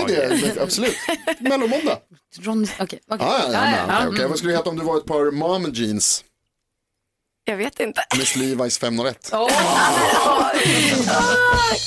det 0.07 0.15
är 0.15 0.29
det, 0.55 0.61
absolut. 0.61 0.95
Mellomåndag. 1.39 1.97
Ron, 2.39 2.67
okej, 2.79 2.99
okej. 3.07 3.27
Ja, 3.27 3.39
ja, 3.43 3.51
ja, 3.53 3.87
men, 3.87 3.95
okej, 3.95 4.07
okej. 4.07 4.19
mm. 4.19 4.29
Vad 4.29 4.37
skulle 4.37 4.53
du 4.53 4.57
heta 4.57 4.69
om 4.69 4.75
du 4.77 4.83
var 4.85 4.97
ett 4.97 5.05
par 5.05 5.31
mom 5.31 5.71
jeans? 5.73 6.23
Jag 7.47 7.57
vet 7.57 7.79
inte. 7.79 8.05
Miss 8.17 8.35
Levi's 8.35 8.79
501. 8.79 9.31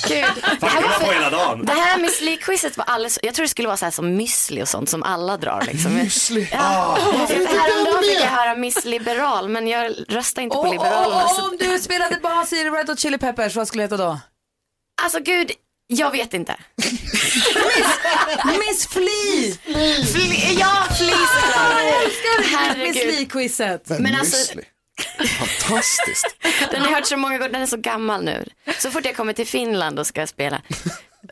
Gud. 0.08 0.24
Det 0.60 0.66
här, 0.66 0.82
var 0.82 0.88
på 0.98 1.04
för, 1.06 1.12
hela 1.12 1.30
dagen. 1.30 1.64
det 1.66 1.72
här 1.72 1.98
Miss 1.98 2.20
Li-quizet 2.20 2.76
var 2.76 2.84
alldeles, 2.84 3.18
jag 3.22 3.34
tror 3.34 3.44
det 3.44 3.48
skulle 3.48 3.68
vara 3.68 3.76
så 3.76 3.84
här 3.86 3.90
som 3.92 4.20
müsli 4.20 4.62
och 4.62 4.68
sånt 4.68 4.90
som 4.90 5.02
alla 5.02 5.36
drar 5.36 5.62
liksom. 5.66 5.90
Müsli. 5.98 6.46
Ja. 6.52 6.98
inte 7.30 7.34
Häromdagen 7.58 8.02
fick 8.02 8.14
jag 8.20 8.30
höra 8.30 8.54
Miss 8.54 8.84
Liberal 8.84 9.48
men 9.48 9.68
jag 9.68 9.94
röstar 10.08 10.42
inte 10.42 10.54
på 10.54 10.60
Och, 10.60 10.70
Liberalerna. 10.72 11.24
och, 11.24 11.30
så- 11.30 11.42
om 11.48 11.56
du 11.58 11.78
spelade 11.78 12.16
bas 12.22 12.52
i 12.52 12.64
Red 12.64 12.88
Hot 12.88 12.98
Chili 13.00 13.18
Peppers, 13.18 13.56
vad 13.56 13.68
skulle 13.68 13.82
det 13.82 13.94
heta 13.94 13.96
då? 14.04 14.20
Alltså 15.02 15.20
gud, 15.20 15.50
jag 15.86 16.10
vet 16.10 16.34
inte. 16.34 16.56
Miss 18.44 18.86
Flea! 18.88 19.54
Fli, 20.12 20.56
ja, 20.60 20.84
Fli 20.98 21.08
såklart. 21.10 21.80
Jag 21.82 22.02
älskar 22.04 22.76
Miss. 22.78 23.02
Flea-quizet. 23.02 23.88
Men 23.88 24.02
Men 24.02 24.14
alltså- 24.14 24.36
Müsli. 24.54 24.64
Fantastiskt. 25.38 26.36
Den 26.70 26.80
har 26.80 26.88
jag 26.88 26.94
hört 26.96 27.06
så 27.06 27.16
många 27.16 27.38
gånger, 27.38 27.52
den 27.52 27.62
är 27.62 27.66
så 27.66 27.76
gammal 27.76 28.24
nu. 28.24 28.44
Så 28.78 28.90
fort 28.90 29.04
jag 29.04 29.16
kommer 29.16 29.32
till 29.32 29.46
Finland 29.46 29.98
och 29.98 30.06
ska 30.06 30.26
spela, 30.26 30.62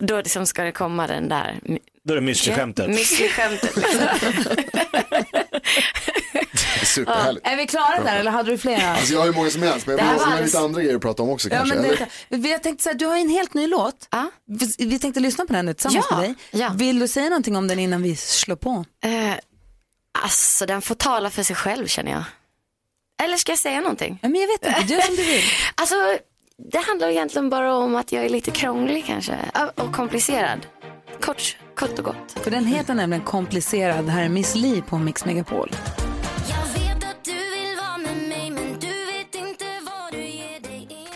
då 0.00 0.16
liksom 0.16 0.46
ska 0.46 0.62
det 0.62 0.72
komma 0.72 1.06
den 1.06 1.28
där 1.28 1.60
Då 2.04 2.14
är 2.14 2.20
det 2.20 2.32
müsli-skämtet. 2.32 2.88
müsli-skämtet. 2.90 3.76
Liksom. 3.76 4.00
Det 6.42 6.80
är 6.82 6.84
superhärligt. 6.86 7.46
Är 7.46 7.56
vi 7.56 7.66
klara 7.66 8.04
där 8.04 8.16
eller 8.16 8.30
hade 8.30 8.50
du 8.50 8.58
flera? 8.58 8.90
Alltså 8.90 9.12
jag 9.12 9.20
har 9.20 9.26
ju 9.26 9.32
många 9.32 9.50
som 9.50 9.62
helst, 9.62 9.86
men 9.86 9.96
Det 9.96 10.02
jag 10.02 10.08
har 10.10 10.24
alldeles- 10.26 10.46
lite 10.46 10.58
andra 10.58 10.80
grejer 10.82 10.96
att 10.96 11.02
prata 11.02 11.22
om 11.22 11.30
också 11.30 11.48
Ja, 11.48 11.56
kanske. 11.56 11.74
men 11.74 11.84
det, 11.88 12.36
vi- 12.36 12.50
jag 12.52 12.62
tänkte 12.62 12.82
så 12.82 12.88
här, 12.90 12.96
du 12.96 13.06
har 13.06 13.16
ju 13.16 13.22
en 13.22 13.28
helt 13.28 13.54
ny 13.54 13.66
låt. 13.66 14.08
Ja. 14.10 14.30
Vi, 14.46 14.86
vi 14.86 14.98
tänkte 14.98 15.20
lyssna 15.20 15.46
på 15.46 15.52
den 15.52 15.66
nu 15.66 15.74
tillsammans 15.74 16.06
Ja, 16.10 16.16
med 16.16 16.24
dig. 16.28 16.34
ja. 16.50 16.70
Vill 16.74 16.98
du 16.98 17.08
säga 17.08 17.28
någonting 17.28 17.56
om 17.56 17.68
den 17.68 17.78
innan 17.78 18.02
vi 18.02 18.16
slår 18.16 18.56
på? 18.56 18.84
Eh, 19.04 19.34
alltså 20.24 20.66
den 20.66 20.82
får 20.82 20.94
tala 20.94 21.30
för 21.30 21.42
sig 21.42 21.56
själv 21.56 21.86
känner 21.86 22.12
jag. 22.12 22.24
Eller 23.22 23.36
ska 23.36 23.52
jag 23.52 23.58
säga 23.58 23.80
någonting? 23.80 24.18
Ja, 24.22 24.28
men 24.28 24.40
jag 24.40 24.48
vet 24.48 24.66
inte, 24.78 24.92
gör 24.94 25.00
som 25.00 25.16
du 25.16 25.22
vill. 25.22 25.42
Alltså 25.74 25.94
det 26.72 26.78
handlar 26.78 27.08
egentligen 27.08 27.50
bara 27.50 27.74
om 27.74 27.96
att 27.96 28.12
jag 28.12 28.24
är 28.24 28.28
lite 28.28 28.50
krånglig 28.50 29.04
kanske. 29.06 29.36
Ja, 29.54 29.70
Och 29.76 29.92
komplicerad. 29.92 30.66
Kort, 31.20 31.56
kort 31.74 31.98
och 31.98 32.04
gott. 32.04 32.32
För 32.42 32.50
den 32.50 32.64
heter 32.66 32.94
nämligen 32.94 33.24
Komplicerad. 33.24 34.04
Det 34.04 34.10
här 34.12 34.24
är 34.24 34.28
Miss 34.28 34.54
Li 34.54 34.82
på 34.82 34.98
Mix 34.98 35.24
Megapol. 35.24 35.70
Jag 36.48 36.80
vet 36.80 37.04
att 37.04 37.24
du 37.24 37.32
vill 37.32 37.76
vara 37.76 37.96
med 37.98 38.16
mig 38.28 38.50
men 38.50 38.78
du 38.80 39.06
vet 39.06 39.34
inte 39.34 39.64
vad 39.82 40.12
du 40.12 40.18
ger 40.26 40.60
dig 40.60 40.88
in 40.90 41.06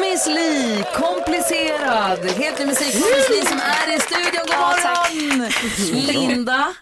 Miss 0.00 0.26
Li, 0.26 0.84
Komplicerad. 0.94 2.18
Helt 2.30 2.58
ny 2.58 2.66
musik 2.66 2.92
från 2.92 3.10
Miss 3.16 3.28
Li 3.30 3.46
som 3.46 3.58
är 3.60 3.96
i 3.96 4.00
studion. 4.00 4.46
God 4.46 4.56
morgon! 4.58 5.48
Linda. 6.28 6.74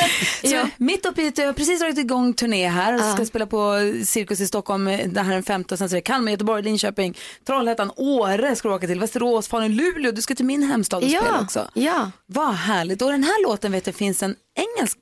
Så, 0.44 0.68
Mitt 0.76 1.06
uppe 1.06 1.22
i 1.22 1.32
jag 1.36 1.46
har 1.46 1.52
precis 1.52 1.80
dragit 1.80 1.98
igång 1.98 2.34
turné 2.34 2.68
här 2.68 2.94
och 2.94 3.14
ska 3.14 3.26
spela 3.26 3.46
på 3.46 3.74
Cirkus 4.04 4.40
i 4.40 4.46
Stockholm. 4.46 4.84
Det 4.84 5.20
här 5.20 5.30
är 5.30 5.34
den 5.34 5.42
femte 5.42 5.74
och 5.74 5.78
sen 5.78 5.88
så 5.88 5.94
är 5.94 5.96
det 5.96 6.02
Kalmar, 6.02 6.32
Göteborg, 6.32 6.62
Linköping, 6.62 7.16
Trollhättan, 7.46 7.92
Åre 7.96 8.56
ska 8.56 8.68
du 8.68 8.74
åka 8.74 8.86
till, 8.86 9.00
Västerås, 9.00 9.48
Falun, 9.48 9.76
Luleå. 9.76 10.12
Du 10.12 10.22
ska 10.22 10.34
till 10.34 10.44
min 10.44 10.62
hemstad 10.62 10.96
och 11.04 11.10
spela 11.10 11.26
Ja, 11.26 11.40
också. 11.44 11.70
ja. 11.74 12.10
Vad 12.26 12.54
härligt. 12.54 13.02
Och 13.02 13.10
den 13.10 13.24
här 13.24 13.42
låten 13.42 13.72
vet 13.72 13.86
jag 13.86 13.96
finns 13.96 14.22
en 14.22 14.36
engelsk 14.54 14.98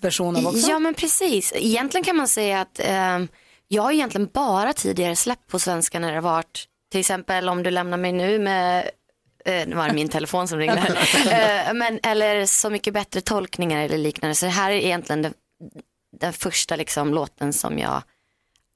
version 0.00 0.36
av 0.36 0.46
också. 0.46 0.70
Ja 0.70 0.78
men 0.78 0.94
precis. 0.94 1.52
Egentligen 1.56 2.04
kan 2.04 2.16
man 2.16 2.28
säga 2.28 2.60
att 2.60 2.80
ehm, 2.84 3.28
jag 3.68 3.82
har 3.82 3.92
egentligen 3.92 4.28
bara 4.32 4.72
tidigare 4.72 5.16
släppt 5.16 5.50
på 5.50 5.58
svenska 5.58 5.98
när 5.98 6.08
det 6.08 6.14
har 6.14 6.22
varit 6.22 6.64
till 6.90 7.00
exempel 7.00 7.48
om 7.48 7.62
du 7.62 7.70
lämnar 7.70 7.96
mig 7.96 8.12
nu 8.12 8.38
med 8.38 8.90
eh, 9.44 9.68
nu 9.68 9.76
var 9.76 9.88
det 9.88 9.94
min 9.94 10.08
telefon 10.08 10.48
som 10.48 10.58
ringde. 10.58 10.82
Eh, 11.30 11.74
men, 11.74 12.00
eller 12.02 12.46
Så 12.46 12.70
mycket 12.70 12.94
bättre 12.94 13.20
tolkningar 13.20 13.84
eller 13.84 13.98
liknande. 13.98 14.34
Så 14.34 14.46
det 14.46 14.52
här 14.52 14.70
är 14.70 14.76
egentligen 14.76 15.22
den, 15.22 15.34
den 16.20 16.32
första 16.32 16.76
liksom, 16.76 17.14
låten 17.14 17.52
som 17.52 17.78
jag 17.78 18.02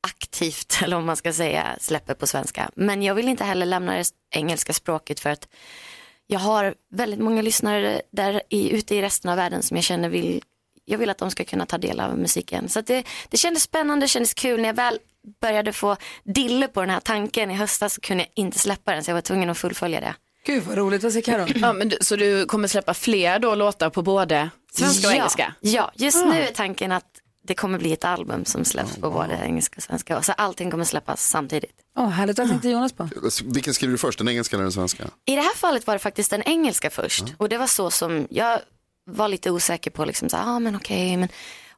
aktivt, 0.01 0.79
eller 0.83 0.97
om 0.97 1.07
man 1.07 1.17
ska 1.17 1.33
säga, 1.33 1.77
släpper 1.81 2.15
på 2.15 2.27
svenska. 2.27 2.71
Men 2.75 3.03
jag 3.03 3.15
vill 3.15 3.29
inte 3.29 3.45
heller 3.45 3.67
lämna 3.67 3.97
det 3.97 4.11
engelska 4.31 4.73
språket 4.73 5.21
för 5.21 5.31
att 5.31 5.49
jag 6.27 6.41
har 6.41 6.75
väldigt 6.91 7.21
många 7.21 7.43
lyssnare 7.43 8.03
där 8.13 8.43
i, 8.49 8.71
ute 8.71 8.95
i 8.95 9.03
resten 9.03 9.31
av 9.31 9.37
världen 9.37 9.63
som 9.63 9.77
jag 9.77 9.85
känner 9.85 10.09
vill, 10.09 10.43
jag 10.85 10.99
vill 10.99 11.11
att 11.11 11.19
de 11.19 11.31
ska 11.31 11.45
kunna 11.45 11.67
ta 11.67 11.79
del 11.79 12.01
av 12.01 12.19
musiken. 12.19 12.69
Så 12.69 12.81
det, 12.81 13.07
det 13.29 13.37
kändes 13.37 13.63
spännande, 13.63 14.05
det 14.05 14.09
kändes 14.09 14.35
kul. 14.35 14.61
När 14.61 14.69
jag 14.69 14.75
väl 14.75 14.99
började 15.41 15.73
få 15.73 15.97
dille 16.25 16.69
på 16.69 16.81
den 16.81 16.91
här 16.91 17.01
tanken 17.01 17.51
i 17.51 17.55
höstas 17.55 17.95
så 17.95 18.01
kunde 18.01 18.23
jag 18.25 18.45
inte 18.45 18.59
släppa 18.59 18.93
den 18.93 19.05
så 19.05 19.11
jag 19.11 19.15
var 19.15 19.21
tvungen 19.21 19.51
att 19.51 19.59
fullfölja 19.59 20.01
det. 20.01 20.15
Gud 20.47 20.63
vad 20.63 20.79
roligt, 20.79 21.03
vad 21.03 21.13
säger 21.13 21.25
Karo? 21.25 21.47
Ja, 21.55 21.73
men 21.73 21.89
du, 21.89 21.97
så 22.01 22.17
du 22.17 22.47
kommer 22.47 22.69
släppa 22.69 22.95
fler 22.95 23.39
då 23.39 23.55
låtar 23.55 23.91
på 23.91 24.03
både 24.03 24.51
svenska 24.73 25.09
och 25.09 25.13
ja, 25.13 25.17
engelska? 25.17 25.55
Ja, 25.61 25.93
just 25.95 26.17
Ah. 26.25 26.29
nu 26.29 26.41
är 26.43 26.53
tanken 26.53 26.93
att 26.93 27.05
det 27.43 27.55
kommer 27.55 27.79
bli 27.79 27.93
ett 27.93 28.05
album 28.05 28.45
som 28.45 28.65
släpps 28.65 28.97
på 28.97 29.11
både 29.11 29.35
engelska 29.45 29.75
och 29.77 29.83
svenska. 29.83 30.23
Så 30.23 30.33
allting 30.33 30.71
kommer 30.71 30.85
släppas 30.85 31.29
samtidigt. 31.29 31.73
Åh, 31.99 32.09
härligt, 32.09 32.39
vad 32.39 32.49
tänkte 32.49 32.69
Jonas 32.69 32.93
på? 32.93 33.09
Vilken 33.45 33.75
skriver 33.75 33.93
du 33.93 33.99
först, 33.99 34.19
den 34.19 34.29
engelska 34.29 34.57
eller 34.57 34.65
den 34.65 34.73
svenska? 34.73 35.05
I 35.25 35.35
det 35.37 35.43
här 35.43 35.55
fallet 35.55 35.87
var 35.87 35.95
det 35.95 35.99
faktiskt 35.99 36.31
den 36.31 36.43
engelska 36.43 36.91
först. 36.91 37.25
Och 37.37 37.49
det 37.49 37.59
var 37.59 37.67
så 37.67 37.91
som, 37.91 38.27
jag 38.31 38.61
var 39.11 39.29
lite 39.29 39.51
osäker 39.51 39.91
på 39.91 40.05
liksom 40.05 40.29
så 40.29 40.37
ah, 40.37 40.59
men 40.59 40.77
okej, 40.77 41.17
men. 41.17 41.29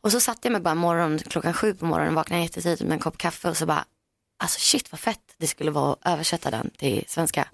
Och 0.01 0.13
så 0.13 0.21
satte 0.21 0.41
jag 0.43 0.53
mig 0.53 0.61
bara 0.61 0.75
morgon, 0.75 1.19
klockan 1.19 1.55
sju 1.55 1.75
på 1.75 1.87
morgonen, 1.87 2.15
vaknade 2.15 2.43
jättetidigt 2.43 2.83
med 2.83 2.93
en 2.93 2.99
kopp 2.99 3.19
kaffe 3.19 3.49
och 3.49 3.57
så 3.57 3.67
bara, 3.67 3.85
alltså 4.43 4.61
shit 4.61 4.93
vad 4.93 5.01
fett 5.01 5.21
det 5.39 5.47
skulle 5.47 5.71
vara 5.71 5.93
att 5.93 5.99
översätta 6.05 6.51
den 6.51 6.71
till 6.79 7.05
svenska. 7.09 7.49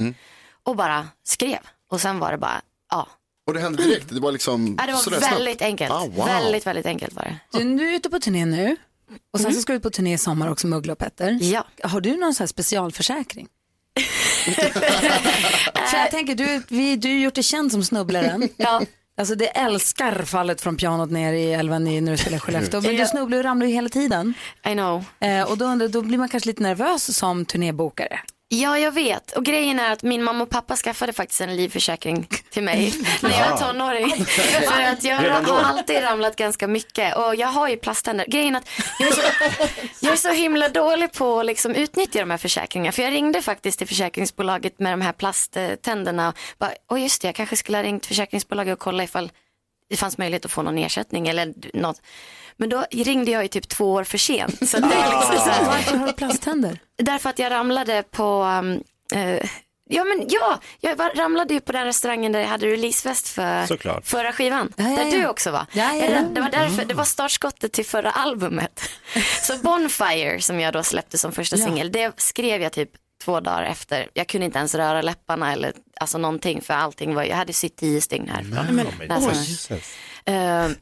Och 0.64 0.76
bara 0.76 1.08
skrev. 1.26 1.58
Och 1.90 2.00
sen 2.00 2.18
var 2.18 2.32
det 2.32 2.38
bara, 2.38 2.62
ja. 2.90 3.08
Och 3.46 3.54
det 3.54 3.60
hände 3.60 3.82
direkt, 3.82 4.08
det 4.08 4.20
var 4.20 4.32
liksom 4.32 4.76
ja 4.80 4.86
det 4.86 4.92
var 4.92 5.00
sådär 5.00 5.20
väldigt 5.20 5.58
snabbt. 5.58 5.62
enkelt. 5.62 5.90
Ah, 5.92 6.06
wow. 6.06 6.26
Väldigt, 6.26 6.66
väldigt 6.66 6.86
enkelt 6.86 7.14
var 7.14 7.22
det. 7.22 7.58
Du, 7.58 7.76
du 7.76 7.88
är 7.90 7.94
ute 7.94 8.10
på 8.10 8.18
turné 8.20 8.44
nu 8.46 8.76
och 9.32 9.40
sen 9.40 9.54
så 9.54 9.60
ska 9.60 9.72
du 9.72 9.76
ut 9.76 9.82
på 9.82 9.90
turné 9.90 10.12
i 10.14 10.18
sommar 10.18 10.50
också 10.50 10.66
med 10.66 10.76
Uggla 10.76 10.92
och 10.92 10.98
Petter. 10.98 11.38
Ja. 11.42 11.64
Har 11.82 12.00
du 12.00 12.16
någon 12.16 12.34
sån 12.34 12.42
här 12.42 12.48
specialförsäkring? 12.48 13.48
För 15.90 15.96
jag 15.98 16.10
tänker, 16.10 16.34
du, 16.34 16.62
vi, 16.68 16.96
du 16.96 17.08
har 17.08 17.14
gjort 17.16 17.34
dig 17.34 17.44
känd 17.44 17.72
som 17.72 17.84
snubblaren. 17.84 18.48
ja. 18.56 18.82
Alltså 19.16 19.34
det 19.34 19.46
älskar 19.46 20.22
fallet 20.22 20.60
från 20.60 20.76
pianot 20.76 21.10
ner 21.10 21.32
i 21.32 21.52
älvan 21.52 21.86
i- 21.86 22.00
när 22.00 22.12
du 22.12 22.18
spelar 22.18 22.38
Skellefteå. 22.38 22.80
Men 22.80 22.96
du 22.96 23.06
snubblar 23.06 23.38
och 23.38 23.44
ramlar 23.44 23.66
ju 23.66 23.72
hela 23.72 23.88
tiden. 23.88 24.34
I 24.66 24.72
know. 24.72 25.04
Eh, 25.20 25.42
och 25.50 25.58
då, 25.58 25.74
då 25.88 26.02
blir 26.02 26.18
man 26.18 26.28
kanske 26.28 26.46
lite 26.48 26.62
nervös 26.62 27.16
som 27.16 27.44
turnébokare. 27.44 28.20
Ja, 28.48 28.78
jag 28.78 28.92
vet. 28.92 29.32
Och 29.32 29.44
grejen 29.44 29.78
är 29.78 29.92
att 29.92 30.02
min 30.02 30.22
mamma 30.22 30.42
och 30.42 30.50
pappa 30.50 30.76
skaffade 30.76 31.12
faktiskt 31.12 31.40
en 31.40 31.56
livförsäkring 31.56 32.28
till 32.50 32.62
mig 32.62 32.94
när 33.22 33.30
jag 33.30 33.50
var 33.50 33.58
tonåring. 33.58 34.24
För 34.26 34.82
att 34.82 35.04
jag 35.04 35.16
har 35.16 35.62
alltid 35.62 36.02
ramlat 36.02 36.36
ganska 36.36 36.68
mycket 36.68 37.16
och 37.16 37.34
jag 37.34 37.48
har 37.48 37.68
ju 37.68 37.76
plasttänder. 37.76 38.26
Grejen 38.28 38.54
är 38.54 38.58
att 38.58 38.68
jag 38.98 39.08
är 39.08 39.12
så, 39.12 39.22
jag 40.00 40.12
är 40.12 40.16
så 40.16 40.32
himla 40.32 40.68
dålig 40.68 41.12
på 41.12 41.40
att 41.40 41.46
liksom 41.46 41.74
utnyttja 41.74 42.20
de 42.20 42.30
här 42.30 42.38
försäkringarna. 42.38 42.92
För 42.92 43.02
jag 43.02 43.12
ringde 43.12 43.42
faktiskt 43.42 43.78
till 43.78 43.88
försäkringsbolaget 43.88 44.78
med 44.78 44.92
de 44.92 45.00
här 45.00 45.12
plasttänderna. 45.12 46.28
och 46.28 46.34
Bara, 46.58 46.72
Åh 46.90 47.02
just 47.02 47.22
det, 47.22 47.28
jag 47.28 47.34
kanske 47.34 47.56
skulle 47.56 47.78
ha 47.78 47.82
ringt 47.84 48.06
försäkringsbolaget 48.06 48.72
och 48.72 48.78
kolla 48.78 49.04
ifall 49.04 49.32
det 49.88 49.96
fanns 49.96 50.18
möjlighet 50.18 50.44
att 50.44 50.50
få 50.50 50.62
någon 50.62 50.78
ersättning 50.78 51.28
eller 51.28 51.54
något. 51.74 52.00
Men 52.56 52.68
då 52.68 52.84
ringde 52.90 53.30
jag 53.30 53.42
ju 53.42 53.48
typ 53.48 53.68
två 53.68 53.92
år 53.92 54.04
för 54.04 54.18
sent. 54.18 54.68
Så 54.68 54.78
det 54.80 54.86
är 54.94 55.10
liksom 55.20 55.36
så 55.44 55.50
här, 55.50 55.64
Varför 55.66 55.96
har 55.96 56.06
du 56.06 56.12
plasttänder? 56.12 56.78
Därför 56.98 57.30
att 57.30 57.38
jag 57.38 57.50
ramlade 57.52 58.02
på, 58.10 58.42
um, 58.42 58.82
eh, 59.14 59.50
ja 59.90 60.04
men 60.04 60.26
ja, 60.28 60.58
jag 60.80 60.96
var, 60.96 61.10
ramlade 61.14 61.54
ju 61.54 61.60
på 61.60 61.72
den 61.72 61.84
restaurangen 61.84 62.32
där 62.32 62.40
jag 62.40 62.46
hade 62.48 62.66
releasefest 62.66 63.28
för 63.28 63.66
Såklart. 63.66 64.06
förra 64.06 64.32
skivan. 64.32 64.72
Ja, 64.76 64.84
ja, 64.90 64.96
där 65.04 65.10
du 65.10 65.26
också 65.28 65.50
var. 65.50 65.66
Ja, 65.72 65.94
ja, 65.94 66.04
ja. 66.04 66.20
Det 66.32 66.40
var 66.40 66.50
därför, 66.50 66.84
det 66.84 66.94
var 66.94 67.04
startskottet 67.04 67.72
till 67.72 67.84
förra 67.86 68.10
albumet. 68.10 68.80
Så 69.42 69.56
Bonfire 69.58 70.40
som 70.40 70.60
jag 70.60 70.72
då 70.72 70.82
släppte 70.82 71.18
som 71.18 71.32
första 71.32 71.56
Ja. 71.56 71.66
singel, 71.66 71.92
det 71.92 72.20
skrev 72.20 72.62
jag 72.62 72.72
typ 72.72 72.90
två 73.24 73.40
dagar 73.40 73.62
efter. 73.62 74.08
Jag 74.14 74.26
kunde 74.28 74.44
inte 74.44 74.58
ens 74.58 74.74
röra 74.74 75.02
läpparna 75.02 75.52
eller 75.52 75.72
alltså 76.00 76.18
någonting 76.18 76.62
för 76.62 76.74
allting 76.74 77.14
var, 77.14 77.22
jag 77.24 77.36
hade 77.36 77.52
sytt 77.52 77.76
tio 77.76 78.00
stygn 78.00 78.28
här. 78.28 78.44
Alltså, 79.10 79.74
eh, 79.74 79.78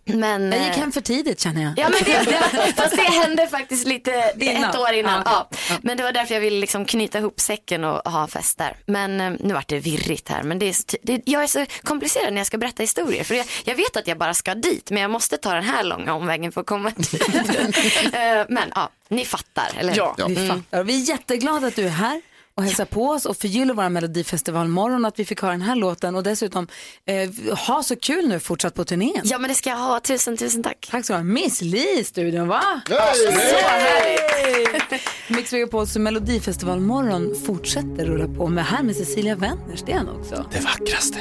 men, 0.05 0.53
Jag 0.53 0.61
gick 0.64 0.74
eh, 0.74 0.80
hem 0.80 0.93
för 0.93 1.01
tidigt 1.01 1.40
känner 1.40 1.62
jag. 1.62 1.72
Ja, 1.76 1.88
men 1.88 1.99
det, 2.05 2.30
det, 2.30 2.72
fast 2.76 2.97
det 2.97 3.03
hände 3.03 3.47
faktiskt 3.49 3.86
lite 3.86 4.32
Innan. 4.38 4.70
ett 4.70 4.76
år 4.78 4.93
innan. 4.93 5.22
Ja, 5.24 5.49
Ja. 5.70 5.76
Men 5.82 5.97
det 5.97 6.03
var 6.03 6.12
därför 6.12 6.34
jag 6.34 6.40
ville 6.40 6.61
liksom 6.61 6.84
knyta 6.84 7.18
ihop 7.18 7.40
säcken 7.40 7.84
och 7.84 8.12
ha 8.12 8.26
fest 8.26 8.59
där. 8.59 8.76
Men 8.86 9.20
eh, 9.20 9.32
nu 9.40 9.55
vart 9.55 9.68
det 9.68 9.78
virrigt 9.78 10.28
här. 10.28 10.43
Men 10.43 10.59
det 10.59 10.66
är, 10.68 10.74
det, 11.03 11.22
jag 11.24 11.43
är 11.43 11.47
så 11.47 11.66
komplicerad 11.82 12.32
när 12.32 12.40
jag 12.40 12.47
ska 12.47 12.59
berätta 12.59 12.82
historier. 12.82 13.24
För 13.24 13.34
jag, 13.34 13.47
jag 13.64 13.74
vet 13.74 13.97
att 13.97 14.07
jag 14.09 14.18
bara 14.18 14.34
ska 14.34 14.55
dit, 14.55 14.90
men 14.90 15.03
jag 15.03 15.11
måste 15.11 15.36
ta 15.36 15.55
den 15.55 15.64
här 15.64 15.84
långa 15.84 16.14
omvägen 16.14 16.53
för 16.53 16.61
att 16.61 16.66
komma 16.66 16.90
dit. 16.97 17.22
Eh, 18.14 18.45
men 18.49 18.72
ja, 18.74 18.90
ni 19.09 19.24
fattar, 19.24 19.70
eller 19.78 19.93
hur? 19.95 20.28
Vi 20.28 20.36
Mm. 20.36 20.49
fattar. 20.49 20.82
Vi 20.84 21.03
är 21.03 21.09
jätteglada 21.09 21.66
att 21.66 21.76
du 21.76 21.84
är 21.84 21.88
här 21.88 22.20
och 22.55 22.62
hälsar 22.62 22.84
på 22.84 23.09
oss 23.09 23.26
och 23.26 23.36
förgyller 23.36 23.74
vår 23.74 23.88
Melodifestivalmorgon 23.88 25.05
att 25.05 25.18
vi 25.18 25.24
fick 25.24 25.42
höra 25.42 25.53
den 25.53 25.62
här 25.62 25.76
låten 25.76 26.16
och 26.16 26.22
dessutom 26.22 26.68
eh, 27.07 27.57
ha 27.66 27.82
så 27.82 27.96
kul 27.96 28.28
nu 28.28 28.40
fortsatt 28.40 28.74
på 28.74 28.84
turnén. 28.84 29.20
Ja 29.24 29.38
men 29.38 29.48
det 29.48 29.55
ska 29.55 29.70
jag 29.70 29.76
ha, 29.76 30.00
tusen 30.00 30.36
tusen 30.36 30.62
tack. 30.62 30.88
Tack 30.90 31.05
så 31.07 31.18
mycket. 31.18 31.44
Miss 31.44 31.61
Li 31.62 31.98
i 32.00 32.05
studion 32.05 32.48
va? 32.48 32.62
Hey! 32.88 32.96
Så 33.26 33.66
härligt. 33.68 35.03
Mix 35.28 35.53
Megapols 35.53 35.96
Melodifestivalmorgon 35.96 37.34
fortsätter 37.46 38.05
rulla 38.07 38.28
på 38.28 38.48
med 38.48 38.66
här 38.66 38.82
med 38.82 38.96
Cecilia 38.96 39.36
Wennersten 39.36 40.09
också. 40.09 40.46
Det 40.53 40.61
vackraste. 40.61 41.18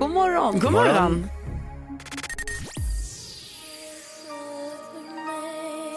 God 0.00 0.10
morgon. 0.10 0.58
God 0.60 0.72
morgon. 0.72 1.26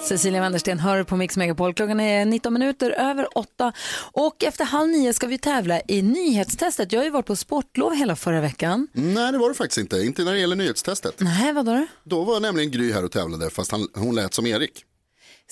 Cecilia 0.07 0.41
Wennersten 0.41 0.79
hör 0.79 1.03
på 1.03 1.15
Mix 1.15 1.37
Megapol. 1.37 1.73
Klockan 1.73 1.99
är 1.99 2.25
19 2.25 2.53
minuter 2.53 2.89
över 2.91 3.37
8 3.37 3.73
och 4.11 4.43
efter 4.43 4.65
halv 4.65 4.89
nio 4.89 5.13
ska 5.13 5.27
vi 5.27 5.37
tävla 5.37 5.81
i 5.87 6.01
nyhetstestet. 6.01 6.91
Jag 6.91 6.99
har 6.99 7.03
ju 7.05 7.09
varit 7.09 7.25
på 7.25 7.35
sportlov 7.35 7.93
hela 7.93 8.15
förra 8.15 8.41
veckan. 8.41 8.87
Nej, 8.93 9.31
det 9.31 9.37
var 9.37 9.49
det 9.49 9.55
faktiskt 9.55 9.77
inte. 9.77 9.97
Inte 9.97 10.23
när 10.23 10.33
det 10.33 10.39
gäller 10.39 10.55
nyhetstestet. 10.55 11.15
Nej, 11.17 11.53
vad 11.53 11.65
då? 11.65 11.87
Då 12.03 12.23
var 12.23 12.39
nämligen 12.39 12.71
Gry 12.71 12.91
här 12.93 13.05
och 13.05 13.11
tävlade, 13.11 13.49
fast 13.49 13.71
han, 13.71 13.87
hon 13.93 14.15
lät 14.15 14.33
som 14.33 14.47
Erik. 14.47 14.85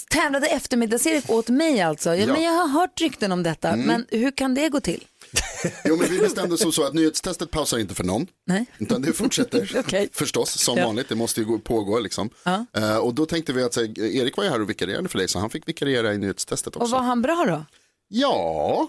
Tävlade 0.09 0.47
eftermiddags-Erik 0.47 1.29
åt 1.29 1.49
mig 1.49 1.81
alltså. 1.81 2.09
Ja, 2.09 2.15
Ja. 2.15 2.33
Men 2.33 2.43
jag 2.43 2.51
har 2.51 2.67
hört 2.67 3.01
rykten 3.01 3.31
om 3.31 3.43
detta. 3.43 3.69
Mm. 3.69 3.85
Men 3.85 4.05
hur 4.09 4.31
kan 4.31 4.55
det 4.55 4.69
gå 4.69 4.79
till? 4.79 5.03
Jo, 5.85 5.95
men 5.95 6.09
vi 6.09 6.19
bestämde 6.19 6.57
som 6.57 6.71
så 6.71 6.83
att 6.83 6.93
nyhetstestet 6.93 7.51
pausar 7.51 7.77
inte 7.77 7.95
för 7.95 8.03
någon. 8.03 8.27
Nej. 8.47 8.65
Utan 8.77 9.01
det 9.01 9.13
fortsätter 9.13 10.09
förstås 10.17 10.51
som 10.59 10.77
Ja. 10.77 10.85
vanligt. 10.85 11.09
Det 11.09 11.15
måste 11.15 11.39
ju 11.39 11.45
gå- 11.45 11.59
pågå 11.59 11.99
liksom. 11.99 12.29
Ja. 12.43 12.65
Eh, 12.77 12.97
och 12.97 13.13
då 13.13 13.25
tänkte 13.25 13.53
vi 13.53 13.63
att 13.63 13.73
så, 13.73 13.79
här, 13.81 13.99
Erik 13.99 14.37
var 14.37 14.43
ju 14.43 14.49
här 14.49 14.61
och 14.61 14.69
vikarierade 14.69 15.09
för 15.09 15.17
dig 15.17 15.27
så 15.27 15.39
han 15.39 15.49
fick 15.49 15.67
vikariera 15.67 16.13
i 16.13 16.17
nyhetstestet 16.17 16.75
också. 16.75 16.83
Och 16.85 16.89
var 16.89 16.99
han 17.01 17.21
bra 17.21 17.45
då? 17.47 17.65
Ja. 18.07 18.87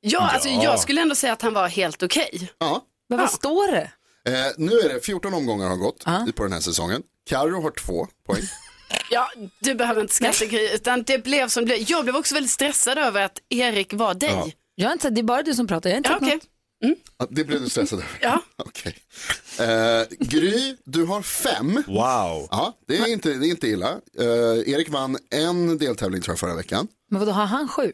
Ja, 0.00 0.20
alltså 0.20 0.48
jag 0.48 0.80
skulle 0.80 1.00
ändå 1.00 1.14
säga 1.14 1.32
att 1.32 1.42
han 1.42 1.54
var 1.54 1.68
helt 1.68 2.02
okej. 2.02 2.50
Ja. 2.58 2.84
Men 3.08 3.18
vad 3.18 3.30
står 3.30 3.72
det? 3.72 3.90
Eh, 4.24 4.46
nu 4.56 4.72
är 4.80 4.88
det 4.94 5.00
14 5.06 5.34
omgångar 5.34 5.68
har 5.68 5.76
gått 5.76 6.04
på 6.34 6.42
den 6.42 6.52
här 6.52 6.60
säsongen. 6.60 7.02
Karo 7.26 7.62
har 7.62 7.70
två 7.70 8.06
poäng. 8.26 8.42
Ja, 9.10 9.30
du 9.60 9.74
behöver 9.74 10.00
inte 10.00 10.14
skratta 10.14 10.44
utan 10.74 11.02
det 11.02 11.18
blev 11.24 11.48
som 11.48 11.62
det 11.62 11.66
blev. 11.66 11.90
Jag 11.90 12.04
blev 12.04 12.16
också 12.16 12.34
väldigt 12.34 12.50
stressad 12.52 12.98
över 12.98 13.22
att 13.22 13.38
Erik 13.48 13.92
var 13.92 14.14
dig. 14.14 14.30
Ja. 14.30 14.50
Jag 14.80 14.88
har 14.88 14.92
inte, 14.92 15.10
det 15.10 15.20
är 15.20 15.22
bara 15.22 15.42
du 15.42 15.54
som 15.54 15.66
pratar. 15.66 15.90
Jag 15.90 15.94
har 15.94 15.98
inte 15.98 16.08
Ja, 16.10 16.14
sagt 16.14 16.22
okej. 16.22 16.34
något. 16.34 16.98
Ja, 17.18 17.26
det 17.30 17.44
blev 17.44 17.60
du 17.60 17.68
stressad 17.68 17.98
över. 17.98 18.10
Ja. 18.20 18.42
Okej. 18.56 18.94
Eh, 19.60 20.06
Gry, 20.28 20.76
du 20.84 21.04
har 21.04 21.22
fem. 21.22 21.82
Wow. 21.86 22.48
Ja, 22.50 22.78
det 22.88 22.96
är 22.96 23.06
inte, 23.06 23.28
det 23.34 23.46
är 23.46 23.50
inte 23.50 23.66
illa. 23.68 23.90
Eh, 24.18 24.72
Erik 24.72 24.88
vann 24.88 25.16
en 25.30 25.78
deltävling 25.78 26.22
tror 26.22 26.32
jag 26.32 26.38
förra 26.38 26.54
veckan. 26.54 26.88
Men 27.10 27.20
vadå, 27.20 27.32
har 27.32 27.46
han 27.46 27.68
sju? 27.68 27.92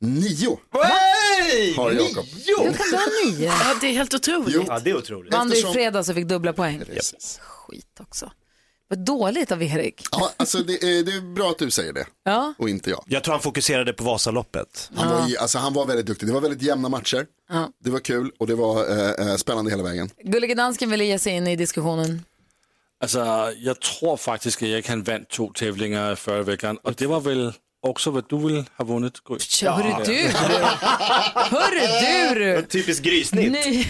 Nio 0.00 0.58
Hey! 0.72 1.74
har 1.76 1.92
Jakob. 1.92 2.26
Hur 2.46 2.72
kan 2.72 2.86
du 2.90 2.96
ha 2.96 3.06
nio? 3.26 3.44
Ja, 3.46 3.74
det 3.80 3.86
är 3.86 3.92
helt 3.92 4.14
otroligt. 4.14 4.54
Jo. 4.54 4.64
Ja, 4.68 4.78
det 4.78 4.90
är 4.90 4.96
otroligt. 4.96 5.32
Vann 5.32 5.48
du 5.48 5.54
i 5.54 5.58
Eftersom- 5.58 5.72
fredags 5.74 6.08
och 6.08 6.14
fick 6.14 6.26
dubbla 6.26 6.52
poäng? 6.52 6.82
Precis. 6.86 7.38
Skit 7.42 8.00
också. 8.00 8.32
Vad 8.92 9.04
dåligt 9.04 9.52
av 9.52 9.62
Erik. 9.62 10.06
Ja, 10.12 10.32
alltså 10.36 10.58
det, 10.58 10.72
är, 10.82 11.02
det 11.04 11.12
är 11.12 11.34
bra 11.34 11.50
att 11.50 11.58
du 11.58 11.70
säger 11.70 11.92
det 11.92 12.06
Ja. 12.24 12.54
och 12.58 12.68
inte 12.68 12.90
jag. 12.90 13.04
Jag 13.06 13.24
tror 13.24 13.32
han 13.32 13.42
fokuserade 13.42 13.92
på 13.92 14.04
Vasaloppet. 14.04 14.90
Han, 14.94 15.08
var, 15.10 15.28
ju- 15.28 15.36
alltså, 15.36 15.58
han 15.58 15.72
var 15.74 15.86
väldigt 15.86 16.06
duktig. 16.06 16.28
Det 16.28 16.32
var 16.32 16.40
väldigt 16.40 16.62
jämna 16.62 16.88
matcher. 16.88 17.26
Ja. 17.50 17.68
Det 17.84 17.90
var 17.90 17.98
kul 17.98 18.30
och 18.38 18.46
det 18.46 18.54
var 18.54 18.90
eh, 18.90 19.28
eh, 19.28 19.36
spännande 19.36 19.70
hela 19.70 19.82
vägen. 19.82 20.10
Gullige 20.24 20.54
dansken 20.54 20.90
ville 20.90 21.04
ge 21.04 21.18
sig 21.18 21.32
in 21.32 21.46
i 21.46 21.56
diskussionen. 21.56 22.24
Altså, 23.00 23.52
jeg 23.58 23.80
tror 23.80 24.16
faktisk, 24.16 24.62
at 24.62 24.68
Erik 24.68 24.88
han 24.88 25.02
vandt 25.02 25.28
to 25.30 25.52
tävlinger 25.52 26.14
förra 26.14 26.42
veckan, 26.42 26.78
och 26.84 26.94
det 26.94 27.06
var 27.06 27.20
väl 27.20 27.52
också 27.82 28.10
vad 28.10 28.24
du 28.28 28.38
vill 28.38 28.64
ha 28.76 28.84
vunnit, 28.84 29.24
Gry? 29.24 29.36
Ja, 29.62 29.72
hörru 29.72 30.04
du, 30.04 30.28
Hörru 31.56 32.56
du! 32.56 32.62
Typiskt 32.62 33.04
grysnitt. 33.04 33.52
Ny... 33.52 33.86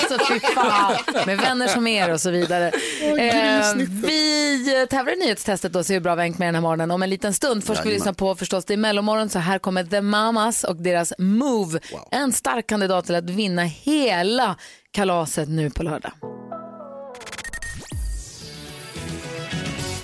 alltså 0.00 0.32
fy 0.32 0.40
fan. 0.40 0.96
Med 1.26 1.38
vänner 1.38 1.68
som 1.68 1.86
er 1.86 2.12
och 2.12 2.20
så 2.20 2.30
vidare. 2.30 2.68
Eh, 3.02 3.74
vi 4.02 4.86
tävlar 4.90 5.12
i 5.12 5.16
nyhetstestet 5.16 5.76
och 5.76 5.86
ser 5.86 5.94
hur 5.94 6.00
bra 6.00 6.14
vi 6.14 6.20
har 6.20 6.24
hängt 6.24 6.38
med 6.38 6.48
den 6.48 6.54
här 6.54 6.62
morgonen 6.62 6.90
om 6.90 7.02
en 7.02 7.10
liten 7.10 7.34
stund. 7.34 7.64
Först 7.64 7.80
ska 7.80 7.88
vi 7.88 7.94
lyssna 7.94 8.12
på 8.12 8.34
förstås 8.34 8.64
det 8.64 8.72
är 8.72 8.76
mellomorgon 8.76 9.28
så 9.28 9.38
här 9.38 9.58
kommer 9.58 9.84
The 9.84 10.00
Mamas 10.00 10.64
och 10.64 10.76
deras 10.76 11.12
Move. 11.18 11.80
En 12.10 12.32
stark 12.32 12.66
kandidat 12.66 13.06
till 13.06 13.14
att 13.14 13.30
vinna 13.30 13.62
hela 13.62 14.56
kalaset 14.90 15.48
nu 15.48 15.70
på 15.70 15.82
lördag. 15.82 16.12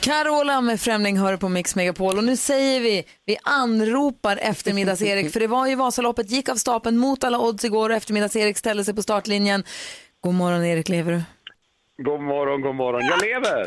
Carola 0.08 0.60
med 0.60 0.80
Främling 0.80 1.18
hör 1.18 1.36
på 1.36 1.48
Mix 1.48 1.76
Megapol 1.76 2.18
och 2.18 2.24
nu 2.24 2.36
säger 2.36 2.80
vi, 2.80 3.04
vi 3.26 3.36
anropar 3.42 4.36
eftermiddags-Erik 4.36 5.32
för 5.32 5.40
det 5.40 5.46
var 5.46 5.66
ju 5.66 5.74
Vasaloppet, 5.74 6.30
gick 6.30 6.48
av 6.48 6.54
stapeln 6.54 6.98
mot 6.98 7.24
alla 7.24 7.38
odds 7.38 7.64
igår 7.64 7.90
och 7.90 7.96
eftermiddags-Erik 7.96 8.58
ställde 8.58 8.84
sig 8.84 8.94
på 8.94 9.02
startlinjen. 9.02 9.64
God 10.20 10.34
morgon 10.34 10.64
Erik, 10.64 10.88
lever 10.88 11.12
du? 11.12 11.22
God 12.04 12.20
morgon, 12.20 12.60
god 12.60 12.74
morgon. 12.74 13.04
Jag 13.04 13.22
lever! 13.22 13.64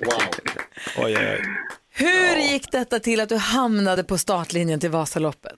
Wow. 0.00 0.20
Oj, 0.96 1.16
oj, 1.16 1.16
oj. 1.16 1.42
Hur 1.90 2.36
gick 2.52 2.72
detta 2.72 3.00
till 3.00 3.20
att 3.20 3.28
du 3.28 3.36
hamnade 3.36 4.04
på 4.04 4.18
startlinjen 4.18 4.80
till 4.80 4.90
Vasaloppet? 4.90 5.52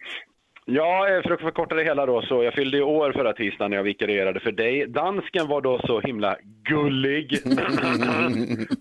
Ja, 0.73 1.09
eh, 1.09 1.23
för 1.23 1.31
att 1.31 1.41
förkorta 1.41 1.75
det 1.75 1.85
hela 1.85 2.07
då, 2.07 2.23
så 2.23 2.43
jag 2.43 2.55
fyllde 2.55 2.79
i 2.79 2.83
år 2.83 3.13
förra 3.13 3.33
tisdagen 3.33 3.71
när 3.71 3.77
jag 3.77 3.85
vikarierade 3.85 4.41
för 4.41 4.53
dig. 4.53 4.87
Dansken 4.87 5.49
var 5.49 5.61
då 5.61 5.81
så 5.87 6.01
himla 6.01 6.37
gullig. 6.69 7.39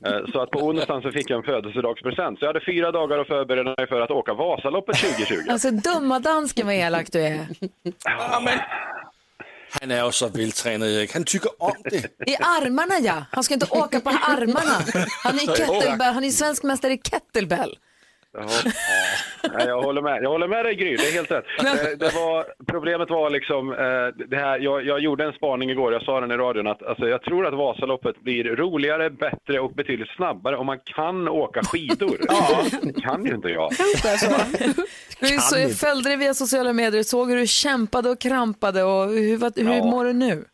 Eh, 0.06 0.32
så 0.32 0.42
att 0.42 0.52
på 0.52 0.60
onsdagen 0.60 1.02
så 1.02 1.12
fick 1.12 1.30
jag 1.30 1.38
en 1.38 1.44
födelsedagspresent. 1.44 2.40
Så 2.40 2.46
jag 2.46 2.50
hade 2.50 2.66
fyra 2.66 2.92
dagar 2.92 3.20
att 3.20 3.28
förbereda 3.28 3.76
mig 3.78 3.88
för 3.88 4.02
att 4.02 4.12
åka 4.12 4.34
Vasaloppet 4.34 4.96
2020. 4.96 5.36
Alltså 5.50 5.72
dumma 5.72 6.20
dansken 6.20 6.66
vad 6.66 6.76
elak 6.76 7.12
du 7.12 7.20
är. 7.20 7.48
Han 9.82 9.92
är 9.92 10.06
ju 10.06 10.12
så 10.12 10.28
vältränad, 10.28 10.90
Erik. 10.90 11.14
Han 11.14 11.24
tycker 11.24 11.52
om 11.60 11.76
det. 11.84 12.30
I 12.32 12.36
armarna 12.36 13.00
ja, 13.00 13.26
han 13.32 13.44
ska 13.44 13.54
inte 13.54 13.68
åka 13.70 14.00
på 14.00 14.10
armarna. 14.10 15.06
Han 15.24 15.36
är, 15.36 15.56
kettlebell. 15.56 16.14
Han 16.14 16.24
är 16.24 16.30
svensk 16.30 16.64
mästare 16.64 16.94
i 16.94 16.98
kettlebell. 16.98 17.78
Ja, 18.38 18.46
ja. 19.44 19.66
Jag, 19.68 19.82
håller 19.82 20.02
med. 20.02 20.24
jag 20.24 20.30
håller 20.30 20.48
med 20.48 20.66
dig 20.66 20.76
Gry, 20.76 20.96
det 20.96 21.08
är 21.08 21.12
helt 21.14 21.32
rätt. 21.32 21.46
Eh, 21.60 21.98
Det 22.00 22.16
var, 22.16 22.46
problemet 22.68 23.10
var 23.10 23.30
liksom, 23.30 23.72
eh, 23.74 24.26
det 24.28 24.36
här, 24.36 24.60
jag, 24.60 24.86
jag 24.86 25.00
gjorde 25.00 25.24
en 25.24 25.34
spaning 25.34 25.70
igår, 25.70 25.94
jag 25.94 26.04
sa 26.04 26.20
den 26.22 26.32
i 26.32 26.38
radion, 26.38 26.68
att 26.68 26.84
alltså, 26.84 27.08
jag 27.08 27.22
tror 27.22 27.48
att 27.48 27.54
Vasaloppet 27.54 28.22
blir 28.22 28.44
roligare, 28.44 29.10
bättre 29.10 29.60
och 29.60 29.72
betydligt 29.74 30.10
snabbare 30.16 30.58
om 30.58 30.66
man 30.66 30.80
kan 30.96 31.28
åka 31.28 31.62
skidor. 31.64 32.18
ja. 32.28 32.64
Det 32.82 33.02
kan 33.02 33.26
ju 33.26 33.36
inte 33.36 33.50
jag. 33.50 33.70
Vi 35.20 35.38
så 35.40 35.70
följde 35.86 36.10
dig 36.10 36.18
via 36.18 36.34
sociala 36.34 36.74
medier 36.74 37.00
och 37.00 37.06
såg 37.06 37.30
hur 37.30 37.38
du 37.38 37.48
kämpade 37.48 38.10
och 38.10 38.20
krampade 38.22 38.84
och 38.84 39.08
hur, 39.10 39.38
vad, 39.38 39.60
hur 39.60 39.74
Ja. 39.76 39.84
mår 39.86 40.06
du 40.06 40.14
nu? 40.14 40.46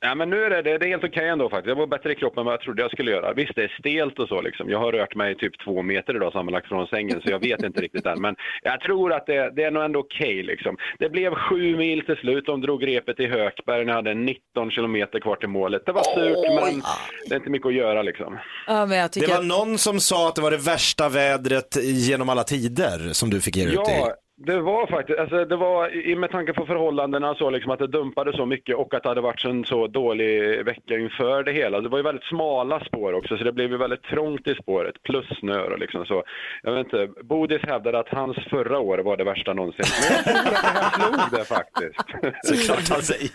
Ja, 0.00 0.14
men 0.14 0.30
nu 0.30 0.44
är 0.44 0.50
det, 0.50 0.62
det, 0.62 0.78
det 0.78 0.86
är 0.86 0.88
helt 0.88 1.04
okej 1.04 1.28
ändå 1.28 1.50
faktiskt. 1.50 1.68
Jag 1.68 1.76
var 1.76 1.86
bättre 1.86 2.12
i 2.12 2.14
kroppen 2.14 2.40
än 2.40 2.44
vad 2.44 2.54
jag 2.54 2.60
trodde 2.60 2.82
jag 2.82 2.90
skulle 2.90 3.10
göra. 3.10 3.32
Visst, 3.32 3.52
det 3.56 3.62
är 3.62 3.76
stelt 3.78 4.18
och 4.18 4.28
så 4.28 4.40
liksom. 4.42 4.70
Jag 4.70 4.78
har 4.78 4.92
rört 4.92 5.14
mig 5.14 5.34
typ 5.34 5.64
två 5.64 5.82
meter 5.82 6.16
idag 6.16 6.32
sammanlagt 6.32 6.68
från 6.68 6.86
sängen, 6.86 7.20
så 7.24 7.30
jag 7.30 7.38
vet 7.38 7.62
inte 7.62 7.80
riktigt 7.80 8.06
än. 8.06 8.20
Men 8.20 8.36
jag 8.62 8.80
tror 8.80 9.12
att 9.12 9.26
det, 9.26 9.50
det 9.56 9.62
är 9.64 9.70
nog 9.70 9.84
ändå 9.84 10.00
okej 10.00 10.42
liksom. 10.42 10.76
Det 10.98 11.08
blev 11.08 11.34
sju 11.34 11.76
mil 11.76 12.04
till 12.06 12.16
slut. 12.16 12.46
De 12.46 12.60
drog 12.60 12.86
repet 12.86 13.20
i 13.20 13.26
Hökberg 13.26 13.84
när 13.84 13.92
jag 13.92 13.96
hade 13.96 14.14
19 14.14 14.70
kilometer 14.70 15.20
kvar 15.20 15.36
till 15.36 15.48
målet. 15.48 15.82
Det 15.86 15.92
var 15.92 16.02
surt, 16.02 16.62
men 16.62 16.82
det 17.28 17.34
är 17.34 17.36
inte 17.36 17.50
mycket 17.50 17.66
att 17.66 17.74
göra 17.74 18.02
liksom. 18.02 18.38
Ja, 18.66 18.86
men 18.86 18.98
jag 18.98 19.12
tycker 19.12 19.28
Det 19.28 19.34
var 19.34 19.42
någon 19.42 19.78
som 19.78 20.00
sa 20.00 20.28
att 20.28 20.34
det 20.34 20.42
var 20.42 20.50
det 20.50 20.56
värsta 20.56 21.08
vädret 21.08 21.76
genom 21.82 22.28
alla 22.28 22.44
tider 22.44 23.12
som 23.12 23.30
du 23.30 23.40
fick 23.40 23.56
ge 23.56 23.64
dig 23.64 23.74
ut 23.74 23.80
i. 23.80 24.27
Det 24.46 24.60
var 24.60 24.86
faktiskt, 24.86 25.18
alltså 25.18 25.44
det 25.44 25.56
var 25.56 26.06
i- 26.06 26.16
med 26.16 26.30
tanke 26.30 26.52
på 26.52 26.66
förhållandena 26.66 27.34
så 27.34 27.50
liksom 27.50 27.70
att 27.70 27.78
det 27.78 27.86
dumpade 27.86 28.36
så 28.36 28.46
mycket 28.46 28.76
och 28.76 28.94
att 28.94 29.02
det 29.02 29.08
hade 29.08 29.20
varit 29.20 29.44
en 29.44 29.64
så 29.64 29.86
dålig 29.86 30.64
vecka 30.64 30.94
inför 30.98 31.42
det 31.42 31.52
hela. 31.52 31.80
Det 31.80 31.88
var 31.88 31.98
ju 31.98 32.04
väldigt 32.04 32.24
smala 32.24 32.80
spår 32.84 33.12
också 33.12 33.36
så 33.38 33.44
det 33.44 33.52
blev 33.52 33.70
ju 33.70 33.76
väldigt 33.76 34.02
trångt 34.02 34.46
i 34.46 34.54
spåret 34.54 35.02
plus 35.02 35.26
snö 35.40 35.60
och 35.62 35.78
liksom 35.78 36.06
så. 36.06 36.22
Jag 36.62 36.72
vet 36.72 36.84
inte, 36.84 37.08
Bodis 37.24 37.62
hävdade 37.62 37.98
att 37.98 38.08
hans 38.08 38.36
förra 38.50 38.78
år 38.78 38.98
var 38.98 39.16
det 39.16 39.24
värsta 39.24 39.52
någonsin. 39.54 39.84
Men 40.08 40.16
jag 40.16 40.44
tror 40.44 40.54
att 40.54 40.62
det 40.62 40.68
här 40.68 40.90
slog 40.90 41.38
det 41.38 41.44
faktiskt. 41.44 41.96
Såklart 42.66 42.88
han 42.88 43.02
säger. 43.02 43.30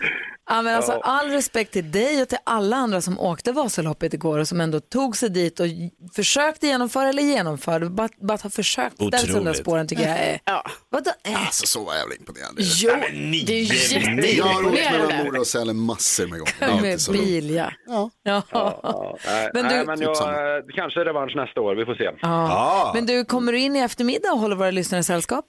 Ja, 0.50 0.62
men 0.62 0.76
alltså, 0.76 0.92
all 0.92 1.30
respekt 1.30 1.72
till 1.72 1.90
dig 1.92 2.22
och 2.22 2.28
till 2.28 2.38
alla 2.44 2.76
andra 2.76 3.00
som 3.00 3.20
åkte 3.20 3.52
Vasaloppet 3.52 4.14
igår 4.14 4.38
och 4.38 4.48
som 4.48 4.60
ändå 4.60 4.80
tog 4.80 5.16
sig 5.16 5.30
dit 5.30 5.60
och 5.60 5.66
försökte 6.16 6.66
genomföra 6.66 7.08
eller 7.08 7.22
genomförde. 7.22 7.86
Bara, 7.90 8.08
bara 8.20 8.34
att 8.34 8.42
ha 8.42 8.50
försökt 8.50 9.00
Otroligt. 9.02 9.56
spåren 9.56 9.88
tycker 9.88 10.02
jag 10.02 10.18
är... 10.18 10.38
Ja. 10.44 10.62
Vadå? 10.94 11.10
äh? 11.24 11.40
Alltså 11.46 11.66
så 11.66 11.84
var 11.84 11.94
jävla 11.94 12.14
imponerande. 12.14 12.62
Jo, 12.64 12.90
det 13.46 13.52
är 13.52 13.62
jätteimponerande. 13.62 14.30
Jag 14.30 14.44
har 14.44 14.66
åkt 14.66 14.74
mellan 15.08 15.24
Mora 15.24 15.40
och 15.40 15.46
Sälen 15.46 15.76
massor 15.76 16.26
med 16.26 16.38
gånger. 16.38 16.82
Med 16.82 16.98
bil, 17.12 17.50
ja. 17.50 17.70
Ja. 18.22 18.42
Men 19.54 19.68
du- 19.68 19.74
Nej, 19.74 19.86
men 19.86 20.00
jag, 20.00 20.16
eh, 20.56 20.64
kanske 20.74 21.00
revansch 21.04 21.36
nästa 21.36 21.60
år, 21.60 21.74
vi 21.74 21.84
får 21.84 21.94
se. 21.94 22.10
Ja. 22.20 22.90
Men 22.94 23.06
du, 23.06 23.24
kommer 23.24 23.52
du 23.52 23.58
in 23.58 23.76
i 23.76 23.78
eftermiddag 23.78 24.32
och 24.32 24.38
håller 24.38 24.56
våra 24.56 24.70
lyssnare 24.70 25.02
sällskap? 25.02 25.44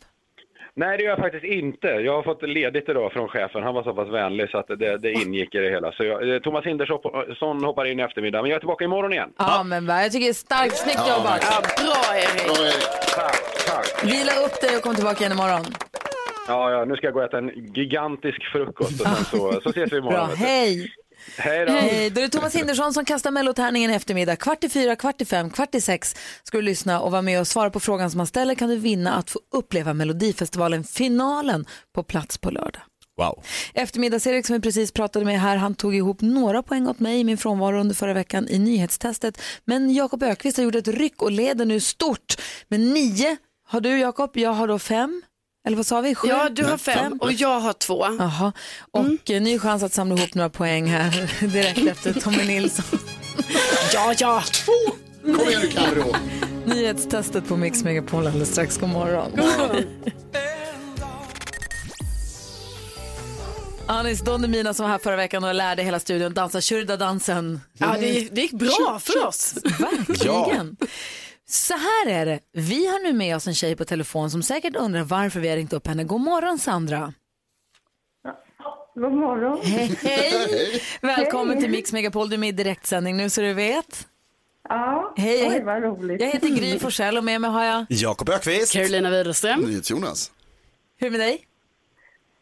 Nej, 0.78 0.98
det 0.98 1.04
gör 1.04 1.10
jag 1.10 1.20
faktiskt 1.20 1.44
inte. 1.44 1.88
Jag 1.88 2.14
har 2.16 2.24
fått 2.24 2.42
ledigt 2.42 2.90
idag 2.90 3.12
från 3.12 3.28
chefen. 3.28 3.64
Han 3.64 3.74
var 3.74 3.84
så 3.84 3.94
pass 3.94 4.10
vänlig 4.10 4.50
så 4.50 4.58
att 4.58 4.68
det, 4.68 4.98
det 4.98 5.12
ingick 5.12 5.56
i 5.56 5.58
det 5.58 5.70
hela. 5.70 5.92
Så 5.92 6.04
jag, 6.04 6.34
eh, 6.34 6.40
Thomas 6.40 6.66
Hindersson 6.66 7.64
hoppar 7.64 7.86
in 7.86 8.00
i 8.00 8.04
eftermiddag, 8.04 8.42
men 8.42 8.50
jag 8.52 8.56
är 8.56 8.60
tillbaka 8.60 8.84
imorgon 8.84 9.14
igen. 9.14 9.30
Ja, 9.38 9.64
men 9.64 9.88
va, 9.88 10.02
jag 10.02 10.12
tycker 10.12 10.26
det 10.26 10.32
är 10.32 10.34
starkt, 10.34 10.78
snyggt 10.78 11.00
Ja, 11.08 11.18
jobbat. 11.18 11.42
Ja, 11.52 11.62
bra 11.84 12.16
Erik. 12.18 12.84
Tack, 13.16 13.66
tack. 13.68 14.04
Vila 14.04 14.32
upp 14.46 14.62
dig 14.62 14.78
och 14.78 14.84
kom 14.84 14.96
tillbaka 14.96 15.20
igen 15.20 15.32
imorgon. 15.32 15.66
Ja, 16.48 16.72
ja, 16.72 16.86
nu 16.86 16.96
ska 16.96 17.08
jag 17.08 17.14
gå 17.14 17.20
och 17.20 17.26
äta 17.26 17.38
en 17.38 17.52
gigantisk 17.74 18.44
frukost 18.52 19.02
och 19.02 19.08
sen 19.08 19.26
så, 19.26 19.62
så 19.62 19.70
ses 19.70 19.94
vi 19.94 19.98
imorgon. 19.98 20.28
Bra, 20.28 20.36
hej. 20.36 20.92
Hej 21.38 21.66
då. 21.66 21.72
Hej, 21.72 22.10
då 22.10 22.22
är 22.22 22.26
det 22.26 22.30
Thomas 22.30 22.56
Hindersson 22.56 22.94
som 22.94 23.06
kastar 23.06 23.32
mellotärningen 23.32 23.92
i 23.92 23.94
eftermiddag. 23.94 24.36
Kvart 24.36 24.64
i 24.64 24.70
fyra, 24.70 24.96
kvart 24.96 25.22
i 25.22 25.26
fem, 25.26 25.50
kvart 25.50 25.76
i 25.76 25.82
sex 25.82 26.16
ska 26.44 26.58
du 26.58 26.62
lyssna 26.62 27.02
och 27.02 27.12
vara 27.12 27.22
med 27.22 27.40
och 27.40 27.48
svara 27.48 27.70
på 27.70 27.80
frågan 27.80 28.12
som 28.12 28.18
man 28.18 28.28
ställer 28.28 28.56
kan 28.56 28.70
du 28.70 28.78
vinna 28.78 29.14
att 29.14 29.30
få 29.30 29.40
uppleva 29.52 29.94
Melodifestivalen, 29.94 30.84
finalen 30.84 31.66
på 31.96 32.04
plats 32.04 32.38
på 32.38 32.52
lördag. 32.52 32.82
Wow. 33.18 33.44
Eftermiddags-Erik 33.74 34.46
som 34.46 34.54
vi 34.54 34.62
precis 34.62 34.92
pratade 34.92 35.26
med 35.26 35.42
här, 35.42 35.58
han 35.58 35.76
tog 35.76 35.96
ihop 35.96 36.22
några 36.22 36.64
poäng 36.64 36.88
åt 36.88 37.00
mig 37.00 37.20
i 37.20 37.24
min 37.24 37.38
frånvaro 37.38 37.80
under 37.80 37.96
förra 37.96 38.14
veckan 38.14 38.48
i 38.50 38.60
nyhetstestet. 38.60 39.42
Men 39.66 39.94
Jakob 39.94 40.24
Ökvist 40.24 40.58
har 40.58 40.64
gjort 40.64 40.76
ett 40.76 40.88
ryck 40.88 41.22
och 41.22 41.32
leder 41.32 41.66
nu 41.66 41.80
stort 41.80 42.36
med 42.68 42.80
nio. 42.80 43.38
Har 43.68 43.82
du 43.82 44.00
Jakob? 44.00 44.38
Jag 44.38 44.54
har 44.54 44.68
då 44.68 44.80
fem. 44.80 45.22
Eller 45.66 45.78
vad 45.78 45.86
sa 45.86 46.02
vi? 46.02 46.16
Sju? 46.16 46.28
Ja, 46.28 46.50
du 46.50 46.64
har 46.66 46.78
fem 46.78 47.18
och 47.22 47.32
jag 47.32 47.60
har 47.60 47.74
två. 47.74 48.06
Jaha, 48.20 48.54
och 48.92 49.32
eh, 49.32 49.42
ny 49.42 49.60
chans 49.60 49.84
att 49.84 49.94
samla 49.94 50.16
ihop 50.16 50.34
några 50.34 50.50
poäng 50.50 50.86
här 50.88 51.32
direkt 51.54 51.88
efter 51.88 52.14
Tommy 52.14 52.44
Nilsson. 52.44 53.00
ja, 53.94 54.14
ja. 54.18 54.44
Kom 55.24 55.50
igen 55.50 55.62
nu 55.62 55.68
Carro. 55.68 56.16
Nyhetstestet 56.66 57.48
på 57.48 57.58
Mix 57.58 57.84
Megapol 57.84 58.28
alldeles 58.28 58.52
strax. 58.52 58.78
God 58.78 58.90
morgon. 58.90 59.32
Anis 63.88 64.22
Don 64.22 64.42
Demina 64.42 64.74
som 64.74 64.84
var 64.84 64.92
här 64.92 65.00
förra 65.00 65.16
veckan 65.16 65.44
och 65.44 65.54
lärde 65.56 65.84
hela 65.84 66.00
studion 66.00 66.34
dansa 66.34 66.62
Shurda-dansen. 66.62 67.60
Ja, 67.78 67.96
det, 68.00 68.30
det 68.32 68.42
gick 68.42 68.52
bra 68.52 69.00
för 69.04 69.28
oss. 69.28 69.56
Verkligen. 70.08 70.78
Så 71.48 71.74
här 71.74 72.08
är 72.10 72.26
det. 72.26 72.40
Vi 72.52 72.88
har 72.88 73.04
nu 73.04 73.14
med 73.14 73.36
oss 73.36 73.48
en 73.48 73.54
tjej 73.56 73.76
på 73.76 73.86
telefon 73.86 74.32
som 74.32 74.44
säkert 74.44 74.76
undrar 74.76 75.04
varför 75.04 75.40
vi 75.40 75.50
har 75.50 75.56
ringt 75.56 75.74
upp 75.74 75.88
henne. 75.88 76.04
God 76.04 76.22
morgon 76.22 76.60
Sandra. 76.60 77.14
God 78.96 79.14
morgon. 79.14 79.60
Hej, 79.64 80.00
hej. 80.04 80.82
Välkommen 81.02 81.60
till 81.60 81.70
Mix 81.72 81.94
Megapol. 81.94 82.30
Du 82.30 82.34
är 82.34 82.38
med 82.40 82.50
i 82.50 82.52
direktsändning 82.52 83.18
nu 83.18 83.30
så 83.30 83.42
du 83.42 83.54
vet. 83.54 84.08
Ja, 84.70 85.14
Hej, 85.18 85.36
jag 85.40 85.48
oj, 85.48 85.54
heter- 85.54 85.66
vad 85.66 85.84
roligt. 85.84 86.22
Jag 86.22 86.28
heter 86.28 86.48
Gry 86.48 86.80
Forssell 86.80 87.18
och 87.18 87.24
med 87.24 87.42
mig 87.42 87.50
har 87.50 87.64
jag... 87.64 87.86
Jakob 87.90 88.30
Ökvist. 88.30 88.74
Carolina 88.74 89.10
Widerström. 89.10 89.82
Jonas. 89.84 90.32
Hur 90.98 91.08
är 91.08 91.12
det 91.12 91.18
med 91.18 91.28
dig? 91.28 91.46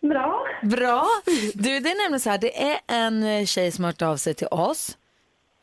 Bra. 0.01 0.45
Bra. 0.63 1.07
Du, 1.53 1.79
det 1.79 1.91
är 1.91 2.03
nämligen 2.03 2.19
så 2.19 2.29
här, 2.29 2.37
det 2.37 2.63
är 2.63 2.79
en 2.87 3.47
tjej 3.47 3.71
som 3.71 3.83
har 3.83 3.91
hört 3.91 4.01
av 4.01 4.17
sig 4.17 4.33
till 4.33 4.47
oss. 4.47 4.97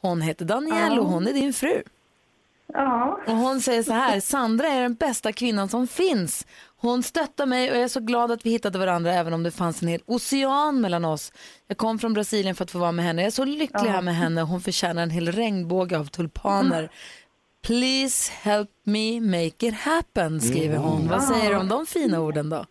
Hon 0.00 0.20
heter 0.20 0.44
Danielle 0.44 0.94
Ja. 0.94 1.00
och 1.00 1.06
hon 1.06 1.26
är 1.28 1.32
din 1.32 1.52
fru. 1.52 1.82
Ja. 2.72 3.20
Och 3.26 3.36
hon 3.36 3.60
säger 3.60 3.82
så 3.82 3.92
här, 3.92 4.20
Sandra 4.20 4.68
är 4.68 4.82
den 4.82 4.94
bästa 4.94 5.32
kvinnan 5.32 5.68
som 5.68 5.86
finns. 5.86 6.46
Hon 6.76 7.02
stöttar 7.02 7.46
mig 7.46 7.70
och 7.70 7.76
jag 7.76 7.84
är 7.84 7.88
så 7.88 8.00
glad 8.00 8.30
att 8.30 8.46
vi 8.46 8.50
hittade 8.50 8.78
varandra 8.78 9.12
även 9.14 9.32
om 9.32 9.42
det 9.42 9.50
fanns 9.50 9.82
en 9.82 9.88
hel 9.88 10.00
ocean 10.06 10.80
mellan 10.80 11.04
oss. 11.04 11.32
Jag 11.68 11.76
kom 11.78 11.98
från 11.98 12.12
Brasilien 12.12 12.54
för 12.54 12.64
att 12.64 12.70
få 12.70 12.78
vara 12.78 12.92
med 12.92 13.04
henne. 13.04 13.22
Jag 13.22 13.26
är 13.26 13.30
så 13.30 13.44
lycklig 13.44 13.68
Ja. 13.86 13.90
här 13.90 14.02
med 14.02 14.16
henne. 14.16 14.40
Hon 14.42 14.60
förtjänar 14.60 15.02
en 15.02 15.10
hel 15.10 15.32
regnbåge 15.32 15.98
av 15.98 16.04
tulpaner. 16.04 16.90
Please 17.66 18.32
help 18.42 18.70
me 18.84 19.20
make 19.20 19.66
it 19.66 19.74
happen, 19.74 20.40
skriver 20.40 20.76
hon. 20.76 21.08
Vad 21.08 21.22
säger 21.24 21.50
du 21.50 21.56
om 21.56 21.68
de 21.68 21.86
fina 21.86 22.20
orden 22.20 22.50
då? 22.50 22.64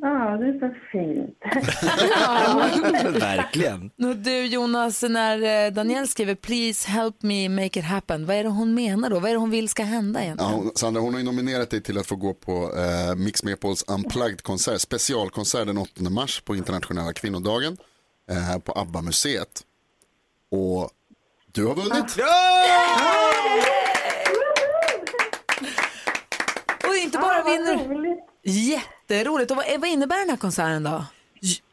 Ja, 0.00 0.36
det 0.36 0.46
är 0.46 0.58
så 0.58 0.74
fint. 0.92 1.38
Verkligen. 3.22 3.90
Och 4.02 4.16
Du 4.16 4.46
Jonas, 4.46 5.02
när 5.02 5.66
eh, 5.66 5.72
Danielle 5.72 6.06
skriver 6.06 6.34
please 6.34 6.90
help 6.90 7.22
me 7.22 7.48
make 7.48 7.78
it 7.80 7.84
happen, 7.84 8.26
vad 8.26 8.36
är 8.36 8.42
det 8.42 8.48
hon 8.48 8.74
menar 8.74 9.10
då? 9.10 9.20
Vad 9.20 9.30
är 9.30 9.34
det 9.34 9.40
hon 9.40 9.50
vill 9.50 9.68
ska 9.68 9.82
hända 9.82 10.20
Ja, 10.20 10.24
egentligen? 10.24 10.52
hon, 10.54 10.70
Sandra, 10.74 11.00
hon 11.00 11.12
har 11.14 11.20
ju 11.20 11.26
nominerat 11.26 11.70
dig 11.70 11.80
till 11.82 11.98
att 11.98 12.06
få 12.06 12.16
gå 12.16 12.34
på 12.34 12.72
eh, 12.76 13.14
Mix 13.16 13.42
Megapols 13.44 13.84
Unplugged-konsert, 13.88 14.80
specialkonsert 14.80 15.66
den 15.66 15.78
8 15.78 15.90
mars 16.10 16.40
på 16.40 16.56
internationella 16.56 17.12
kvinnodagen 17.12 17.76
eh, 18.30 18.58
på 18.58 18.72
ABBA-museet. 18.72 19.62
Och 20.50 20.90
du 21.52 21.66
har 21.66 21.74
vunnit. 21.74 22.16
Och 26.88 26.96
inte 26.96 27.18
bara 27.18 27.42
vinner. 27.42 28.33
Jätteroligt. 28.44 29.50
Och 29.50 29.56
vad, 29.56 29.66
vad 29.80 29.90
innebär 29.90 30.18
den 30.18 30.30
här 30.30 30.36
konserten 30.36 30.82
då? 30.82 31.04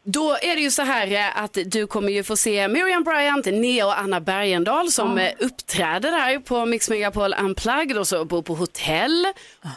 Då 0.03 0.31
är 0.41 0.55
det 0.55 0.61
ju 0.61 0.71
så 0.71 0.81
här 0.81 1.11
eh, 1.13 1.43
att 1.43 1.57
du 1.65 1.87
kommer 1.87 2.09
ju 2.11 2.23
få 2.23 2.35
se 2.37 2.67
Miriam 2.67 3.03
Bryant, 3.03 3.45
Nea 3.45 3.85
och 3.85 3.99
Anna 3.99 4.21
Bergendahl 4.21 4.91
som 4.91 5.17
eh, 5.17 5.31
uppträder 5.39 6.11
där 6.11 6.39
på 6.39 6.65
Mix 6.65 6.89
Megapol 6.89 7.33
Unplugged 7.39 7.97
och 7.97 8.07
så 8.07 8.25
bor 8.25 8.41
på 8.41 8.55
hotell. 8.55 9.27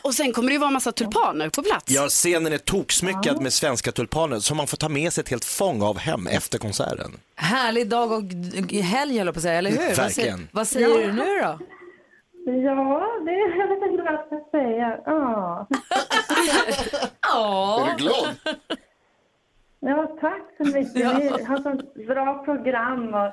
Och 0.03 0.15
sen 0.15 0.33
kommer 0.33 0.49
det 0.49 0.53
ju 0.53 0.59
vara 0.59 0.71
massa 0.71 0.93
tulpaner 0.93 1.49
på 1.49 1.63
plats. 1.63 1.85
Ja, 1.93 2.09
scenen 2.09 2.53
är 2.53 2.59
toksmyckad 2.59 3.43
med 3.43 3.53
svenska 3.53 3.93
tulpaner 3.93 4.41
som 4.41 4.57
man 4.57 4.67
får 4.67 4.77
ta 4.77 4.89
med 4.89 5.13
sig 5.13 5.23
ett 5.23 5.29
helt 5.31 5.45
fång 5.45 5.83
av 5.83 5.99
hem 5.99 6.27
efter 6.27 6.59
konserten. 6.59 7.17
Härlig 7.37 7.89
dag 7.89 8.13
och 8.13 8.23
helg 8.73 9.19
höll 9.19 9.27
jag 9.27 9.35
på 9.35 9.39
att 9.39 9.43
säga, 9.43 9.59
eller 9.59 9.71
hur? 9.71 9.79
Vad 9.79 9.95
säger, 9.97 10.03
Verkligen. 10.05 10.49
vad 10.53 10.69
säger 10.69 10.89
Ja. 10.89 10.97
du 11.07 11.13
nu 11.13 11.41
då? 11.43 11.59
Ja, 12.47 13.07
det, 13.25 13.33
jag 13.33 13.69
vet 13.69 13.83
inte 13.91 14.03
vad 14.03 14.13
jag 14.13 14.27
ska 14.27 14.41
säga. 14.51 15.01
Ja. 15.07 15.67
Ja. 17.23 17.87
Är 17.87 17.91
du 17.91 18.05
glad? 18.05 18.37
Ja, 19.81 20.17
tack 20.21 20.43
så 20.57 20.65
mycket. 20.65 20.95
Ni 21.19 21.45
har 21.45 21.57
så 21.57 21.81
bra 22.07 22.45
program. 22.45 23.15
Och 23.15 23.33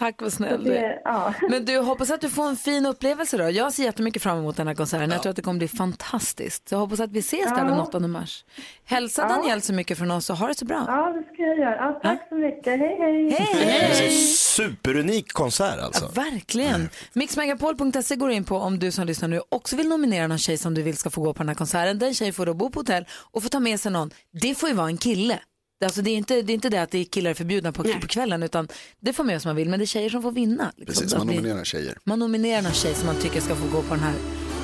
Tack 0.00 0.22
vad 0.22 0.32
snäll 0.32 0.64
du 0.64 0.70
är. 0.76 0.82
det, 0.82 1.00
ja. 1.04 1.34
Men 1.50 1.64
du, 1.64 1.78
hoppas 1.78 2.10
att 2.10 2.20
du 2.20 2.28
får 2.28 2.48
en 2.48 2.56
fin 2.56 2.86
upplevelse 2.86 3.36
då. 3.36 3.50
Jag 3.50 3.72
ser 3.72 3.82
jättemycket 3.84 4.22
fram 4.22 4.38
emot 4.38 4.56
den 4.56 4.66
här 4.66 4.74
konserten. 4.74 5.10
Jag 5.10 5.22
tror 5.22 5.30
att 5.30 5.36
det 5.36 5.42
kommer 5.42 5.58
bli 5.58 5.68
fantastiskt. 5.68 6.68
Så 6.68 6.74
jag 6.74 6.80
hoppas 6.80 7.00
att 7.00 7.10
vi 7.12 7.18
ses 7.18 7.44
där 7.44 7.58
Ja. 7.58 7.64
den 7.64 7.80
8 7.80 7.98
mars. 8.00 8.44
Hälsa 8.84 9.22
Ja. 9.22 9.28
Danielle 9.36 9.60
så 9.60 9.72
mycket 9.72 9.98
från 9.98 10.10
oss 10.10 10.30
och 10.30 10.36
ha 10.36 10.46
det 10.46 10.54
så 10.54 10.64
bra. 10.64 10.84
ja, 10.88 11.12
det 11.12 11.34
ska 11.34 11.42
jag 11.42 11.58
göra. 11.58 11.74
Ja, 11.76 12.00
tack 12.02 12.28
så 12.28 12.34
mycket. 12.34 12.78
Hej, 12.78 12.96
hej. 13.38 14.06
En 14.06 14.10
superunik 14.36 15.32
konsert 15.32 15.78
alltså. 15.80 16.06
Verkligen. 16.14 16.88
Mixmegapol.se 17.12 18.16
går 18.16 18.30
in 18.30 18.44
på 18.44 18.56
om 18.56 18.78
du 18.78 18.90
som 18.90 19.06
lyssnar 19.06 19.28
nu 19.28 19.40
också 19.48 19.76
vill 19.76 19.88
nominera 19.88 20.26
någon 20.26 20.38
tjej 20.38 20.58
som 20.58 20.74
du 20.74 20.82
vill 20.82 20.96
ska 20.96 21.10
få 21.10 21.20
gå 21.22 21.34
på 21.34 21.38
den 21.42 21.48
här 21.48 21.54
konserten. 21.56 21.98
Den 21.98 22.14
tjejen 22.14 22.34
får 22.34 22.46
då 22.46 22.54
bo 22.54 22.70
på 22.70 22.80
hotell 22.80 23.04
och 23.32 23.42
få 23.42 23.48
ta 23.48 23.60
med 23.60 23.80
sig 23.80 23.92
någon. 23.92 24.10
Det 24.42 24.54
får 24.54 24.68
ju 24.68 24.74
vara 24.74 24.86
en 24.86 24.96
kille. 24.96 25.38
Det, 25.80 25.86
alltså, 25.86 26.02
det, 26.02 26.10
är 26.10 26.16
inte, 26.16 26.42
det 26.42 26.52
är 26.52 26.54
inte 26.54 26.68
det 26.68 26.78
att 26.82 26.90
det 26.90 26.98
är 26.98 27.04
killar 27.04 27.34
förbjudna 27.34 27.72
på, 27.72 27.82
på 27.82 28.06
kvällen 28.06 28.42
utan 28.42 28.68
det 29.00 29.12
får 29.12 29.24
med 29.24 29.42
som 29.42 29.48
man 29.48 29.56
vill 29.56 29.68
men 29.68 29.78
det 29.78 29.84
är 29.84 29.86
tjejer 29.86 30.10
som 30.10 30.22
får 30.22 30.32
vinna. 30.32 30.72
liksom. 30.76 31.02
Precis, 31.02 31.18
man 31.18 31.26
nominerar 31.26 31.64
tjejer. 31.64 31.98
Man 32.04 32.18
nominerar 32.18 32.62
någon 32.62 32.72
tjej 32.72 32.94
som 32.94 33.06
man 33.06 33.16
tycker 33.16 33.40
ska 33.40 33.54
få 33.54 33.66
gå 33.72 33.82
på 33.82 33.94
den 33.94 34.02
här 34.04 34.14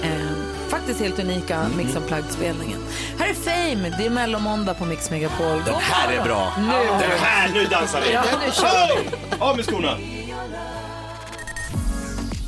eh, 0.02 0.26
fakt- 0.68 0.70
faktiskt 0.70 1.00
helt 1.00 1.18
unika 1.18 1.66
Mix 1.76 1.96
Unplugged-spelningen. 1.96 2.78
Här 3.18 3.28
är 3.28 3.34
Fame, 3.34 3.94
det 3.98 4.06
är 4.06 4.10
mellomåndag 4.10 4.74
på 4.74 4.84
Mix 4.84 5.10
Megapol. 5.10 5.62
Den 5.66 5.74
här 5.74 6.12
är 6.12 6.24
bra. 6.24 6.52
Nu. 6.58 6.86
Den 7.08 7.18
här, 7.18 7.52
nu 7.54 7.64
dansar 7.64 8.00
vi. 8.06 8.12
Ja, 8.12 8.24
nu 8.46 8.52
kör 8.52 9.02
vi. 9.02 9.08
Av 9.38 9.56
med 9.56 9.64
skorna. 9.64 9.98